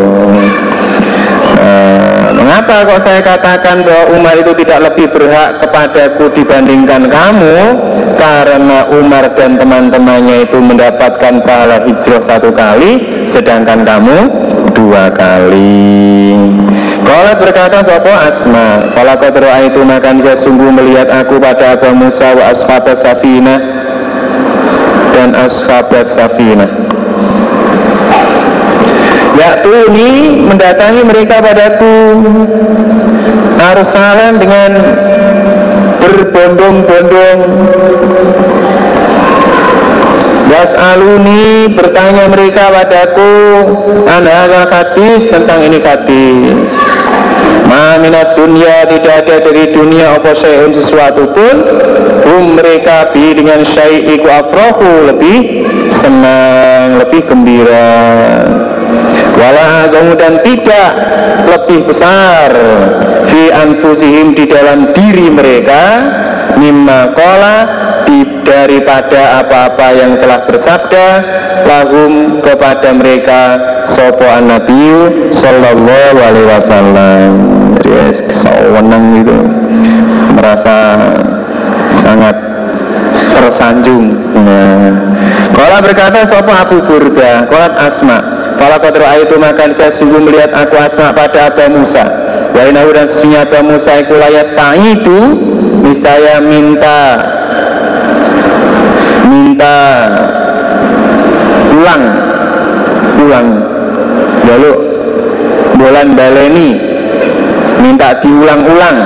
uh, 1.58 2.11
mengapa 2.50 2.82
kok 2.82 3.00
saya 3.06 3.20
katakan 3.22 3.82
bahwa 3.86 4.04
Umar 4.14 4.34
itu 4.38 4.52
tidak 4.58 4.90
lebih 4.90 5.06
berhak 5.14 5.62
kepadaku 5.62 6.34
dibandingkan 6.34 7.06
kamu? 7.06 7.58
Karena 8.18 8.90
Umar 8.90 9.32
dan 9.38 9.54
teman-temannya 9.54 10.50
itu 10.50 10.58
mendapatkan 10.58 11.46
pahala 11.46 11.86
hijrah 11.86 12.26
satu 12.26 12.50
kali 12.50 13.00
sedangkan 13.30 13.86
kamu 13.86 14.18
dua 14.74 15.14
kali. 15.14 16.36
Kalau 17.00 17.34
berkata 17.42 17.82
sopo 17.82 18.12
asma 18.12 18.94
Kalau 18.94 19.14
kau 19.18 19.30
itu 19.66 19.80
makan 19.82 20.22
sungguh 20.46 20.70
melihat 20.70 21.11
aku 21.11 21.42
pada 21.42 21.74
Abu 21.74 21.90
Musa 21.96 22.38
wa 22.38 22.54
ashabas 22.54 23.02
safina 23.02 23.79
Dan 25.20 25.36
ashabas 25.36 26.16
safina. 26.16 26.64
Ya'tuni 29.36 30.48
mendatangi 30.48 31.04
mereka 31.04 31.44
padaku 31.44 32.24
Arsalan 33.60 34.40
dengan 34.40 34.70
berbondong-bondong. 36.00 37.38
Yas'aluni 40.48 41.68
bertanya 41.76 42.24
mereka 42.32 42.72
padaku 42.72 43.32
Anda 44.08 44.72
hadis? 44.72 45.28
Tentang 45.28 45.68
ini 45.68 45.84
hadis 45.84 46.56
Ma 47.70 48.02
minat 48.02 48.34
dunia 48.34 48.82
tidak 48.90 49.14
ada 49.26 49.36
dari 49.46 49.70
dunia 49.70 50.18
apa 50.18 50.34
syai'un 50.34 50.74
sesuatu 50.74 51.30
pun 51.30 51.56
Hum 52.26 52.58
mereka 52.58 53.14
bi 53.14 53.30
dengan 53.30 53.62
syai'iku 53.62 54.26
afrohu 54.26 55.14
lebih 55.14 55.66
senang, 56.02 56.98
lebih 57.02 57.26
gembira. 57.26 57.94
Wala 59.38 59.86
dan 60.18 60.42
tidak 60.42 60.90
lebih 61.46 61.90
besar 61.90 62.50
fi 63.30 63.42
anfusihim 63.50 64.34
di 64.34 64.44
dalam 64.50 64.90
diri 64.94 65.26
mereka 65.30 65.82
mimma 66.58 67.14
kola 67.14 67.56
daripada 68.50 69.46
apa-apa 69.46 69.86
yang 69.94 70.18
telah 70.18 70.42
bersabda 70.42 71.08
lahum 71.62 72.42
kepada 72.42 72.90
mereka 72.90 73.40
sopo 73.94 74.26
an 74.26 74.50
sallallahu 75.38 76.18
alaihi 76.18 76.48
wasallam 76.50 77.59
yes 77.86 78.18
sewenang 78.40 79.22
itu. 79.22 79.38
Merasa 80.36 80.76
sangat 82.00 82.36
tersanjung. 83.36 84.12
Nah. 84.34 84.92
Kala 85.60 85.78
berkata 85.84 86.24
sopo 86.24 86.50
Abu 86.50 86.80
Burda? 86.88 87.44
Kolat 87.46 87.76
Asma 87.76 88.40
Fala 88.60 88.76
kodro 88.76 89.08
itu 89.16 89.40
maka 89.40 89.72
saya 89.72 89.96
sungguh 89.96 90.20
melihat 90.20 90.52
aku 90.52 90.76
asma 90.76 91.16
pada 91.16 91.48
Abu 91.48 91.80
Musa. 91.80 92.04
Wa 92.52 92.60
inahu 92.68 92.92
dan 92.92 93.08
sesungguhnya 93.08 93.48
Abu 93.48 93.58
Musa 93.64 93.92
iku 94.04 94.14
layas 94.20 94.52
itu 94.84 95.18
Misalnya 95.80 96.44
minta 96.44 97.00
Minta 99.32 99.76
Ulang 101.72 102.04
Ulang. 103.16 103.48
Lalu 104.44 104.72
Bulan 105.80 106.12
baleni 106.12 106.89
Minta 107.80 108.20
diulang-ulang. 108.20 108.98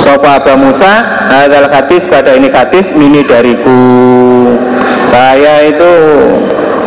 Sopa 0.00 0.40
Abu 0.40 0.54
Musa 0.60 0.92
adalah 1.28 1.72
hadis 1.72 2.04
pada 2.08 2.36
ini 2.36 2.52
hadis 2.52 2.92
mini 2.92 3.24
dariku. 3.24 3.80
Saya 5.08 5.68
itu 5.68 5.92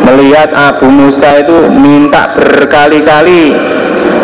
melihat 0.06 0.54
Abu 0.54 0.88
Musa 0.90 1.42
itu 1.42 1.70
minta 1.74 2.38
berkali-kali 2.38 3.54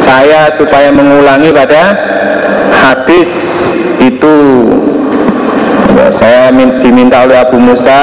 saya 0.06 0.54
supaya 0.58 0.90
mengulangi 0.94 1.50
pada 1.54 1.84
hadis 2.74 3.30
itu. 4.02 4.38
Saya 6.16 6.50
diminta 6.80 7.28
oleh 7.28 7.38
Abu 7.44 7.60
Musa 7.60 8.02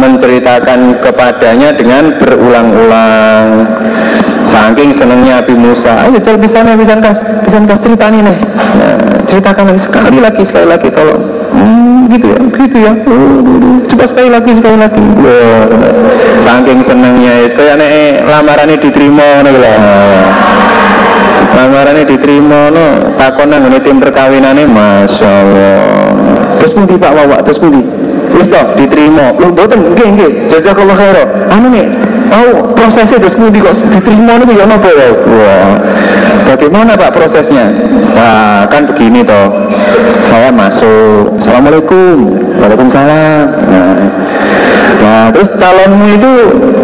menceritakan 0.00 1.04
kepadanya 1.04 1.76
dengan 1.76 2.16
berulang-ulang 2.16 3.68
saking 4.50 4.90
senangnya 4.98 5.40
Abu 5.40 5.54
Musa. 5.54 6.04
Ayo 6.04 6.18
coba 6.20 6.38
bisa 6.42 6.58
nih 6.66 6.74
bisa 6.76 6.94
kas 6.98 7.18
bisa 7.46 7.56
kas 7.64 7.80
cerita 7.80 8.04
nih? 8.10 8.20
Nih 8.26 8.36
nah, 8.76 8.98
ceritakan 9.30 9.64
lagi 9.72 9.80
sekali 9.86 10.18
lagi 10.18 10.42
sekali 10.44 10.66
lagi 10.66 10.88
kalau 10.90 11.16
hmm, 11.54 12.10
gitu 12.10 12.26
ya 12.26 12.38
gitu 12.42 12.78
ya. 12.78 12.92
Coba 13.90 14.04
sekali 14.10 14.28
lagi 14.28 14.50
sekali 14.58 14.76
lagi. 14.76 15.04
Wah, 15.22 15.64
saking 16.44 16.80
senengnya 16.84 17.34
ya 17.46 17.48
kayak 17.54 17.74
nek 17.78 17.94
lamarannya 18.26 18.76
diterima 18.78 19.28
nih 19.46 19.56
lah 19.56 19.78
lamarannya 21.50 22.04
diterima 22.08 22.72
no 22.72 22.86
takonan 23.18 23.68
ini 23.68 23.78
tim 23.82 23.98
perkawinannya 24.00 24.64
masya 24.70 25.28
Allah. 25.28 25.80
Terus 26.60 26.72
mudi 26.76 26.94
pak 27.00 27.12
wawa 27.12 27.40
terus 27.44 27.58
mudi 27.60 27.82
terus 28.30 28.46
toh 28.48 28.64
diterima 28.78 29.34
lu 29.38 29.50
boten 29.52 29.94
nggih 29.94 30.08
nggih 30.14 30.30
jazakallah 30.48 30.96
khairan 30.96 31.28
anu 31.50 31.68
nih 31.70 31.86
Oh, 32.30 32.70
prosesnya 32.78 33.18
terus 33.18 33.34
mudi 33.34 33.58
kok 33.58 33.74
diterima 33.90 34.38
nih 34.38 34.54
ya 34.54 34.66
apa 34.70 34.88
ya? 34.94 35.08
Wah, 35.18 35.74
bagaimana 36.46 36.94
pak 36.94 37.10
prosesnya? 37.10 37.74
Wah, 38.14 38.70
kan 38.70 38.86
begini 38.86 39.26
toh. 39.26 39.50
Saya 40.30 40.54
masuk, 40.54 41.42
assalamualaikum, 41.42 42.38
waalaikumsalam. 42.62 43.44
Nah, 43.66 43.94
nah 45.02 45.26
terus 45.34 45.50
calonmu 45.58 46.06
itu 46.06 46.32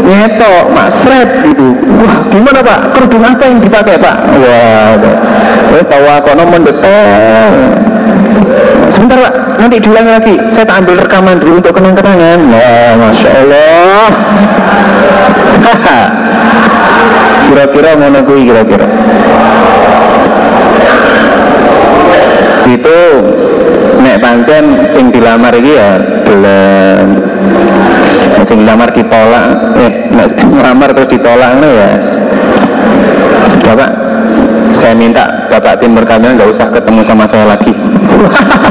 nyetok, 0.03 0.64
masret 0.74 1.30
gitu. 1.47 1.78
Wah, 1.94 2.26
gimana 2.26 2.59
pak? 2.66 2.78
Kerudung 2.99 3.22
apa 3.22 3.44
yang 3.47 3.62
dipakai 3.62 4.03
pak? 4.03 4.16
Wah, 4.42 4.99
terus 5.70 5.86
tahu 5.86 6.07
aku 6.11 6.30
mendetail. 6.42 7.55
Sebentar 8.93 9.18
pak, 9.20 9.33
nanti 9.61 9.77
diulangi 9.81 10.11
lagi. 10.12 10.35
Saya 10.53 10.64
tak 10.64 10.77
ambil 10.85 11.05
rekaman 11.05 11.37
dulu 11.43 11.61
untuk 11.61 11.72
kenang-kenangan. 11.77 12.39
Wah, 12.53 12.93
masya 13.01 13.31
Allah. 13.33 14.11
kira-kira 17.47 17.95
mau 17.97 18.20
kuwi 18.27 18.43
kira-kira 18.51 18.87
itu 22.66 23.01
nek 24.03 24.16
pancen 24.18 24.64
sing 24.91 25.14
dilamar 25.14 25.55
iki 25.55 25.72
ya 25.79 26.03
gelem 26.27 27.22
sing 28.45 28.66
dilamar 28.66 28.91
ditolak 28.91 29.47
eh 29.79 29.93
nek 30.11 30.29
ngelamar 30.35 30.91
terus 30.93 31.11
ditolak 31.14 31.51
ngono 31.57 31.68
ya 31.70 31.91
Bapak 33.66 33.91
saya 34.79 34.95
minta 34.95 35.47
Bapak 35.51 35.83
tim 35.83 35.95
perkawinan 35.95 36.39
nggak 36.39 36.51
usah 36.55 36.70
ketemu 36.70 37.01
sama 37.07 37.24
saya 37.31 37.47
lagi 37.55 37.72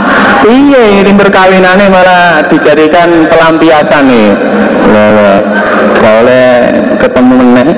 iya 0.45 1.01
tim 1.01 1.17
perkawinannya 1.17 1.87
malah 1.89 2.45
dijadikan 2.49 3.29
pelampiasan 3.29 4.03
nih. 4.05 4.29
Boleh 6.01 6.49
ketemu 7.01 7.33
meneh. 7.33 7.77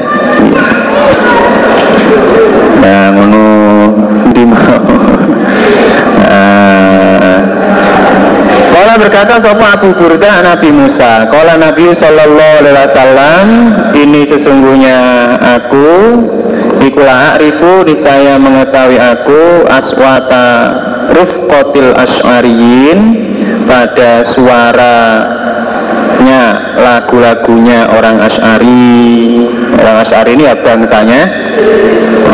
Nah 2.83 3.03
ngono 3.11 3.45
di 4.31 4.43
Kala 8.77 8.93
berkata 9.01 9.41
sopa 9.41 9.73
Abu 9.73 9.89
Burda 9.97 10.45
Nabi 10.45 10.69
Musa? 10.69 11.25
Kala 11.27 11.57
Nabi 11.57 11.91
Sallallahu 11.97 12.53
Alaihi 12.61 12.77
Wasallam 12.77 13.45
Ini 13.97 14.21
sesungguhnya 14.29 14.99
aku 15.41 15.87
Ikula 16.87 17.35
arifu 17.35 17.83
saya 17.99 18.39
mengetahui 18.39 18.95
aku 18.95 19.67
Aswata 19.67 20.47
Rufqotil 21.11 21.91
Ash'ariyin 21.91 22.99
Pada 23.67 24.31
suaranya 24.31 25.61
Lagu-lagunya 26.79 27.91
orang 27.91 28.23
Ash'ari 28.23 29.43
Orang 29.75 29.97
Ash'ari 30.07 30.39
ini 30.39 30.47
ya 30.47 30.55
bangsanya 30.63 31.47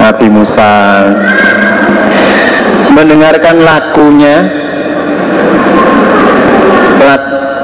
Nabi 0.03 0.27
Musa. 0.27 0.73
Mendengarkan 2.91 3.55
lagunya 3.63 4.35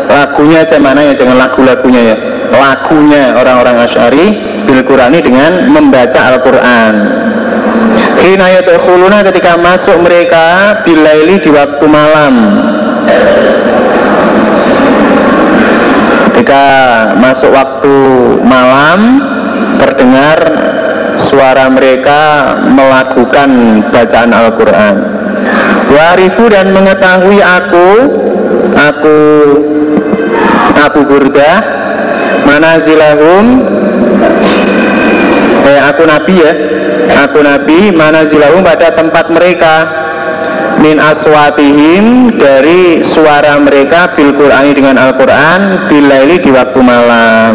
lagunya 0.10 0.66
aja 0.66 0.78
mana 0.82 1.04
ya 1.04 1.14
jangan 1.20 1.38
lagu-lagunya 1.38 2.02
ya. 2.02 2.18
Lagunya 2.50 3.38
orang-orang 3.38 3.76
Asy'ari 3.86 4.26
bil 4.70 4.86
Qurani 4.86 5.20
dengan 5.26 5.65
membaca 5.65 6.30
Al-Qur'an. 6.30 6.93
Hina 8.22 8.53
ketika 9.26 9.57
masuk 9.57 9.97
mereka 10.05 10.78
bilaili 10.86 11.41
di 11.41 11.49
waktu 11.49 11.86
malam. 11.89 12.34
Ketika 16.30 16.63
masuk 17.17 17.49
waktu 17.49 17.95
malam 18.45 18.99
terdengar 19.82 20.38
suara 21.34 21.65
mereka 21.74 22.53
melakukan 22.70 23.49
bacaan 23.89 24.30
Al-Quran. 24.30 24.95
Warifu 25.89 26.45
dan 26.53 26.70
mengetahui 26.70 27.41
aku 27.41 27.89
Aku 28.70 29.17
Abu 30.78 31.01
Burda 31.09 31.53
Manazilahum 32.45 33.45
eh, 35.70 35.80
Aku 35.93 36.03
Nabi 36.09 36.36
ya. 36.41 36.53
Aku 37.30 37.39
Nabi 37.45 37.93
Manazilahum 37.93 38.65
pada 38.65 38.93
tempat 38.97 39.30
mereka. 39.30 39.74
Min 40.80 40.95
aswatihim 40.95 42.39
Dari 42.39 43.03
suara 43.11 43.59
mereka 43.59 44.15
Bil 44.15 44.32
Qur'ani 44.32 44.72
dengan 44.72 44.95
Al-Quran 44.95 45.91
Bilaili 45.91 46.39
di 46.39 46.49
waktu 46.49 46.80
malam. 46.80 47.53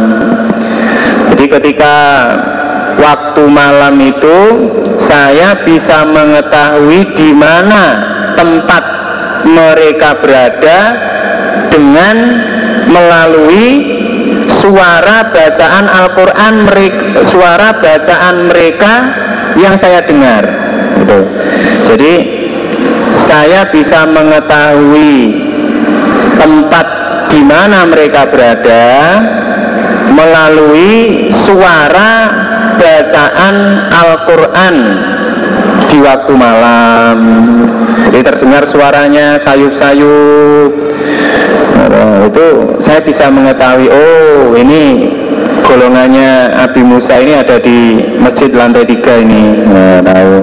Jadi 1.32 1.44
ketika 1.48 1.94
Waktu 3.00 3.42
malam 3.48 3.96
itu 3.98 4.38
Saya 5.08 5.56
bisa 5.64 6.04
mengetahui 6.04 7.16
di 7.16 7.30
mana 7.32 8.12
tempat 8.36 8.84
mereka 9.44 10.18
berada 10.18 10.80
dengan 11.68 12.16
melalui 12.88 13.93
suara 14.64 15.28
bacaan 15.28 15.84
Al-Quran 15.92 16.54
suara 17.28 17.76
bacaan 17.84 18.48
mereka 18.48 18.92
yang 19.60 19.76
saya 19.76 20.00
dengar. 20.08 20.44
Gitu. 20.94 21.20
jadi 21.92 22.14
saya 23.28 23.68
bisa 23.68 24.08
mengetahui 24.08 25.16
tempat 26.40 26.86
di 27.28 27.44
mana 27.44 27.84
mereka 27.84 28.24
berada 28.30 28.88
melalui 30.08 31.28
suara 31.44 32.12
bacaan 32.80 33.56
Al-Quran 33.92 34.76
di 35.92 35.98
waktu 36.00 36.32
malam. 36.32 37.18
Jadi 38.08 38.20
terdengar 38.22 38.64
suaranya 38.70 39.42
sayup-sayup 39.42 40.83
nah, 41.88 42.26
itu 42.28 42.46
saya 42.84 43.00
bisa 43.02 43.28
mengetahui 43.28 43.88
oh 43.88 44.54
ini 44.56 45.10
golongannya 45.64 46.54
Abi 46.60 46.84
Musa 46.84 47.18
ini 47.18 47.34
ada 47.34 47.56
di 47.58 48.04
masjid 48.20 48.52
lantai 48.52 48.84
tiga 48.86 49.18
ini. 49.18 49.64
Nah, 49.64 49.98
tahu. 50.04 50.34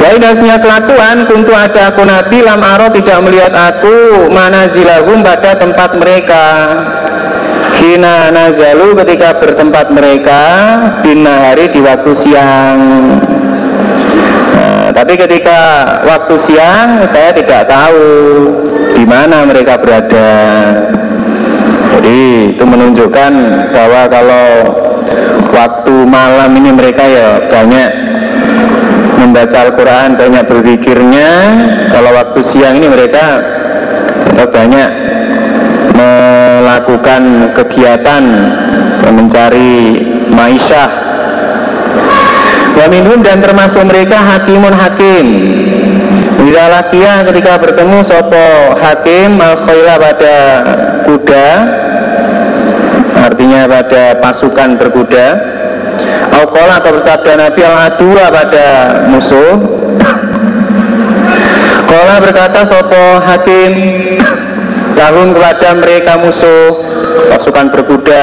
Wahidasnya 0.00 0.56
kelakuan 0.64 1.28
Kuntu 1.28 1.52
ada 1.52 1.92
aku 1.92 2.08
nabi 2.08 2.40
Lam 2.40 2.64
aro 2.64 2.88
tidak 2.88 3.20
melihat 3.20 3.52
aku 3.52 4.26
Mana 4.32 4.72
zilahum 4.72 5.20
pada 5.20 5.60
tempat 5.60 5.92
mereka. 6.00 6.44
Hina 7.76 8.32
nazalu 8.32 8.96
ketika 9.04 9.36
bertempat 9.36 9.92
mereka 9.92 10.42
Bina 11.04 11.48
hari 11.48 11.68
di 11.72 11.80
waktu 11.80 12.12
siang. 12.24 12.80
Tapi 14.90 15.16
ketika 15.16 15.60
waktu 16.04 16.34
siang 16.44 17.08
saya 17.08 17.32
tidak 17.32 17.64
tahu 17.72 18.04
di 18.94 19.04
mana 19.06 19.46
mereka 19.46 19.78
berada. 19.78 20.30
Jadi 21.96 22.54
itu 22.56 22.64
menunjukkan 22.64 23.32
bahwa 23.74 24.02
kalau 24.08 24.46
waktu 25.50 25.94
malam 26.06 26.50
ini 26.56 26.70
mereka 26.72 27.04
ya 27.04 27.28
banyak 27.50 27.90
membaca 29.20 29.56
Al-Quran, 29.68 30.16
banyak 30.16 30.44
berpikirnya. 30.48 31.30
Kalau 31.92 32.10
waktu 32.16 32.40
siang 32.54 32.80
ini 32.80 32.88
mereka 32.88 33.24
banyak 34.48 34.90
melakukan 35.92 37.52
kegiatan 37.52 38.24
mencari 39.10 40.00
maisyah 40.32 41.10
Waminhum 42.80 43.20
dan 43.20 43.44
termasuk 43.44 43.84
mereka 43.84 44.16
hakimun 44.16 44.72
hakim 44.72 45.26
Bila 46.40 46.72
lakia 46.72 47.20
ketika 47.28 47.60
bertemu 47.60 48.00
sopo 48.08 48.72
hakim 48.80 49.36
al 49.36 49.60
pada 49.68 50.36
kuda 51.04 51.48
Artinya 53.20 53.68
pada 53.68 54.16
pasukan 54.24 54.80
berkuda. 54.80 55.26
Aukola 56.32 56.80
atau 56.80 56.96
bersabda 56.96 57.32
Nabi 57.36 57.60
al-adura 57.60 58.26
pada 58.32 58.66
musuh. 59.12 59.54
Kola 61.84 62.16
berkata 62.22 62.64
sopo 62.70 63.04
hakim 63.20 63.72
Lahum 64.96 65.36
kepada 65.36 65.76
mereka 65.76 66.16
musuh 66.16 66.80
Pasukan 67.28 67.68
berkuda. 67.68 68.22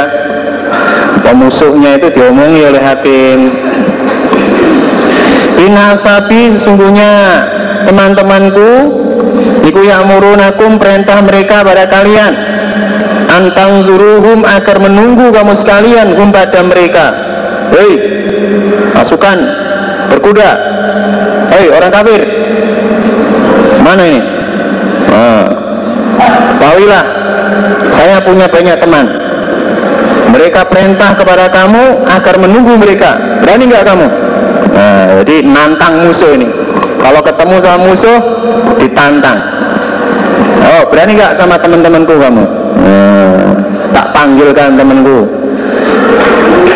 Pemusuhnya 1.21 2.01
itu 2.01 2.07
diomongi 2.17 2.61
oleh 2.65 2.81
hakim. 2.81 3.39
Inna 5.57 5.97
sapi 5.99 6.55
sesungguhnya 6.57 7.13
teman-temanku 7.85 8.69
iku 9.67 9.81
ya'murunakum 9.83 10.79
perintah 10.79 11.19
mereka 11.21 11.61
pada 11.61 11.85
kalian. 11.85 12.33
Antang 13.27 13.85
zuruhum 13.85 14.41
agar 14.47 14.81
menunggu 14.81 15.29
kamu 15.29 15.53
sekalian 15.61 16.15
hum 16.15 16.31
pada 16.31 16.63
mereka. 16.63 17.05
Hei 17.75 17.91
pasukan 18.95 19.37
berkuda. 20.09 20.49
Hei 21.51 21.67
orang 21.69 21.91
kafir. 21.91 22.21
Mana 23.83 24.03
ini? 24.07 24.21
Nah, 25.11 25.45
tahuilah 26.57 27.03
saya 27.93 28.17
punya 28.23 28.47
banyak 28.47 28.77
teman. 28.79 29.05
Mereka 30.27 30.67
perintah 30.67 31.15
kepada 31.15 31.51
kamu 31.51 32.07
agar 32.07 32.35
menunggu 32.41 32.73
mereka. 32.79 33.15
Berani 33.43 33.63
nggak 33.69 33.85
kamu? 33.85 34.07
Nah, 34.71 35.03
jadi 35.23 35.35
nantang 35.45 36.03
musuh 36.03 36.31
ini 36.35 36.47
kalau 37.01 37.21
ketemu 37.21 37.55
sama 37.61 37.79
musuh 37.87 38.19
ditantang. 38.77 39.39
Oh 40.67 40.83
berani 40.91 41.15
nggak 41.15 41.37
sama 41.39 41.55
teman-temanku 41.61 42.13
kamu? 42.17 42.43
Nah, 42.77 43.55
tak 43.95 44.05
panggilkan 44.13 44.75
temanku. 44.75 45.17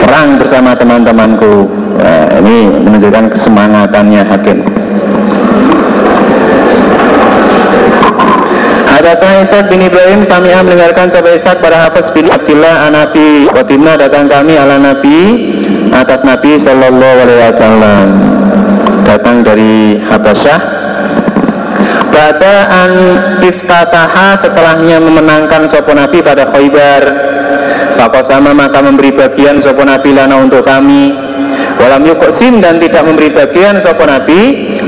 Perang 0.01 0.29
bersama 0.39 0.71
teman-temanku. 0.73 1.67
Nah, 2.01 2.25
ini 2.41 2.71
menunjukkan 2.71 3.25
kesemangatannya 3.35 4.21
hakim. 4.25 4.57
Ada 8.91 9.17
saya 9.17 9.37
Ishak 9.49 9.65
bin 9.73 9.81
Ibrahim 9.81 10.29
Sami'ah 10.29 10.61
mendengarkan 10.61 11.09
sahabat 11.09 11.41
Ishak 11.41 11.57
pada 11.57 11.89
Hafiz 11.89 12.05
bin 12.13 12.29
Abdullah 12.29 12.85
Anabi 12.85 13.49
Watimna 13.49 13.97
datang 13.97 14.29
kami 14.29 14.53
ala 14.53 14.77
Nabi 14.77 15.19
Atas 15.89 16.21
Nabi 16.21 16.61
Sallallahu 16.61 17.17
Alaihi 17.25 17.41
Wasallam 17.49 18.30
Datang 19.11 19.43
dari 19.43 19.99
Habasyah. 19.99 20.59
Badaan 22.15 22.91
iftataha 23.43 24.39
setelahnya 24.39 25.03
memenangkan 25.03 25.67
sopo 25.67 25.91
Nabi 25.91 26.23
pada 26.23 26.47
Khaybar. 26.47 27.03
Bapak 27.99 28.31
sama 28.31 28.55
maka 28.55 28.79
memberi 28.79 29.11
bagian 29.11 29.59
sopo 29.59 29.83
Nabi 29.83 30.15
lana 30.15 30.39
untuk 30.39 30.63
kami. 30.63 31.11
Walam 31.75 32.07
yukoksim 32.07 32.63
dan 32.63 32.79
tidak 32.79 33.03
memberi 33.03 33.35
bagian 33.35 33.83
sopo 33.83 34.07
Nabi 34.07 34.39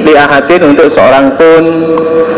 Li 0.08 0.16
ahadin 0.16 0.72
untuk 0.72 0.88
seorang 0.96 1.36
pun. 1.36 1.64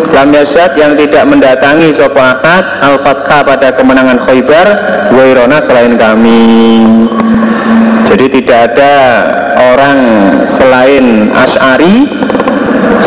Lam 0.09 0.33
Yasyad 0.33 0.73
yang 0.73 0.97
tidak 0.97 1.21
mendatangi 1.29 1.93
sopo 2.01 2.17
ahad 2.17 2.65
Al-Fathah 2.81 3.45
pada 3.45 3.77
kemenangan 3.77 4.25
Khaybar 4.25 4.67
Wairona 5.13 5.61
selain 5.69 6.01
kami 6.01 6.41
Jadi 8.05 8.25
tidak 8.41 8.59
ada 8.73 8.93
orang 9.73 9.99
selain 10.57 11.29
Ash'ari 11.33 12.05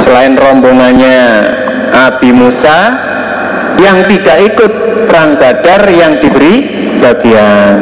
Selain 0.05 0.35
rombongannya 0.35 1.19
Abi 1.95 2.35
Musa 2.35 2.79
Yang 3.79 3.99
tidak 4.17 4.39
ikut 4.55 4.73
perang 5.07 5.39
Badar 5.39 5.87
yang 5.91 6.19
diberi 6.19 6.55
bagian 6.99 7.75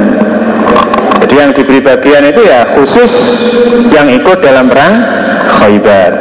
Jadi 1.24 1.34
yang 1.34 1.50
diberi 1.56 1.80
bagian 1.80 2.22
itu 2.28 2.40
ya 2.44 2.68
khusus 2.76 3.12
yang 3.90 4.06
ikut 4.12 4.38
dalam 4.44 4.68
perang 4.68 4.94
Khaybar 5.56 6.12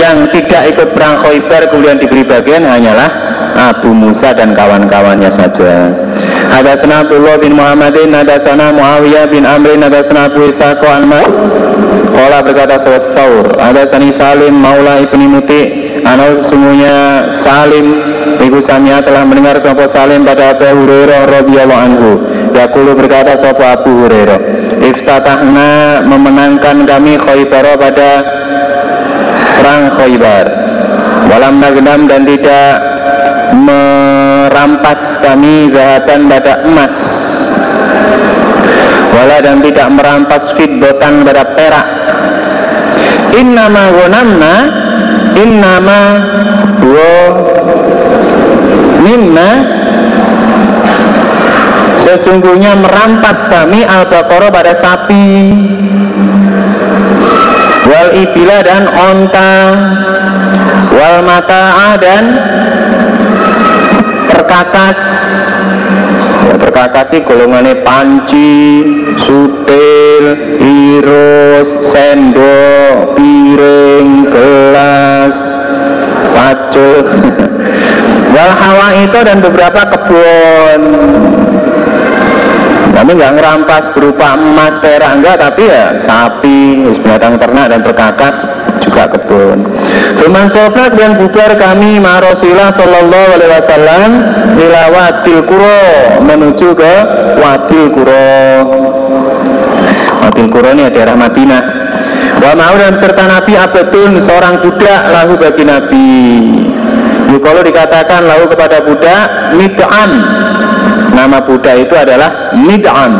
yang 0.00 0.32
tidak 0.32 0.62
ikut 0.72 0.88
perang 0.96 1.20
Khaybar 1.20 1.68
kemudian 1.68 2.00
diberi 2.00 2.24
bagian 2.24 2.64
hanyalah 2.64 3.30
Abu 3.60 3.92
Musa 3.92 4.32
dan 4.32 4.56
kawan-kawannya 4.56 5.30
saja. 5.36 5.92
Ada 6.50 6.82
sana 6.82 7.06
Abdullah 7.06 7.38
bin 7.38 7.54
Muhammadin, 7.54 8.10
ada 8.10 8.42
sana 8.42 8.74
Muawiyah 8.74 9.30
bin 9.30 9.46
Amrin, 9.46 9.86
ada 9.86 10.02
Abu 10.02 10.50
Ishaq 10.50 10.82
Anmar. 10.82 11.26
Kola 12.10 12.42
berkata 12.42 12.76
Saur, 12.82 13.54
ada 13.56 13.86
sani 13.86 14.10
Salim 14.18 14.58
Maula 14.58 14.98
ibni 15.00 15.30
Muti, 15.30 15.62
Anau 16.02 16.42
sesungguhnya 16.42 16.96
Salim 17.46 17.86
Ibu 18.42 18.60
Samia 18.66 18.98
telah 19.00 19.22
mendengar 19.24 19.62
sopo 19.62 19.86
Salim 19.88 20.26
pada 20.26 20.58
Abu 20.58 20.68
Hurairah 20.74 21.30
radhiyallahu 21.30 21.80
anhu. 21.80 22.10
Yakulu 22.50 22.98
berkata 22.98 23.38
sopo 23.38 23.62
Abu 23.62 24.04
Hurairah, 24.04 24.40
Iftatahna 24.84 26.02
memenangkan 26.04 26.82
kami 26.82 27.14
Khaybar 27.14 27.78
pada 27.78 28.10
perang 29.60 29.84
Khaybar 29.96 30.46
walam 31.30 31.62
nagnam 31.62 32.10
dan 32.10 32.26
tidak 32.26 32.68
merampas 33.54 35.00
kami 35.20 35.70
zahatan 35.70 36.26
pada 36.26 36.64
emas. 36.64 36.94
Wala 39.10 39.36
dan 39.44 39.60
tidak 39.60 39.88
merampas 39.92 40.44
fitbotan 40.56 41.22
pada 41.28 41.44
perak. 41.52 41.88
Innama 43.36 43.84
gonamna 43.94 44.54
innama 45.36 46.00
wo 46.82 47.14
minna. 49.04 49.50
Sesungguhnya 52.00 52.74
merampas 52.80 53.46
kami 53.52 53.84
al 53.86 54.08
pada 54.08 54.72
sapi. 54.80 55.28
Wal 57.86 58.10
ibila 58.24 58.58
dan 58.64 58.84
onta. 58.88 59.54
Wal 60.90 61.22
mata'a 61.22 61.90
dan 62.02 62.24
perkakas 64.50 64.98
ya, 66.42 66.54
perkakas 66.58 67.06
sih 67.14 67.22
golongannya 67.22 67.86
panci 67.86 68.82
sutil 69.22 70.24
irus 70.58 71.94
sendok 71.94 73.14
piring 73.14 74.26
gelas 74.26 75.36
pacul. 76.34 76.98
Wal 78.34 78.50
hawa 78.50 78.88
itu 78.98 79.18
dan 79.22 79.38
beberapa 79.38 79.86
kebun. 79.86 80.82
Kami 82.90 83.10
nggak 83.14 83.32
ngerampas 83.38 83.94
berupa 83.94 84.34
emas, 84.34 84.82
perak 84.82 85.14
enggak, 85.14 85.38
tapi 85.38 85.62
ya 85.70 85.94
sapi, 86.02 86.90
binatang 86.98 87.38
ternak 87.38 87.70
dan 87.70 87.80
perkakas 87.86 88.34
juga 88.82 89.08
kebun. 89.12 89.64
Firman 90.18 90.48
Sofat 90.50 90.96
dan 90.96 91.20
bubar 91.20 91.54
kami 91.56 92.00
ma 92.02 92.18
Rasulullah 92.18 92.74
Sallallahu 92.74 93.28
Alaihi 93.36 93.52
Wasallam 93.52 94.08
ila 94.56 94.82
Wadil 94.92 95.42
Kuro 95.46 95.82
menuju 96.24 96.68
ke 96.74 96.94
Wadil 97.38 97.86
Kuro. 97.94 98.36
Wadil 100.26 100.48
Kuro 100.48 100.68
ini 100.74 100.88
daerah 100.90 101.16
Madinah. 101.16 101.62
Wa 102.40 102.52
mau 102.56 102.74
dan 102.80 102.96
serta 102.96 103.24
Nabi 103.28 103.52
abetun 103.52 104.10
seorang 104.24 104.64
budak 104.64 105.00
lahu 105.12 105.32
bagi 105.36 105.64
Nabi. 105.68 106.10
Kalau 107.40 107.62
dikatakan 107.64 108.26
lahu 108.26 108.52
kepada 108.52 108.84
budak 108.84 109.54
mid'an 109.56 110.10
Nama 111.20 111.38
Buddha 111.42 111.76
itu 111.76 111.94
adalah 111.94 112.54
Mid'an 112.54 113.12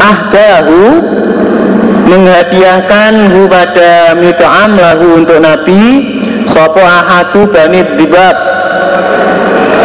Ahdahu 0.00 0.80
menghadiahkan 2.10 3.30
hu 3.30 3.46
pada 3.46 4.18
Mid'an 4.18 4.74
lahu 4.74 5.22
untuk 5.22 5.38
Nabi 5.38 5.82
Sopo 6.50 6.82
ahatu 6.82 7.46
Bani 7.46 7.86
Dibab. 7.94 8.36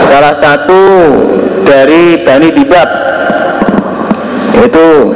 Salah 0.09 0.35
satu 0.41 0.81
dari 1.61 2.25
Bani 2.25 2.49
Dibab. 2.49 2.89
Itu 4.65 5.13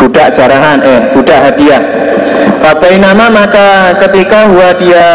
budak 0.00 0.32
jarahan, 0.32 0.80
eh 0.80 1.00
budak 1.12 1.52
hadiah. 1.52 1.82
Bapak 2.64 2.96
nama 2.96 3.28
maka 3.28 3.68
ketika 4.06 4.48
huwa 4.48 4.72
dia 4.80 5.08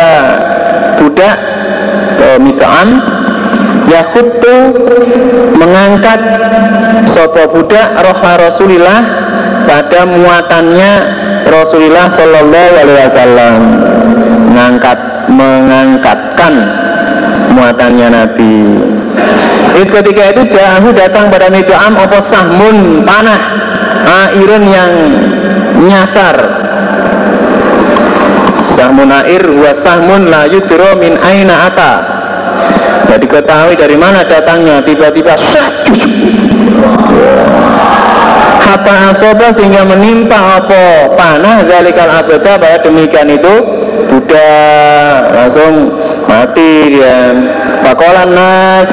budak 1.02 1.36
eh, 2.22 2.38
Mid'an 2.40 2.90
Yakutu 3.84 4.56
mengangkat 5.60 6.20
sopo 7.12 7.52
budak 7.52 7.94
rohla 8.00 8.34
Rasulillah 8.40 9.00
pada 9.68 10.06
muatannya 10.08 10.92
Rasulullah 11.48 12.08
Shallallahu 12.12 12.74
Alaihi 12.78 13.00
Wasallam 13.10 13.60
mengangkat 14.54 15.00
mengangkatkan 15.28 16.54
muatannya 17.54 18.08
Nabi. 18.14 18.58
Itu 19.74 19.90
ketika 19.90 20.24
itu 20.38 20.44
jahu 20.54 20.94
datang 20.94 21.34
pada 21.34 21.50
Am 21.50 21.94
opo 21.98 22.20
sahmun? 22.30 23.02
Panah 23.02 23.42
airun 24.30 24.64
yang 24.70 24.94
nyasar. 25.82 26.38
Sahmun 28.78 29.10
air 29.10 29.44
wa 29.50 29.72
sahmun 29.82 30.30
la 30.30 30.46
yudro 30.46 30.98
min 31.02 31.18
aina 31.18 31.74
ata. 31.74 31.94
Tidak 33.04 33.20
diketahui 33.30 33.78
dari 33.78 33.98
mana 33.98 34.26
datangnya 34.26 34.82
tiba-tiba 34.82 35.34
kata 38.64 38.94
asoba 39.12 39.52
sehingga 39.54 39.84
menimpa 39.84 40.64
apa? 40.64 41.12
Panah 41.20 41.68
zalikal 41.68 42.10
abada 42.10 42.56
bahwa 42.58 42.78
demikian 42.82 43.30
itu 43.30 43.56
Buddha 44.10 44.56
langsung 45.36 45.76
mati 46.26 46.96
dia 46.96 47.36
Pakolan 47.84 48.32
nas 48.32 48.90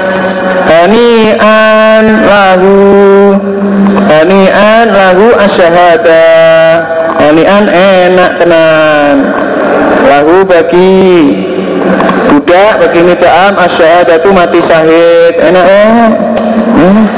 Hani'an 0.66 2.04
lahu 2.26 2.76
Hani'an 4.10 4.86
lahu 4.90 5.26
asyahada 5.38 6.26
Hani'an 7.20 7.64
enak 7.70 8.30
tenan 8.42 9.16
lahu 10.10 10.42
bagi 10.42 11.06
budak 12.30 12.82
bagi 12.82 13.00
mid'am 13.06 13.54
asyhadatu 13.54 14.28
mati 14.34 14.58
syahid. 14.64 15.34
Enak 15.38 15.66
eh 15.66 15.92
yes. 16.80 17.10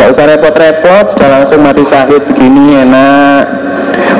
gak 0.00 0.08
usah 0.16 0.24
repot-repot 0.36 1.04
sudah 1.14 1.28
langsung 1.28 1.60
mati 1.60 1.84
syahid 1.86 2.22
begini 2.24 2.80
enak. 2.82 3.44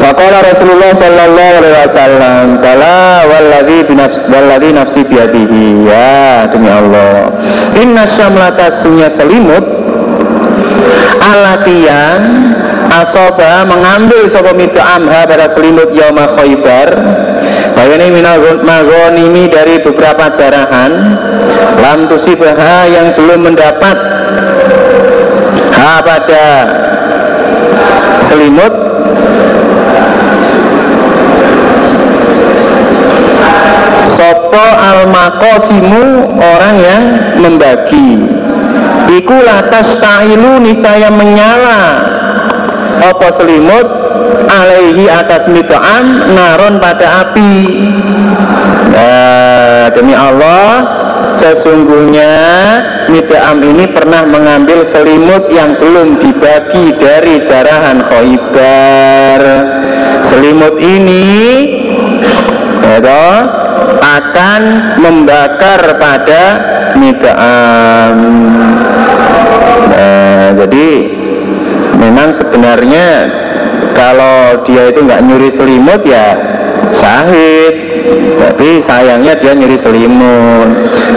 Waqala 0.01 0.39
Rasulullah 0.45 0.93
sallallahu 0.97 1.53
alaihi 1.61 1.77
wasallam 1.77 2.45
Bala 2.63 3.05
walladhi 3.29 3.79
binafs 3.85 4.19
walladhi 4.33 4.71
nafsi 4.73 5.01
biadihi 5.05 5.85
Ya 5.85 6.49
demi 6.49 6.73
Allah. 6.73 7.37
Inna 7.77 8.09
syamlata 8.17 8.81
sunya 8.81 9.13
selimut 9.13 9.65
Alatian 11.21 12.23
Asoba 12.91 13.69
mengambil 13.69 14.33
sopa 14.35 14.51
amha 14.57 15.21
pada 15.29 15.53
selimut 15.55 15.95
Yoma 15.95 16.35
Khaybar 16.35 16.89
Bayani 17.81 18.13
minal 18.13 18.61
magonimi 18.61 19.49
dari 19.49 19.81
beberapa 19.81 20.37
jarahan 20.37 21.17
Lam 21.81 22.13
tusibha 22.13 22.85
yang 22.93 23.17
belum 23.17 23.49
mendapat 23.49 23.97
Ha 25.81 26.05
pada 26.05 26.45
selimut. 28.29 28.75
Sopo 34.13 34.67
al 34.77 35.09
makosimu 35.09 36.37
orang 36.37 36.77
yang 36.85 37.03
membagi. 37.41 38.29
Iku 39.09 39.37
latas 39.41 39.97
ta'ilu 40.05 40.61
niscaya 40.61 41.09
menyala. 41.09 41.83
Opo 43.09 43.27
selimut 43.41 44.00
alaihi 44.49 45.11
atas 45.11 45.51
mito'am 45.51 46.33
naron 46.33 46.81
pada 46.81 47.29
api. 47.29 47.55
Nah 48.91 49.91
demi 49.93 50.15
Allah 50.15 51.01
Sesungguhnya 51.41 52.37
Mid'am 53.09 53.65
ini 53.65 53.89
pernah 53.89 54.29
mengambil 54.29 54.85
selimut 54.93 55.49
yang 55.49 55.73
belum 55.81 56.21
dibagi 56.21 57.01
dari 57.01 57.41
jarahan 57.49 58.05
khoibar 58.05 59.41
Selimut 60.29 60.77
ini 60.77 61.25
ya 63.01 63.01
akan 64.01 64.63
membakar 64.99 66.01
pada 66.01 66.45
mid'am 66.99 68.17
nah, 69.87 70.47
jadi 70.59 70.91
memang 72.01 72.35
sebenarnya 72.35 73.09
kalau 74.01 74.65
dia 74.65 74.89
itu 74.89 75.05
nggak 75.05 75.21
nyuri 75.29 75.53
selimut 75.53 76.01
ya 76.09 76.33
syahid 76.97 77.75
tapi 78.41 78.81
sayangnya 78.89 79.37
dia 79.37 79.53
nyuri 79.53 79.77
selimut. 79.77 80.69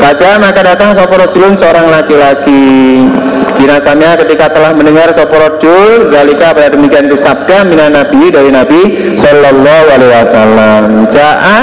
Baca 0.03 0.29
maka 0.43 0.61
datang 0.61 0.91
soporojulun 0.99 1.55
seorang 1.55 1.87
laki-laki. 1.87 3.07
Dinasamnya 3.55 4.19
ketika 4.19 4.51
telah 4.51 4.75
mendengar 4.75 5.15
soporojul 5.15 6.11
Zalika 6.11 6.51
pada 6.51 6.73
demikian 6.73 7.07
itu 7.07 7.15
sabda 7.21 7.63
Mina 7.63 7.87
Nabi 7.87 8.27
dari 8.27 8.51
Nabi 8.51 8.81
Sallallahu 9.23 9.85
alaihi 9.87 10.11
wasallam. 10.11 10.83
Ja'a 11.13 11.59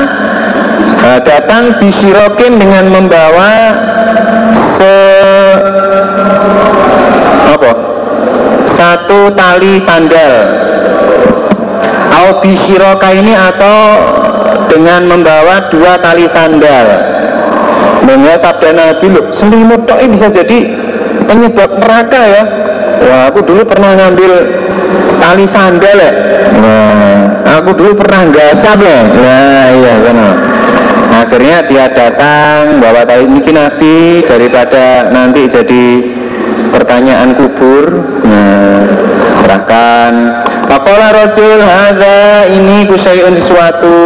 Nah, 1.00 1.16
datang 1.24 1.80
disirokin 1.80 2.60
dengan 2.60 2.92
membawa 2.92 3.72
se 4.76 4.96
tali 9.50 9.82
sandal. 9.82 10.32
Au 12.14 12.38
ini 12.46 13.34
atau 13.34 13.78
dengan 14.70 15.10
membawa 15.10 15.66
dua 15.74 15.98
tali 15.98 16.30
sandal. 16.30 16.86
Mengingat 18.06 18.46
sabda 18.46 18.70
Nabi 18.70 19.06
loh, 19.10 19.26
selimut 19.34 19.90
tok 19.90 19.98
bisa 20.06 20.30
jadi 20.30 20.58
penyebab 21.26 21.82
neraka 21.82 22.22
ya. 22.22 22.42
Wah, 23.00 23.22
aku 23.26 23.42
dulu 23.42 23.66
pernah 23.66 23.98
ngambil 23.98 24.32
tali 25.18 25.46
sandal 25.50 25.98
ya. 25.98 26.12
Nah, 26.62 27.18
aku 27.58 27.74
dulu 27.74 27.98
pernah 27.98 28.30
gasap 28.30 28.78
ya. 28.86 29.00
Nah, 29.02 29.66
iya 29.74 29.94
benar 29.98 30.34
akhirnya 31.10 31.58
dia 31.66 31.90
datang 31.90 32.78
bawa 32.78 33.02
tali 33.02 33.26
ini 33.26 33.50
nabi 33.50 34.22
daripada 34.24 35.10
nanti 35.10 35.50
jadi 35.50 35.86
pertanyaan 36.68 37.32
kubur 37.32 38.04
nah, 38.24 38.84
serahkan. 39.40 40.12
Pakola 40.70 41.10
rojul 41.10 41.58
haza 41.58 42.46
ini 42.46 42.86
kusayun 42.86 43.42
sesuatu. 43.42 43.98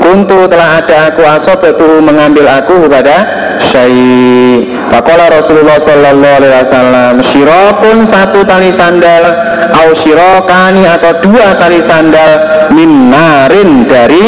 Kuntu 0.00 0.48
telah 0.48 0.80
ada 0.80 1.12
aku 1.12 1.22
asob 1.26 1.60
itu 1.66 1.98
mengambil 1.98 2.46
aku 2.46 2.86
kepada 2.86 3.26
syai. 3.72 4.70
Pakola 4.86 5.28
Rasulullah 5.28 5.78
Sallallahu 5.82 6.36
Alaihi 6.40 6.54
Wasallam 6.66 7.14
Syirokun 7.34 7.98
satu 8.06 8.40
tali 8.46 8.70
sandal. 8.78 9.24
Au 9.70 9.94
syirokani 10.02 10.82
atau 10.82 11.14
dua 11.22 11.54
tali 11.58 11.78
sandal 11.86 12.70
Minarin 12.74 13.86
dari 13.86 14.24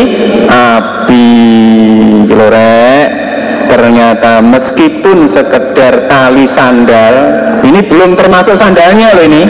api. 0.50 1.30
Lorek 2.26 3.06
ternyata 3.72 4.44
meskipun 4.44 5.32
sekedar 5.32 6.04
tali 6.04 6.44
sandal 6.52 7.14
ini 7.64 7.80
belum 7.88 8.20
termasuk 8.20 8.60
sandalnya 8.60 9.16
loh 9.16 9.24
ini. 9.24 9.42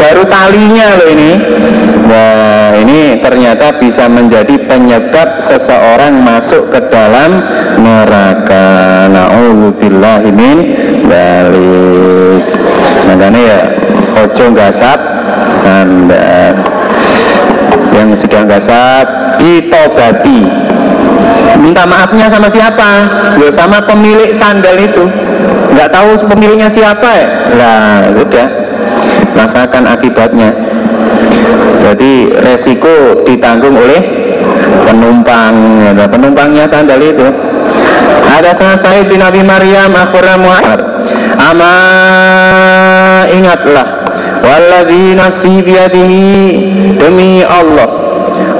Baru 0.00 0.24
talinya 0.24 0.96
loh 0.96 1.08
ini. 1.12 1.32
Nah 2.08 2.72
ini 2.80 3.20
ternyata 3.20 3.76
bisa 3.76 4.08
menjadi 4.08 4.56
penyebab 4.64 5.44
seseorang 5.44 6.16
masuk 6.24 6.72
ke 6.72 6.80
dalam 6.88 7.44
neraka. 7.76 9.04
Na'udzubillahi 9.12 10.30
min 10.32 10.56
balik 11.04 12.42
makanya 13.04 13.40
ya 13.44 13.60
ojo 14.24 14.46
gasap 14.56 15.00
sandal. 15.60 16.56
Yang 17.92 18.24
sudah 18.24 18.42
gasap 18.48 19.06
itobati 19.42 20.67
minta 21.58 21.82
maafnya 21.84 22.30
sama 22.30 22.48
siapa? 22.52 22.88
Ya 23.38 23.48
sama 23.54 23.78
pemilik 23.84 24.36
sandal 24.36 24.76
itu. 24.78 25.04
Nggak 25.74 25.88
tahu 25.92 26.10
pemiliknya 26.30 26.68
siapa 26.72 27.10
ya 27.12 27.28
lah 27.58 28.10
sudah 28.14 28.48
rasakan 29.36 29.84
akibatnya. 29.86 30.50
Jadi 31.78 32.34
resiko 32.42 33.22
ditanggung 33.24 33.76
oleh 33.78 34.02
penumpang 34.84 35.54
ya, 35.84 36.06
penumpangnya 36.08 36.64
sandal 36.68 37.00
itu. 37.00 37.26
Ada 38.28 38.54
saya 38.84 39.02
bin 39.08 39.18
Nabi 39.18 39.42
Maryam 39.42 39.90
akhirnya 39.96 40.36
muhar 40.38 40.80
ama 41.38 41.74
ingatlah 43.30 43.86
waladhi 44.44 45.16
nafsi 45.16 45.64
biadihi 45.64 46.26
demi 46.98 47.42
Allah 47.42 47.88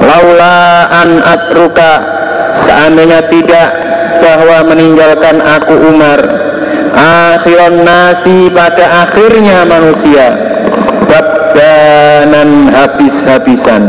laula 0.01 0.89
an 0.89 1.09
atruka 1.21 2.18
seandainya 2.67 3.27
tidak 3.31 3.69
bahwa 4.19 4.57
meninggalkan 4.71 5.39
aku 5.39 5.75
Umar. 5.89 6.19
Akhiran 6.99 7.85
nasi 7.85 8.51
pada 8.51 9.07
akhirnya 9.07 9.63
manusia. 9.63 10.35
Babdanan 11.07 12.69
habis-habisan. 12.69 13.83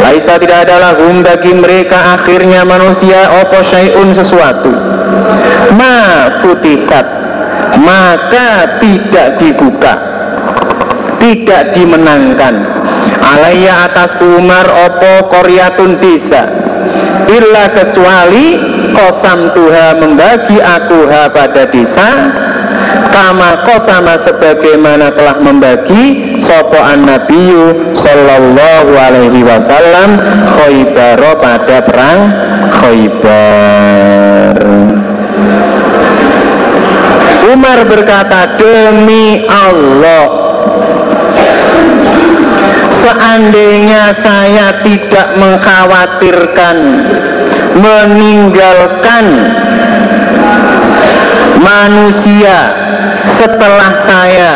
Laisa 0.00 0.40
tidak 0.40 0.68
adalah 0.68 0.96
hum 0.96 1.20
bagi 1.20 1.52
mereka 1.52 2.16
akhirnya 2.16 2.64
manusia 2.64 3.40
opo 3.44 3.58
syai'un 3.68 4.16
sesuatu. 4.16 4.72
Ma 5.76 5.98
putihat 6.44 7.06
maka 7.80 8.80
tidak 8.80 9.38
dibuka. 9.38 9.94
Tidak 11.20 11.76
dimenangkan. 11.76 12.54
Alaiya 13.20 13.92
atas 13.92 14.16
Umar 14.24 14.66
opo 14.66 15.28
koryatun 15.28 16.00
desa 16.00 16.69
illa 17.30 17.64
kecuali 17.70 18.46
kosam 18.94 19.54
tuha 19.54 19.94
membagi 19.98 20.58
aku 20.58 21.06
ha 21.06 21.30
pada 21.30 21.66
desa 21.70 22.08
kama 23.10 23.66
kosama 23.66 24.18
sebagaimana 24.22 25.10
telah 25.14 25.36
membagi 25.42 26.38
sopoan 26.46 27.06
nabiyu 27.06 27.94
sallallahu 27.98 28.90
alaihi 28.94 29.42
wasallam 29.42 30.18
khoybaro 30.58 31.32
pada 31.38 31.76
perang 31.86 32.20
khoybar 32.82 34.58
Umar 37.50 37.82
berkata 37.82 38.54
demi 38.62 39.42
Allah 39.50 40.24
seandainya 43.00 44.04
saya 44.20 44.66
tidak 44.84 45.28
mengkhawatirkan 45.36 46.76
meninggalkan 47.80 49.26
manusia 51.60 52.58
setelah 53.40 53.92
saya 54.04 54.52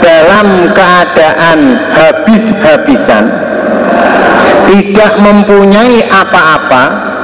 dalam 0.00 0.68
keadaan 0.72 1.58
habis-habisan 1.92 3.24
tidak 4.68 5.12
mempunyai 5.20 6.04
apa-apa 6.08 7.14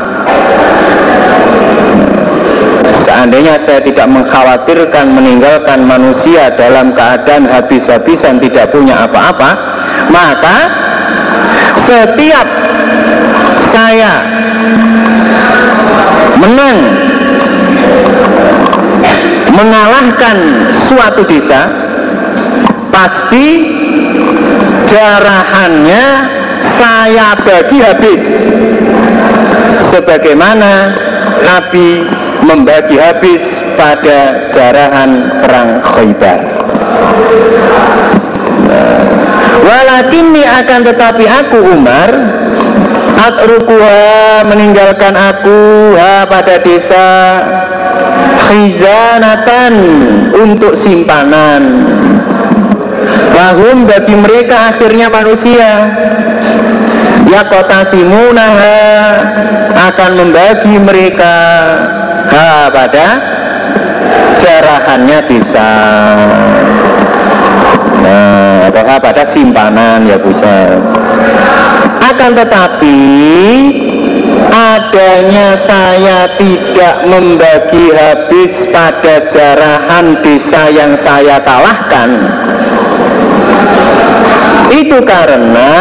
Seandainya 3.11 3.59
saya 3.67 3.83
tidak 3.83 4.07
mengkhawatirkan 4.07 5.13
meninggalkan 5.13 5.83
manusia 5.83 6.47
dalam 6.55 6.95
keadaan 6.95 7.43
habis-habisan 7.43 8.39
tidak 8.39 8.71
punya 8.71 9.03
apa-apa, 9.03 9.51
maka 10.11 10.59
setiap 11.87 12.47
saya 13.71 14.13
menang 16.39 16.79
mengalahkan 19.55 20.37
suatu 20.89 21.23
desa 21.27 21.71
pasti 22.91 23.49
jarahannya 24.91 26.05
saya 26.81 27.37
bagi 27.45 27.79
habis. 27.81 28.23
Sebagaimana 29.91 30.95
Nabi 31.43 32.07
membagi 32.47 32.97
habis 32.97 33.43
pada 33.75 34.51
jarahan 34.55 35.43
perang 35.43 35.71
Khaybar 35.83 36.41
Walakinni 39.59 40.47
akan 40.47 40.81
tetapi 40.87 41.25
aku 41.27 41.59
Umar 41.75 42.11
Atrukuha 43.21 44.41
meninggalkan 44.49 45.13
aku 45.13 45.93
ha 45.93 46.25
pada 46.25 46.57
desa 46.65 47.09
Khizanatan 48.49 49.75
untuk 50.35 50.75
simpanan. 50.81 51.87
Lahum 53.37 53.87
bagi 53.87 54.17
mereka 54.19 54.75
akhirnya 54.75 55.07
manusia. 55.07 55.71
Ya 57.31 57.47
kota 57.47 57.93
simunaha 57.95 58.81
akan 59.71 60.11
membagi 60.19 60.75
mereka 60.83 61.35
ha 62.27 62.73
pada 62.75 63.09
jarahannya 64.41 65.19
desa. 65.31 65.73
Nah, 68.01 68.50
apakah 68.69 69.01
pada 69.01 69.25
simpanan 69.33 70.05
ya 70.05 70.21
bisa. 70.21 70.77
Akan 72.01 72.37
tetapi 72.37 73.01
adanya 74.51 75.49
saya 75.65 76.21
tidak 76.35 76.97
membagi 77.07 77.87
habis 77.95 78.53
pada 78.75 79.31
jarahan 79.31 80.19
desa 80.21 80.63
yang 80.75 80.93
saya 81.01 81.39
kalahkan 81.41 82.11
itu 84.71 84.99
karena 85.03 85.75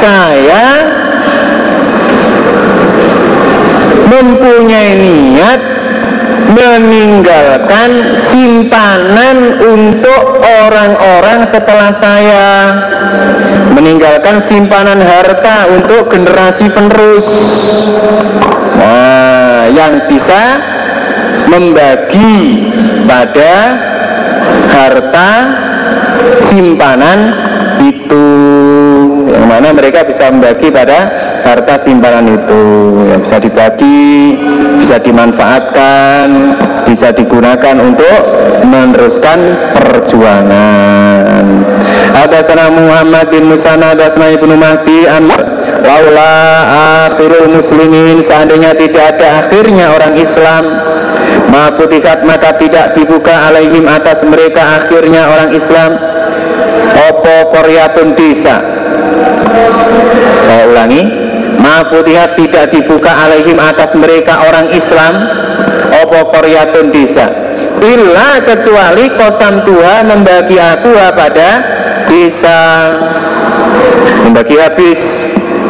saya 0.00 0.66
mempunyai 4.12 4.92
niat 5.00 5.71
meninggalkan 6.52 7.90
simpanan 8.28 9.56
untuk 9.60 10.22
orang-orang 10.40 11.48
setelah 11.48 11.90
saya. 11.96 12.48
Meninggalkan 13.72 14.44
simpanan 14.46 15.00
harta 15.00 15.72
untuk 15.72 16.12
generasi 16.12 16.68
penerus. 16.70 17.26
Nah 18.76 19.68
yang 19.72 20.06
bisa 20.06 20.42
membagi 21.48 22.68
pada 23.08 23.54
harta 24.72 25.30
simpanan 26.52 27.18
itu. 27.80 28.28
Yang 29.32 29.46
mana 29.48 29.68
mereka 29.72 30.04
bisa 30.04 30.28
membagi 30.28 30.68
pada 30.68 31.21
harta 31.42 31.82
simpanan 31.82 32.26
itu 32.30 32.62
yang 33.10 33.20
bisa 33.22 33.38
dibagi 33.42 34.38
bisa 34.80 34.96
dimanfaatkan 35.02 36.26
bisa 36.86 37.14
digunakan 37.14 37.76
untuk 37.78 38.18
meneruskan 38.66 39.38
perjuangan. 39.76 41.44
Sana 42.42 42.68
Muhammad 42.68 43.32
bin 43.32 43.48
Musana 43.48 43.96
Adasna 43.96 44.28
ibnu 44.34 44.58
Mahdi 44.58 45.08
an 45.08 45.24
Laula 45.82 46.34
akhirul 47.08 47.48
muslimin 47.48 48.20
Seandainya 48.28 48.76
tidak 48.76 49.16
ada 49.16 49.46
akhirnya 49.46 49.94
orang 49.94 50.14
Islam 50.20 50.62
Ma'futikat 51.48 52.28
maka 52.28 52.58
tidak 52.60 52.92
dibuka 52.92 53.48
alaihim 53.48 53.88
atas 53.88 54.20
mereka 54.26 54.84
akhirnya 54.84 55.32
orang 55.32 55.50
Islam 55.54 55.90
Opo 57.08 57.56
koryatun 57.56 58.20
desa? 58.20 58.56
Saya 60.44 60.62
ulangi 60.68 61.21
Ma'futihat 61.60 62.38
tidak 62.38 62.72
dibuka 62.72 63.10
alaihim 63.12 63.58
atas 63.60 63.92
mereka 63.98 64.46
orang 64.48 64.72
Islam. 64.72 65.14
Opo 65.92 66.32
koryatun 66.32 66.88
desa 66.88 67.28
Illa 67.84 68.40
kecuali 68.40 69.12
kosam 69.12 69.60
Tuhan 69.68 70.08
membagi 70.08 70.56
aku 70.56 70.96
pada 71.12 71.50
desa 72.08 72.60
Membagi 74.22 74.56
habis. 74.56 75.00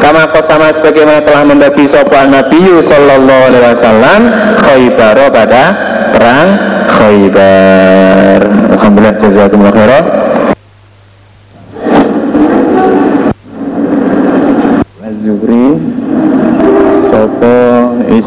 Kama 0.02 0.26
kosama 0.34 0.74
sebagaimana 0.74 1.22
telah 1.22 1.46
membagi 1.46 1.86
sopan 1.86 2.34
Nabi 2.34 2.58
Sallallahu 2.58 3.42
Alaihi 3.48 3.64
Wasallam 3.70 4.20
Khaybar 4.58 5.18
pada 5.30 5.64
perang 6.10 6.48
Khaybar. 6.90 8.40
Alhamdulillah 8.76 9.14
jazakumullah 9.22 9.74
khairan 9.78 10.04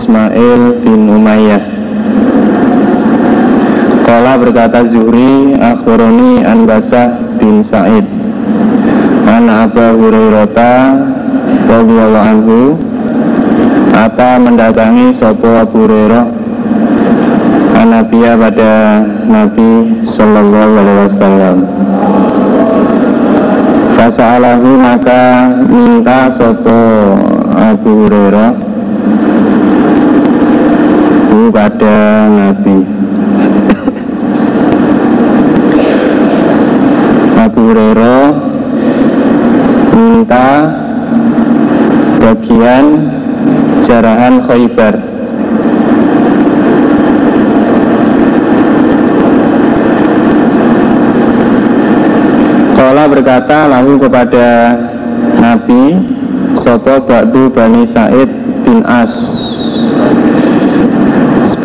Ismail 0.05 0.85
bin 0.85 1.09
Umayyah. 1.09 1.65
Kala 4.05 4.37
berkata 4.37 4.85
Zuhri 4.85 5.57
Akhuroni 5.57 6.45
Anbasah 6.45 7.41
bin 7.41 7.65
Said. 7.65 8.05
An 9.25 9.49
Abu 9.49 9.81
Hurairah 9.81 10.53
radhiyallahu 11.65 12.21
anhu. 12.21 12.77
Apa 13.97 14.37
mendatangi 14.37 15.17
sopo 15.17 15.49
Abu 15.57 15.89
Hurairah? 15.89 16.25
Nabiya 17.85 18.33
pada 18.37 19.01
Nabi 19.25 19.89
Sallallahu 20.13 20.73
Alaihi 20.73 21.01
Wasallam. 21.09 21.57
Fasa'alahu 23.97 24.69
maka 24.77 25.49
minta 25.65 26.29
sopo 26.37 26.77
Abu 27.57 28.05
Hurairah 28.05 28.64
pada 31.53 32.25
Nabi 32.29 32.77
Abu 37.37 37.61
Hurairah 37.69 38.25
minta 39.93 40.49
bagian 42.17 42.85
jarahan 43.85 44.41
Khaybar. 44.49 44.95
Kala 52.75 53.03
berkata 53.05 53.69
lalu 53.69 53.93
kepada 54.01 54.47
Nabi 55.37 55.83
Sopo 56.65 57.05
Ba'du 57.05 57.53
Bani 57.53 57.85
Said 57.93 58.29
bin 58.65 58.81
As 58.87 59.34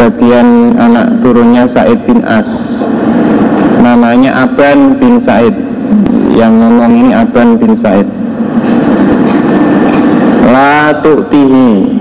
Sebagian 0.01 0.81
anak 0.81 1.21
turunnya 1.21 1.69
Said 1.69 2.01
bin 2.09 2.25
As. 2.25 2.49
Namanya 3.85 4.49
Aban 4.49 4.97
bin 4.97 5.21
Said. 5.21 5.53
Yang 6.33 6.53
ngomong 6.57 6.89
ini 6.89 7.13
Aban 7.13 7.61
bin 7.61 7.77
Said. 7.77 8.09
La 10.49 10.97
tu'tihi. 11.05 12.01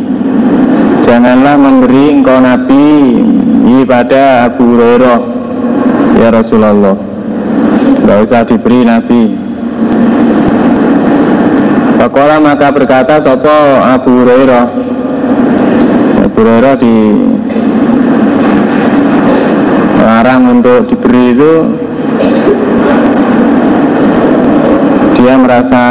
Janganlah 1.03 1.59
memberi 1.59 2.23
engkau 2.23 2.39
Nabi 2.39 2.87
pada 3.83 4.47
Abu 4.47 4.79
Hurairah. 4.79 5.19
Ya 6.23 6.31
Rasulullah. 6.31 6.95
Tidak 7.99 8.19
usah 8.23 8.47
diberi 8.47 8.87
Nabi. 8.87 9.35
Pakola 11.99 12.39
maka 12.39 12.71
berkata 12.71 13.19
Sopo 13.19 13.59
Abu 13.83 14.23
Hurairah? 14.23 14.65
Abu 16.23 16.37
Hurairah 16.39 16.79
di 16.79 16.95
untuk 20.49 20.89
diberi 20.89 21.37
itu 21.37 21.53
Dia 25.19 25.35
merasa 25.37 25.85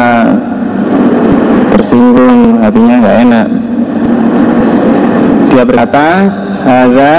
tersinggung 1.76 2.59
hatinya 2.64 2.97
nggak 2.98 3.18
enak. 3.28 3.47
Dia 5.52 5.62
berkata 5.62 6.06
Haza 6.64 7.14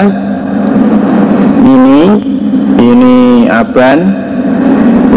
ini 1.63 2.01
ini 2.79 3.17
aban 3.47 3.99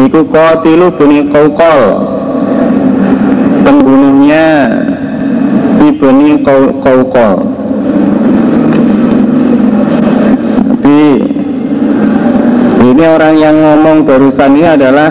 Iku 0.02 0.26
kotilu 0.26 0.90
buni 0.98 1.30
kaukol 1.30 1.80
Pembunuhnya 3.62 4.46
ibni 5.78 6.42
Qaukol 6.42 7.38
Tapi 10.66 11.31
ini 12.92 13.04
orang 13.08 13.34
yang 13.40 13.56
ngomong 13.56 14.04
barusan 14.04 14.52
ini 14.52 14.68
adalah 14.68 15.10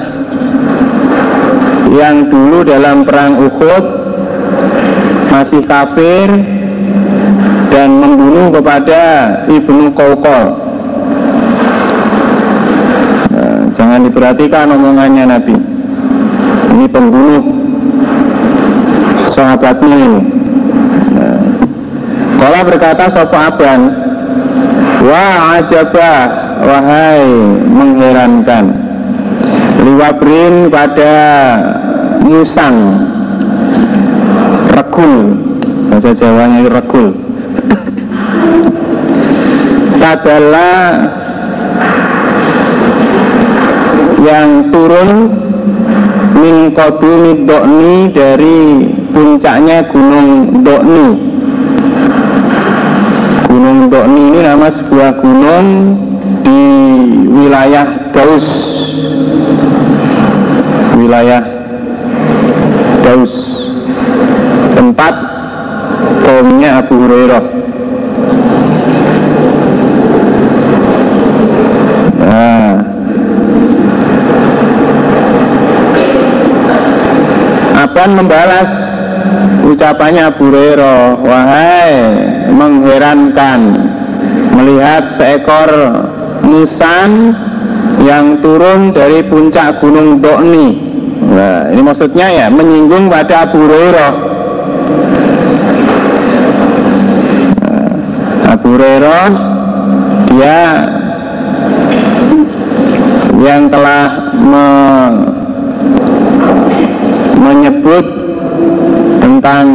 yang 1.90 2.30
dulu 2.30 2.62
dalam 2.62 3.02
perang 3.02 3.41
Uhud 3.41 3.86
masih 5.34 5.66
kafir 5.66 6.30
dan 7.74 7.90
membunuh 7.98 8.53
kepada 8.53 9.02
ibnu 9.49 9.90
Qaukol 9.98 10.45
nah, 13.34 13.62
jangan 13.74 13.99
diperhatikan 14.06 14.70
omongannya 14.70 15.26
Nabi. 15.26 15.58
Ini 16.72 16.86
pembunuh 16.88 17.44
sahabatnya 19.36 19.98
ini. 19.98 20.22
Nah, 22.40 22.64
berkata 22.64 23.12
sopa 23.12 23.52
aban 23.52 23.82
Wah 25.02 25.60
ajabah 25.60 26.41
Wahai 26.62 27.26
mengherankan 27.66 28.66
Liwabrin 29.82 30.70
pada 30.70 31.18
Musang 32.22 32.78
Regul. 34.70 35.42
Bahasa 35.90 36.14
Jawanya 36.14 36.70
regul. 36.70 37.18
Tadala 39.98 40.74
Yang 44.22 44.52
turun 44.70 45.10
Min 46.38 46.74
dokni 47.50 48.14
Dari 48.14 48.62
puncaknya 49.10 49.90
gunung 49.90 50.62
dokni 50.62 51.06
Gunung 53.50 53.80
Dokni 53.90 54.22
ini 54.30 54.40
nama 54.46 54.68
sebuah 54.70 55.12
gunung 55.20 55.68
wilayah 57.12 57.86
Daus. 58.16 58.48
Wilayah 60.96 61.42
Daus. 63.04 63.34
Tempat 64.72 65.16
kaumnya 66.24 66.70
Abu 66.80 66.94
Hurairah. 66.96 67.44
Nah. 72.22 72.74
Aban 77.82 78.12
membalas 78.16 78.70
ucapannya 79.68 80.24
Abu 80.32 80.50
Hurairah. 80.50 81.20
Wahai 81.20 81.94
mengherankan 82.52 83.60
melihat 84.56 85.18
seekor 85.18 85.72
musan 86.42 87.36
yang 88.02 88.42
turun 88.42 88.92
dari 88.92 89.22
puncak 89.26 89.82
gunung 89.82 90.20
Dokni 90.20 90.92
nah 91.32 91.70
ini 91.72 91.82
maksudnya 91.86 92.28
ya 92.28 92.46
menyinggung 92.52 93.08
pada 93.08 93.48
Abu 93.48 93.64
Hurairah. 93.64 94.14
Nah, 97.62 97.90
Abu 98.52 98.68
Hurairah 98.76 99.26
dia 100.34 100.60
yang 103.42 103.72
telah 103.72 104.04
me, 104.38 104.68
menyebut 107.42 108.06
tentang 109.22 109.66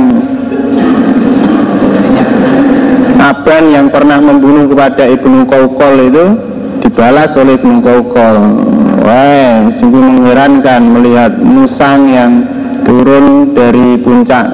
Aban 3.17 3.65
yang 3.75 3.91
pernah 3.91 4.23
membunuh 4.23 4.71
kepada 4.71 5.03
Ibnu 5.09 5.51
Qaukol 5.51 5.95
itu 6.13 6.46
dibalas 6.87 7.35
oleh 7.35 7.59
Ibnu 7.59 7.83
Qaukol. 7.83 8.37
Wah, 9.03 9.67
sungguh 9.79 10.03
mengherankan 10.03 10.83
melihat 10.87 11.35
musang 11.43 12.07
yang 12.07 12.47
turun 12.87 13.51
dari 13.55 13.99
puncak 13.99 14.47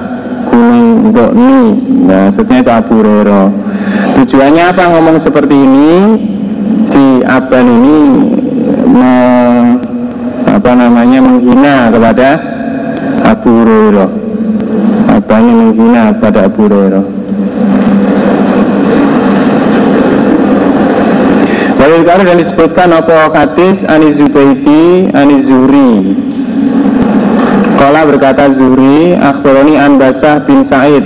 Gunung 0.49 1.13
Dokni. 1.13 1.77
Nah, 2.09 2.33
maksudnya 2.33 2.57
itu 2.65 2.71
Abu 2.73 2.93
Hurairah. 3.01 3.47
Tujuannya 4.17 4.63
apa 4.73 4.83
ngomong 4.89 5.17
seperti 5.21 5.53
ini? 5.53 5.93
Si 6.89 7.03
Aban 7.25 7.65
ini 7.69 7.97
me, 8.89 9.15
apa 10.49 10.71
namanya 10.73 11.19
menghina 11.21 11.89
kepada 11.93 12.29
Abu 13.25 13.49
Hurairah. 13.61 14.09
Abangnya 15.13 15.53
menghina 15.53 16.01
kepada 16.17 16.49
Abu 16.49 16.65
Hurairah. 21.83 22.07
Walil 22.07 22.23
dan 22.23 22.37
disebutkan 22.39 22.89
apa 22.95 23.27
hadis 23.35 23.83
Ani 23.91 24.15
Zubaidi 24.15 25.11
Ani 25.11 25.43
Zuri 25.43 26.15
Kala 27.75 28.07
berkata 28.07 28.47
Zuri 28.55 29.11
Akhbaroni 29.19 29.75
Anbasah 29.75 30.47
bin 30.47 30.63
Said. 30.63 31.03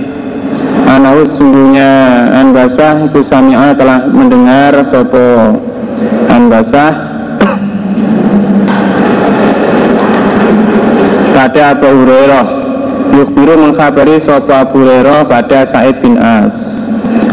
Anahus 0.86 1.34
sungguhnya 1.34 2.30
Anbasah 2.38 3.10
itu 3.10 3.26
Sami'a 3.26 3.74
telah 3.74 4.06
mendengar 4.06 4.78
Sopo 4.86 5.58
Anbasah 6.30 7.18
Pada 11.34 11.78
Abu 11.78 11.86
Hurairah. 11.86 12.46
Yukbiru 13.18 13.56
mengkhabari 13.58 14.22
Sopo 14.22 14.54
Abu 14.54 14.86
Hurairah 14.86 15.26
pada 15.26 15.66
Said 15.74 15.98
bin 16.06 16.22
As. 16.22 16.54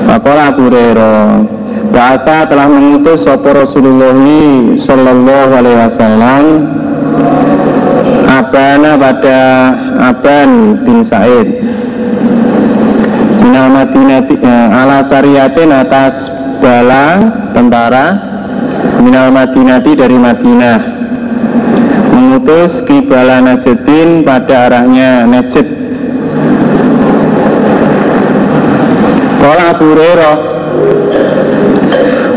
Pakola 0.09 0.49
Abu 0.49 0.73
Hurairah 0.73 1.54
Ba'ata 1.95 2.51
telah 2.51 2.67
mengutus 2.67 3.23
Sopo 3.23 3.55
Rasulullah 3.55 4.19
Sallallahu 4.83 5.51
Alaihi 5.55 5.79
Wasallam 5.79 6.45
Abana 8.27 8.99
pada 8.99 9.41
Aban 10.11 10.83
bin 10.83 11.07
Said. 11.07 11.55
Minal 13.47 13.71
Madinati 13.71 14.35
eh, 14.43 14.67
ala 14.75 15.07
syariatin 15.07 15.71
atas 15.71 16.35
bala 16.59 17.23
tentara 17.55 18.07
Minal 18.99 19.31
Madinati 19.31 19.95
dari 19.95 20.19
Madinah. 20.19 20.79
Mengutus 22.11 22.83
Kibala 22.91 23.39
Najedin 23.39 24.27
pada 24.27 24.67
arahnya 24.67 25.31
Najd. 25.31 25.67
Kala 29.39 29.79
Abu 29.79 29.95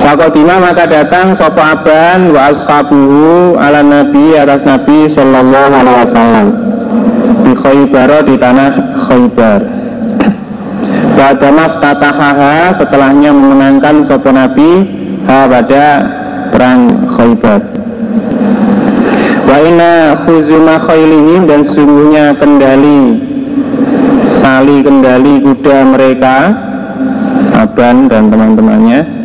Fakotima 0.08 0.56
maka 0.64 0.88
datang 0.88 1.36
sopo 1.36 1.60
aban 1.60 2.32
wa 2.32 2.48
ashabuhu 2.48 3.60
ala 3.60 3.84
nabi 3.84 4.40
atas 4.40 4.64
nabi 4.64 5.12
sallallahu 5.12 5.74
alaihi 5.84 6.00
wasallam 6.08 6.48
di 7.44 7.52
Khaybar 7.52 8.24
di 8.24 8.36
tanah 8.40 8.72
Khaybar. 9.04 9.62
Ba'damas 11.12 11.84
tatahaha 11.84 12.80
setelahnya 12.80 13.36
memenangkan 13.36 14.08
sopo 14.08 14.32
nabi 14.32 14.88
ha 15.28 15.44
pada 15.44 15.86
perang 16.56 16.88
Khaybar. 17.20 17.62
Wa 19.44 19.58
inna 19.60 20.24
khuzuma 20.24 20.88
khailihim 20.88 21.52
dan 21.52 21.68
sungguhnya 21.68 22.32
kendali 22.40 23.28
tali 24.40 24.78
kendali 24.88 25.34
kuda 25.44 25.78
mereka 25.84 26.36
Aban 27.60 28.08
dan 28.08 28.32
teman-temannya 28.32 29.17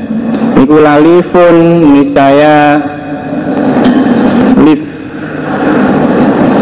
Iku 0.62 0.78
lalifun 0.78 1.56
niscaya 1.90 2.78
lif 4.62 4.78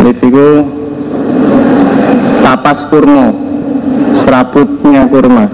Lif 0.01 0.19
itu 0.25 0.49
tapas 2.41 2.89
kurma 2.89 3.29
Serabutnya 4.25 5.05
kurma. 5.05 5.53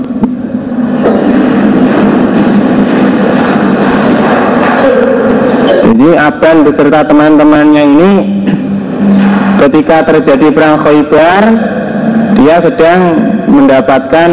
Jadi 5.82 6.08
Aban 6.14 6.56
beserta 6.62 7.02
teman-temannya 7.02 7.82
ini 7.82 8.10
Ketika 9.58 10.06
terjadi 10.06 10.54
perang 10.54 10.86
Khaybar 10.86 11.44
Dia 12.38 12.62
sedang 12.62 13.00
mendapatkan 13.50 14.30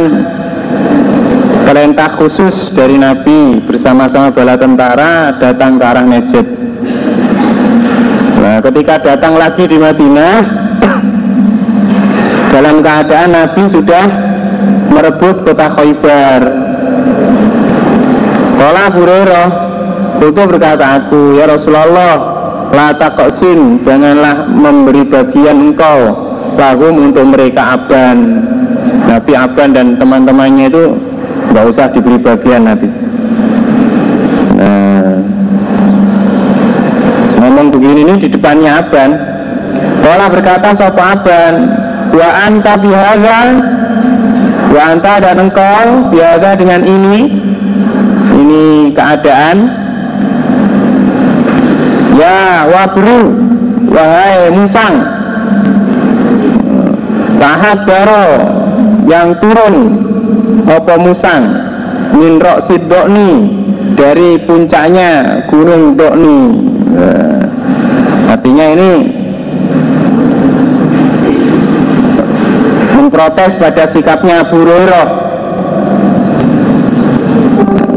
perintah 1.64 2.20
khusus 2.20 2.70
dari 2.76 3.00
Nabi 3.00 3.64
bersama-sama 3.64 4.30
bala 4.36 4.56
tentara 4.60 5.34
datang 5.40 5.80
ke 5.80 5.86
arah 5.88 6.06
Najd. 6.06 6.48
Nah, 8.44 8.58
ketika 8.60 9.00
datang 9.00 9.40
lagi 9.40 9.64
di 9.66 9.80
Madinah, 9.80 10.36
dalam 12.54 12.84
keadaan 12.84 13.32
Nabi 13.32 13.64
sudah 13.72 14.06
merebut 14.92 15.36
kota 15.48 15.68
Khaybar. 15.80 16.42
Kala 18.60 18.86
Hurairah 18.94 19.50
itu 20.24 20.44
berkata 20.48 20.86
aku, 21.04 21.36
ya 21.36 21.48
Rasulullah, 21.48 22.16
la 22.72 22.96
taqsim, 22.96 23.84
janganlah 23.84 24.48
memberi 24.48 25.04
bagian 25.04 25.72
engkau 25.72 26.32
lahum 26.56 27.12
untuk 27.12 27.28
mereka 27.28 27.76
aban 27.76 28.40
Nabi 29.04 29.34
Aban 29.36 29.76
dan 29.76 29.88
teman-temannya 30.00 30.72
itu 30.72 30.86
nggak 31.54 31.70
usah 31.70 31.86
diberi 31.94 32.18
bagian 32.18 32.66
Nabi. 32.66 32.90
Nah, 34.58 35.22
ngomong 37.38 37.70
begini 37.70 38.10
ini 38.10 38.14
di 38.26 38.28
depannya 38.34 38.82
Aban. 38.82 39.12
Kala 40.02 40.34
berkata 40.34 40.74
sopa 40.74 41.14
Aban, 41.14 41.56
wa 42.10 42.30
anta 42.50 42.74
bihaga, 42.74 43.40
wa 44.74 44.82
anta 44.82 45.14
dan 45.22 45.38
engkau 45.46 46.10
bihaga 46.10 46.58
dengan 46.58 46.82
ini, 46.82 47.30
ini 48.34 48.90
keadaan. 48.98 49.58
Ya 52.18 52.66
wabru, 52.66 53.30
wahai 53.94 54.50
musang, 54.58 54.96
tahat 57.38 57.78
daro 57.86 58.28
yang 59.06 59.38
turun 59.38 59.76
apa 60.64 60.96
musang 60.96 61.44
min 62.16 62.40
sidokni 62.70 63.32
dari 63.94 64.40
puncaknya 64.42 65.44
gunung 65.50 65.98
dokni. 65.98 66.40
Nah, 66.94 67.42
artinya 68.38 68.66
ini 68.78 68.92
memprotes 72.96 73.54
pada 73.60 73.84
sikapnya 73.92 74.46
Abu 74.46 74.62
Hurairah. 74.62 75.08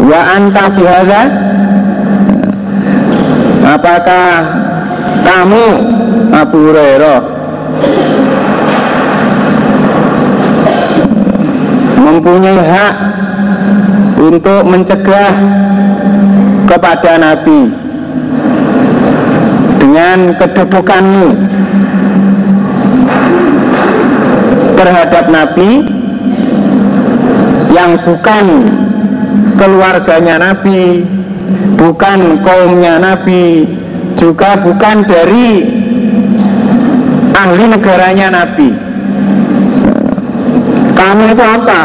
Wa 0.07 0.21
anta 0.39 0.65
bihaza 0.71 1.23
apakah 3.67 4.29
kamu 5.27 5.67
Abu 6.31 6.57
Hurairah 6.71 7.21
mempunyai 12.07 12.63
hak 12.63 12.95
untuk 14.23 14.63
mencegah 14.63 15.35
kepada 16.71 17.19
Nabi 17.19 17.75
dengan 19.83 20.39
kedudukanmu 20.39 21.29
terhadap 24.79 25.25
Nabi 25.35 25.71
yang 27.75 27.99
bukan 28.07 28.47
keluarganya 29.59 30.37
Nabi 30.39 31.03
bukan 31.75 32.39
kaumnya 32.47 33.03
Nabi 33.03 33.67
juga 34.15 34.63
bukan 34.63 35.03
dari 35.05 35.51
ahli 37.35 37.65
negaranya 37.67 38.31
Nabi 38.31 38.86
kamu 40.97 41.23
itu 41.37 41.45
apa? 41.45 41.81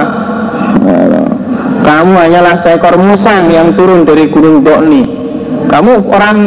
Kamu 1.84 2.14
hanyalah 2.16 2.64
seekor 2.64 2.96
musang 2.96 3.52
yang 3.52 3.76
turun 3.76 4.08
dari 4.08 4.32
gunung 4.32 4.64
Dokni. 4.64 5.04
Kamu 5.68 6.08
orang 6.08 6.38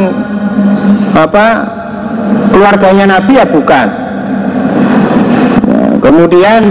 apa? 1.13 1.47
Keluarganya 2.51 3.19
Nabi 3.19 3.33
ya 3.37 3.47
bukan. 3.47 3.87
Kemudian 6.01 6.63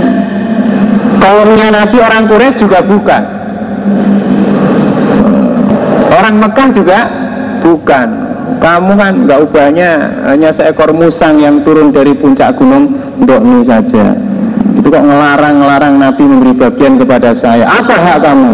kaumnya 1.21 1.67
Nabi 1.69 1.97
orang 2.01 2.23
Quraisy 2.25 2.57
juga 2.57 2.79
bukan. 2.81 3.23
Orang 6.13 6.35
Mekah 6.41 6.69
juga 6.73 6.99
bukan. 7.61 8.07
Kamu 8.63 8.91
kan 8.95 9.13
nggak 9.27 9.39
ubahnya 9.43 9.91
hanya 10.23 10.55
seekor 10.55 10.95
musang 10.95 11.37
yang 11.37 11.61
turun 11.67 11.91
dari 11.91 12.15
puncak 12.15 12.55
gunung 12.55 12.95
Dokni 13.23 13.67
saja 13.67 14.22
itu 14.73 14.87
kok 14.89 15.05
ngelarang-ngelarang 15.05 16.01
Nabi 16.01 16.23
memberi 16.25 16.53
bagian 16.57 16.97
kepada 16.97 17.37
saya. 17.37 17.69
Apa 17.69 17.93
hak 17.93 18.17
kamu? 18.25 18.51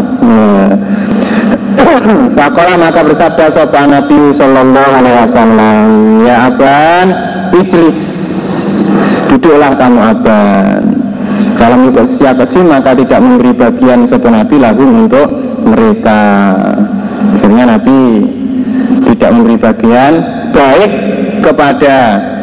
Fakola 2.36 2.74
maka 2.76 3.00
bersabda 3.00 3.44
sopan 3.56 3.88
Nabi 3.88 4.36
Sallallahu 4.36 4.90
Alaihi 5.00 5.16
Wasallam 5.16 5.86
Ya 6.28 6.36
aban 6.52 7.06
Ijlis. 7.56 7.98
Duduklah 9.32 9.72
kamu 9.80 10.00
aban. 10.00 10.82
Kalau 11.56 11.76
ikut 11.88 12.06
siapa 12.20 12.44
sih 12.48 12.60
maka 12.60 12.92
tidak 12.92 13.20
memberi 13.20 13.56
bagian 13.56 14.04
sopan 14.04 14.36
Nabi 14.36 14.56
lagu 14.60 14.84
untuk 14.84 15.28
mereka? 15.64 16.20
Akhirnya 17.40 17.64
Nabi 17.76 18.00
tidak 19.08 19.30
memberi 19.32 19.56
bagian 19.56 20.12
Baik 20.50 20.92
kepada 21.40 21.96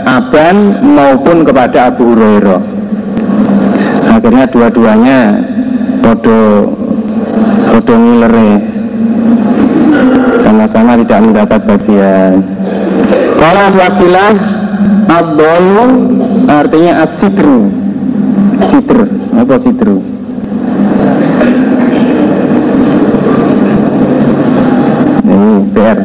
Aban 0.08 0.80
maupun 0.96 1.44
kepada 1.44 1.92
Abu 1.92 2.16
Hurairah 2.16 2.77
akhirnya 4.18 4.50
dua-duanya 4.50 5.20
podo 6.02 6.74
podo 7.70 7.94
ngilere 7.94 8.52
sama-sama 10.42 10.98
tidak 11.06 11.20
mendapat 11.22 11.62
bagian. 11.70 12.34
Kalau 13.38 13.66
wakilah 13.78 14.34
abdolu 15.06 15.86
artinya 16.50 17.06
asidru 17.06 17.70
sidr 18.74 19.00
apa 19.38 19.56
sidru? 19.62 20.02
Ini 25.22 25.46
PR 25.78 25.98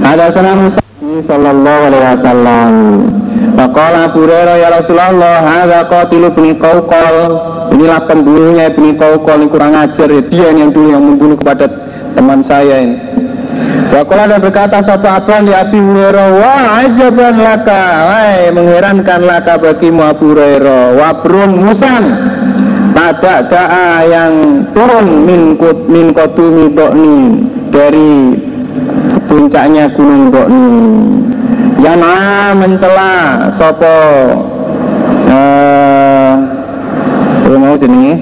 ada 0.00 0.24
sana 0.32 0.52
Musa 0.56 0.80
sallallahu 1.28 1.82
alaihi 1.84 2.06
wasallam 2.16 2.72
Faqala 3.56 4.12
Abu 4.12 4.28
ya 4.28 4.68
Rasulullah 4.68 5.40
Hadha 5.40 5.88
qatilu 5.88 6.28
bni 6.36 6.60
Qawqal. 6.60 7.16
Inilah 7.72 8.04
pembunuhnya 8.04 8.68
bni 8.76 9.00
Qawqal 9.00 9.40
Ini 9.40 9.48
kurang 9.48 9.72
ajar 9.72 10.08
ya. 10.12 10.20
Dia 10.28 10.48
yang 10.52 10.76
dulu 10.76 10.92
yang 10.92 11.00
membunuh 11.00 11.40
kepada 11.40 11.64
teman 12.12 12.44
saya 12.44 12.84
ini. 12.84 12.96
Faqala 13.88 14.28
dan 14.28 14.44
berkata 14.44 14.84
Satu 14.84 15.08
abang 15.08 15.48
di 15.48 15.56
Abi 15.56 15.80
Hurairah? 15.80 16.28
Wah 16.36 16.64
ajaban 16.84 17.34
laka. 17.40 17.82
Wah 18.12 18.52
mengherankan 18.52 19.20
laka 19.24 19.56
bagimu 19.56 20.04
Abu 20.04 20.36
Hurairah. 20.36 21.00
Wabrun 21.00 21.50
musang 21.56 22.04
Pada 22.92 23.40
da'a 23.44 24.04
yang 24.04 24.32
turun 24.76 25.24
Min, 25.24 25.56
kut, 25.56 25.88
min 25.88 26.12
kotumi 26.12 26.72
dokni 26.72 27.44
Dari 27.72 28.36
puncaknya 29.28 29.92
gunung 29.96 30.32
dokni 30.32 31.25
yana 31.80 32.52
mencela 32.56 33.12
sopo 33.56 33.96
eh 35.26 36.32
uh, 37.46 37.58
mau 37.58 37.76
jenenge. 37.76 38.14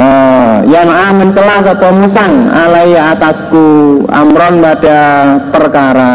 Uh, 0.00 0.64
yana 0.70 1.12
mencela 1.14 1.62
sopo 1.62 1.86
musang 1.94 2.48
alaiya 2.50 3.14
atasku 3.14 3.64
amron 4.10 4.62
pada 4.62 5.00
perkara. 5.54 6.12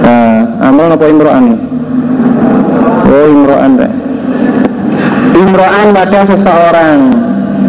Uh, 0.00 0.40
amron 0.64 0.94
apa 0.94 1.04
imro'an? 1.08 1.46
Oh 3.10 3.26
imro'an 3.26 3.72
deh 3.74 4.00
imro'an 5.40 5.86
pada 5.94 6.20
seseorang 6.28 6.98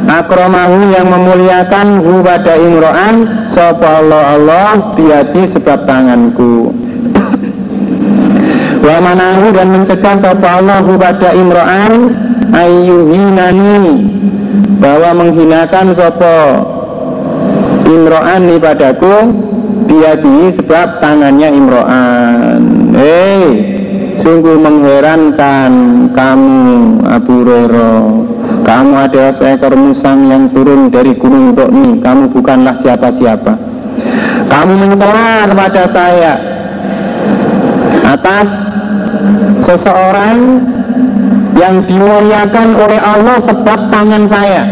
akromahu 0.08 0.90
yang 0.94 1.08
memuliakan 1.10 2.02
hu 2.02 2.22
pada 2.26 2.58
imro'an 2.58 3.48
Sopa 3.52 4.02
Allah 4.02 4.24
Allah 4.38 4.70
biadi 4.98 5.50
sebab 5.52 5.86
tanganku. 5.86 6.74
Wa 8.82 8.98
manahu 8.98 9.54
dan 9.54 9.68
mencegah 9.70 10.16
sopa 10.18 10.48
Allah 10.58 10.82
hu 10.82 10.98
pada 10.98 11.38
imro'an 11.38 11.94
Ayyuhinani 12.50 14.10
Bahwa 14.82 15.22
menghinakan 15.22 15.94
sopa 15.94 16.66
imro'an 17.86 18.50
padaku 18.58 19.16
Biadi 19.86 20.56
sebab 20.58 20.98
tangannya 20.98 21.50
imro'an. 21.54 22.62
Hei 22.98 23.44
Sungguh 24.22 24.58
mengherankan 24.62 25.72
kamu 26.14 27.02
Abu 27.10 27.36
Rero 27.42 28.21
kamu 28.62 28.94
adalah 28.94 29.34
seekor 29.36 29.74
musang 29.74 30.30
yang 30.30 30.48
turun 30.54 30.94
dari 30.94 31.18
gunung 31.18 31.58
Dokni 31.58 31.98
Kamu 31.98 32.30
bukanlah 32.30 32.78
siapa-siapa. 32.80 33.54
Kamu 34.48 34.74
mencela 34.78 35.50
kepada 35.50 35.84
saya. 35.90 36.34
Atas 38.02 38.48
seseorang 39.66 40.38
yang 41.58 41.86
dimuliakan 41.86 42.68
oleh 42.76 43.00
Allah 43.00 43.38
sebab 43.46 43.80
tangan 43.90 44.24
saya. 44.30 44.64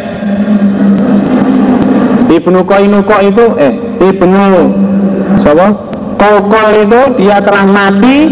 Ibnu 2.30 2.60
Koinuko 2.62 3.18
itu 3.26 3.46
eh 3.58 3.74
Ibnu 4.00 4.46
Siapa? 5.40 5.68
Kokol 6.20 6.68
itu 6.84 7.02
dia 7.16 7.40
telah 7.40 7.64
mati 7.64 8.28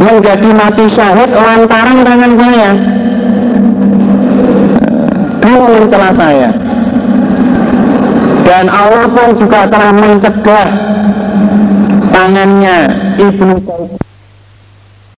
menjadi 0.00 0.48
mati 0.54 0.84
syahid 0.94 1.30
lantaran 1.34 1.98
tangan 2.06 2.32
saya 2.38 2.70
mencela 5.78 6.10
saya. 6.16 6.50
Dan 8.42 8.66
Allah 8.66 9.06
pun 9.06 9.28
juga 9.38 9.70
telah 9.70 9.94
mencegah 9.94 10.66
tangannya 12.10 12.78
ibnu 13.22 13.54
Qayyim 13.62 13.99